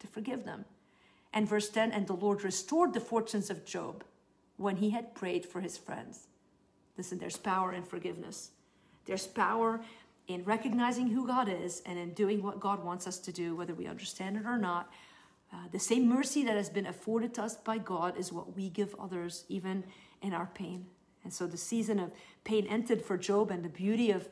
to 0.00 0.06
forgive 0.06 0.44
them. 0.44 0.64
And 1.32 1.48
verse 1.48 1.68
10 1.68 1.92
and 1.92 2.06
the 2.06 2.14
Lord 2.14 2.42
restored 2.42 2.92
the 2.92 3.00
fortunes 3.00 3.50
of 3.50 3.64
Job 3.64 4.04
when 4.56 4.76
he 4.76 4.90
had 4.90 5.14
prayed 5.14 5.46
for 5.46 5.60
his 5.60 5.78
friends. 5.78 6.26
Listen, 6.96 7.18
there's 7.18 7.36
power 7.36 7.72
in 7.72 7.82
forgiveness. 7.82 8.50
There's 9.06 9.26
power 9.26 9.80
in 10.28 10.44
recognizing 10.44 11.08
who 11.08 11.26
God 11.26 11.48
is 11.48 11.82
and 11.86 11.98
in 11.98 12.12
doing 12.12 12.42
what 12.42 12.60
God 12.60 12.84
wants 12.84 13.06
us 13.06 13.18
to 13.20 13.32
do, 13.32 13.56
whether 13.56 13.74
we 13.74 13.86
understand 13.86 14.36
it 14.36 14.44
or 14.44 14.58
not. 14.58 14.90
Uh, 15.52 15.56
the 15.72 15.78
same 15.78 16.08
mercy 16.08 16.44
that 16.44 16.56
has 16.56 16.70
been 16.70 16.86
afforded 16.86 17.34
to 17.34 17.42
us 17.42 17.56
by 17.56 17.78
God 17.78 18.16
is 18.16 18.32
what 18.32 18.54
we 18.54 18.68
give 18.68 18.94
others, 19.00 19.44
even 19.48 19.84
in 20.22 20.32
our 20.32 20.50
pain. 20.54 20.86
And 21.24 21.32
so 21.32 21.46
the 21.46 21.56
season 21.56 21.98
of 21.98 22.12
pain 22.44 22.66
ended 22.66 23.02
for 23.02 23.16
Job, 23.18 23.50
and 23.50 23.64
the 23.64 23.68
beauty 23.68 24.10
of 24.10 24.28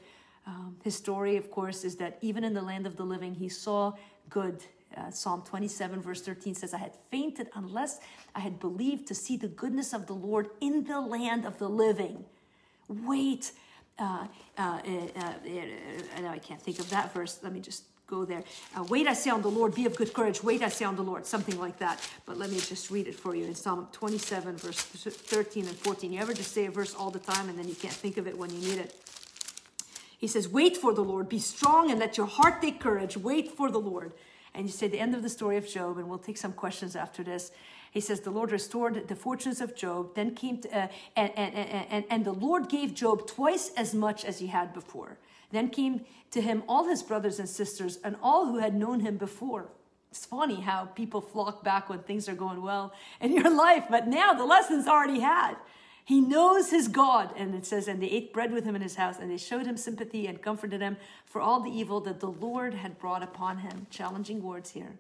um, 0.49 0.77
his 0.83 0.97
story, 0.97 1.37
of 1.37 1.51
course, 1.51 1.85
is 1.85 1.97
that 1.97 2.17
even 2.23 2.43
in 2.43 2.55
the 2.55 2.63
land 2.63 2.87
of 2.87 2.97
the 2.97 3.05
living, 3.05 3.35
he 3.35 3.51
saw 3.51 3.93
good. 4.31 4.65
Uh, 4.97 5.11
Psalm 5.11 5.43
27, 5.43 6.01
verse 6.01 6.23
13 6.23 6.55
says, 6.55 6.73
I 6.73 6.79
had 6.79 6.93
fainted 7.11 7.51
unless 7.55 8.01
I 8.35 8.41
had 8.41 8.59
believed 8.59 9.07
to 9.09 9.15
see 9.15 9.37
the 9.37 9.49
goodness 9.49 9.93
of 9.93 10.07
the 10.07 10.15
Lord 10.15 10.49
in 10.63 10.85
the 10.85 11.01
land 11.01 11.45
of 11.45 11.59
the 11.59 11.69
living. 11.69 12.25
Wait. 12.89 13.53
Uh, 13.99 14.27
uh, 14.57 14.63
uh, 14.63 14.93
uh, 15.17 15.21
uh 15.21 16.29
I 16.29 16.39
can't 16.39 16.63
think 16.63 16.79
of 16.79 16.89
that 16.91 17.13
verse. 17.13 17.41
Let 17.43 17.53
me 17.53 17.61
just 17.61 17.85
go 18.07 18.25
there. 18.25 18.43
Wait, 18.89 19.07
I 19.07 19.13
say 19.13 19.29
on 19.29 19.43
the 19.43 19.51
Lord, 19.51 19.75
be 19.75 19.85
of 19.85 19.95
good 19.97 20.15
courage. 20.15 20.43
Wait, 20.43 20.63
I 20.63 20.71
say 20.71 20.87
on 20.87 20.97
the 20.97 21.03
Lord, 21.03 21.27
something 21.27 21.61
like 21.61 21.79
that. 21.81 22.01
But 22.25 22.39
let 22.39 22.49
me 22.49 22.59
just 22.59 22.91
read 22.91 23.07
it 23.07 23.15
for 23.15 23.35
you 23.35 23.45
in 23.45 23.55
Psalm 23.55 23.87
27, 23.93 24.57
verse 24.57 24.81
13 24.81 25.67
and 25.67 25.77
14. 25.77 26.11
You 26.11 26.21
ever 26.21 26.33
just 26.33 26.53
say 26.53 26.65
a 26.65 26.71
verse 26.71 26.95
all 26.95 27.11
the 27.11 27.19
time 27.19 27.51
and 27.51 27.59
then 27.59 27.69
you 27.69 27.75
can't 27.75 27.93
think 27.93 28.17
of 28.17 28.27
it 28.27 28.39
when 28.39 28.49
you 28.49 28.61
need 28.61 28.79
it? 28.79 28.95
He 30.19 30.27
says, 30.27 30.49
Wait 30.49 30.77
for 30.77 30.93
the 30.93 31.05
Lord, 31.05 31.29
be 31.29 31.39
strong 31.39 31.91
and 31.91 31.99
let 31.99 32.17
your 32.19 32.27
heart 32.27 32.61
take 32.61 32.81
courage. 32.81 33.17
Wait 33.17 33.53
for 33.53 33.71
the 33.71 33.79
Lord. 33.79 34.13
And 34.53 34.67
you 34.67 34.73
say 34.73 34.89
the 34.89 34.99
end 34.99 35.15
of 35.15 35.23
the 35.23 35.29
story 35.29 35.57
of 35.57 35.69
Job, 35.69 35.99
and 35.99 36.09
we'll 36.09 36.19
take 36.19 36.37
some 36.37 36.53
questions 36.53 36.97
after 36.97 37.23
this. 37.23 37.53
He 37.93 38.01
says, 38.01 38.21
The 38.21 38.31
Lord 38.31 38.51
restored 38.51 39.07
the 39.07 39.15
fortunes 39.15 39.61
of 39.61 39.77
Job, 39.77 40.17
then 40.17 40.35
came 40.35 40.59
to, 40.59 40.69
uh, 40.77 40.89
and, 41.17 41.31
and, 41.37 41.55
and, 41.55 42.05
and 42.11 42.25
the 42.25 42.33
Lord 42.33 42.69
gave 42.69 42.95
Job 42.95 43.27
twice 43.29 43.71
as 43.77 43.95
much 43.95 44.25
as 44.25 44.41
he 44.41 44.49
had 44.49 44.75
before. 44.75 45.19
Then 45.53 45.69
came 45.71 46.05
to 46.33 46.43
him 46.43 46.65
all 46.69 46.89
his 46.89 47.03
brothers 47.03 47.39
and 47.39 47.49
sisters 47.49 47.99
and 48.03 48.17
all 48.23 48.47
who 48.47 48.59
had 48.59 48.75
known 48.75 49.01
him 49.01 49.17
before. 49.17 49.69
It's 50.11 50.27
funny 50.27 50.61
how 50.61 50.87
people 50.87 51.21
flock 51.21 51.63
back 51.63 51.89
when 51.89 52.01
things 52.01 52.29
are 52.29 52.35
going 52.35 52.63
well 52.63 52.93
in 53.21 53.33
your 53.33 53.51
life, 53.55 53.85
but 53.89 54.09
now 54.09 54.33
the 54.33 54.45
lesson's 54.45 54.89
already 54.89 55.21
had. 55.21 55.55
He 56.09 56.23
knows 56.23 56.71
his 56.71 56.89
God. 56.89 57.35
And 57.37 57.55
it 57.55 57.67
says, 57.67 57.87
and 57.87 58.03
they 58.03 58.07
ate 58.07 58.33
bread 58.33 58.51
with 58.51 58.65
him 58.65 58.75
in 58.75 58.81
his 58.81 58.95
house, 58.95 59.19
and 59.21 59.31
they 59.31 59.37
showed 59.37 59.67
him 59.67 59.77
sympathy 59.77 60.27
and 60.27 60.41
comforted 60.41 60.81
him 60.81 60.97
for 61.27 61.43
all 61.43 61.61
the 61.61 61.71
evil 61.71 62.01
that 62.01 62.21
the 62.21 62.31
Lord 62.31 62.73
had 62.73 62.99
brought 62.99 63.23
upon 63.23 63.59
him. 63.59 63.87
Challenging 63.91 64.43
words 64.43 64.71
here. 64.71 64.95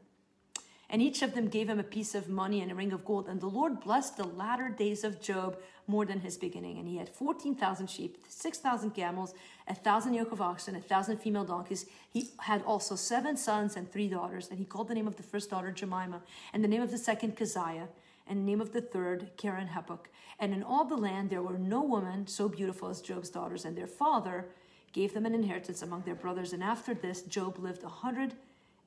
And 0.90 1.01
each 1.01 1.23
of 1.23 1.35
them 1.35 1.49
gave 1.49 1.66
him 1.66 1.81
a 1.81 1.83
piece 1.83 2.14
of 2.14 2.29
money 2.29 2.61
and 2.61 2.71
a 2.71 2.75
ring 2.75 2.92
of 2.92 3.07
gold. 3.07 3.27
And 3.27 3.40
the 3.40 3.47
Lord 3.47 3.81
blessed 3.81 4.18
the 4.18 4.27
latter 4.27 4.68
days 4.68 5.03
of 5.03 5.18
Job 5.18 5.57
more 5.87 6.05
than 6.05 6.21
his 6.21 6.37
beginning. 6.37 6.79
And 6.79 6.87
he 6.87 6.99
had 6.99 7.09
14,000 7.09 7.87
sheep, 7.87 8.18
6,000 8.29 8.90
camels, 8.90 9.33
a 9.66 9.75
thousand 9.75 10.12
yoke 10.12 10.33
of 10.33 10.42
oxen, 10.42 10.77
a 10.77 10.81
thousand 10.81 11.23
female 11.23 11.44
donkeys. 11.44 11.87
He 12.12 12.33
had 12.40 12.62
also 12.64 12.97
seven 12.97 13.38
sons 13.38 13.77
and 13.77 13.90
three 13.90 14.09
daughters. 14.09 14.51
And 14.51 14.59
he 14.59 14.66
called 14.66 14.88
the 14.88 14.94
name 14.94 15.09
of 15.09 15.16
the 15.16 15.23
first 15.23 15.49
daughter 15.49 15.73
Jemima, 15.73 16.21
and 16.53 16.62
the 16.62 16.68
name 16.68 16.83
of 16.83 16.90
the 16.90 16.99
second 16.99 17.35
Keziah, 17.35 17.88
and 18.28 18.44
name 18.44 18.60
of 18.60 18.72
the 18.72 18.80
third 18.80 19.30
Keren-happuch. 19.36 20.06
And 20.38 20.52
in 20.52 20.62
all 20.62 20.84
the 20.84 20.96
land 20.96 21.30
there 21.30 21.42
were 21.42 21.58
no 21.58 21.82
women 21.82 22.26
so 22.26 22.48
beautiful 22.48 22.88
as 22.88 23.00
Job's 23.00 23.30
daughters. 23.30 23.64
And 23.64 23.76
their 23.76 23.86
father 23.86 24.46
gave 24.92 25.14
them 25.14 25.26
an 25.26 25.34
inheritance 25.34 25.82
among 25.82 26.02
their 26.02 26.14
brothers. 26.14 26.52
And 26.52 26.62
after 26.62 26.94
this, 26.94 27.22
Job 27.22 27.58
lived 27.58 27.82
a 27.84 27.88
hundred 27.88 28.34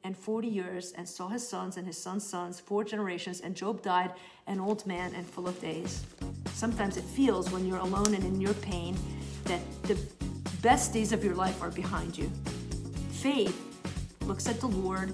and 0.04 0.18
40 0.18 0.48
years 0.48 0.94
and 0.94 1.08
saw 1.08 1.28
his 1.28 1.48
sons 1.48 1.78
and 1.78 1.86
his 1.86 1.98
sons' 1.98 2.26
sons, 2.26 2.60
four 2.60 2.84
generations, 2.84 3.42
and 3.42 3.56
Job 3.56 3.82
died 3.82 4.12
an 4.48 4.60
old 4.60 4.86
man 4.88 5.14
and 5.16 5.26
full 5.26 5.48
of 5.48 5.60
days. 5.62 6.04
Sometimes 6.54 6.98
it 6.98 7.04
feels 7.04 7.52
when 7.52 7.68
you're 7.68 7.78
alone 7.78 8.14
and 8.16 8.24
in 8.24 8.42
your 8.42 8.54
pain 8.56 8.98
that 9.46 9.62
the 9.84 9.98
best 10.62 10.94
days 10.94 11.12
of 11.12 11.24
your 11.24 11.36
life 11.36 11.62
are 11.62 11.70
behind 11.72 12.18
you. 12.18 12.32
Faith 13.12 13.60
looks 14.26 14.48
at 14.48 14.60
the 14.60 14.68
Lord 14.68 15.14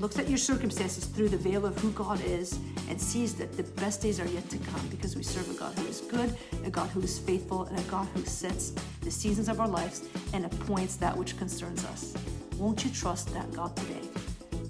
looks 0.00 0.18
at 0.18 0.28
your 0.28 0.38
circumstances 0.38 1.04
through 1.04 1.28
the 1.28 1.36
veil 1.36 1.66
of 1.66 1.78
who 1.78 1.90
God 1.92 2.20
is 2.24 2.58
and 2.88 3.00
sees 3.00 3.34
that 3.34 3.56
the 3.56 3.62
best 3.80 4.02
days 4.02 4.20
are 4.20 4.26
yet 4.26 4.48
to 4.50 4.58
come 4.58 4.86
because 4.88 5.16
we 5.16 5.22
serve 5.22 5.50
a 5.50 5.54
God 5.54 5.76
who 5.78 5.86
is 5.86 6.00
good, 6.00 6.36
a 6.64 6.70
God 6.70 6.88
who 6.90 7.00
is 7.00 7.18
faithful, 7.18 7.64
and 7.64 7.78
a 7.78 7.82
God 7.82 8.08
who 8.14 8.24
sets 8.24 8.70
the 9.02 9.10
seasons 9.10 9.48
of 9.48 9.60
our 9.60 9.68
lives 9.68 10.08
and 10.32 10.44
appoints 10.44 10.96
that 10.96 11.16
which 11.16 11.36
concerns 11.38 11.84
us. 11.86 12.14
Won't 12.56 12.84
you 12.84 12.90
trust 12.90 13.32
that 13.34 13.52
God 13.52 13.74
today? 13.76 14.08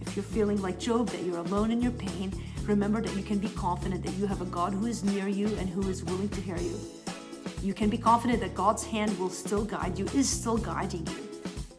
If 0.00 0.16
you're 0.16 0.22
feeling 0.24 0.60
like 0.60 0.78
Job, 0.78 1.08
that 1.08 1.22
you're 1.22 1.38
alone 1.38 1.70
in 1.70 1.80
your 1.80 1.92
pain, 1.92 2.32
remember 2.64 3.00
that 3.00 3.16
you 3.16 3.22
can 3.22 3.38
be 3.38 3.48
confident 3.48 4.04
that 4.04 4.12
you 4.14 4.26
have 4.26 4.42
a 4.42 4.46
God 4.46 4.72
who 4.72 4.86
is 4.86 5.02
near 5.04 5.28
you 5.28 5.46
and 5.58 5.68
who 5.68 5.88
is 5.88 6.04
willing 6.04 6.28
to 6.30 6.40
hear 6.40 6.58
you. 6.58 6.78
You 7.62 7.74
can 7.74 7.88
be 7.88 7.96
confident 7.96 8.40
that 8.40 8.54
God's 8.54 8.84
hand 8.84 9.18
will 9.18 9.30
still 9.30 9.64
guide 9.64 9.98
you, 9.98 10.06
is 10.14 10.28
still 10.28 10.58
guiding 10.58 11.06
you. 11.06 11.28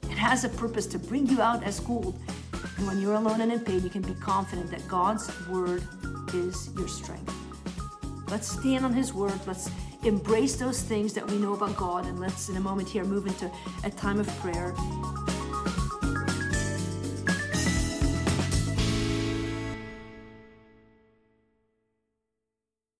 It 0.09 0.17
has 0.17 0.43
a 0.45 0.49
purpose 0.49 0.87
to 0.87 0.99
bring 0.99 1.27
you 1.27 1.41
out 1.41 1.63
as 1.63 1.79
gold. 1.79 2.17
And 2.83 2.89
when 2.89 2.99
you're 2.99 3.13
alone 3.13 3.39
and 3.39 3.49
in 3.49 3.61
pain, 3.61 3.81
you 3.81 3.89
can 3.89 4.01
be 4.01 4.13
confident 4.15 4.69
that 4.71 4.85
God's 4.89 5.31
word 5.47 5.87
is 6.33 6.69
your 6.75 6.89
strength. 6.89 7.33
Let's 8.29 8.51
stand 8.59 8.83
on 8.83 8.91
His 8.91 9.13
word. 9.13 9.39
Let's 9.47 9.69
embrace 10.03 10.57
those 10.57 10.81
things 10.81 11.13
that 11.13 11.25
we 11.25 11.37
know 11.37 11.53
about 11.53 11.77
God. 11.77 12.05
And 12.05 12.19
let's, 12.19 12.49
in 12.49 12.57
a 12.57 12.59
moment 12.59 12.89
here, 12.89 13.05
move 13.05 13.25
into 13.25 13.49
a 13.85 13.89
time 13.89 14.19
of 14.19 14.27
prayer. 14.39 14.75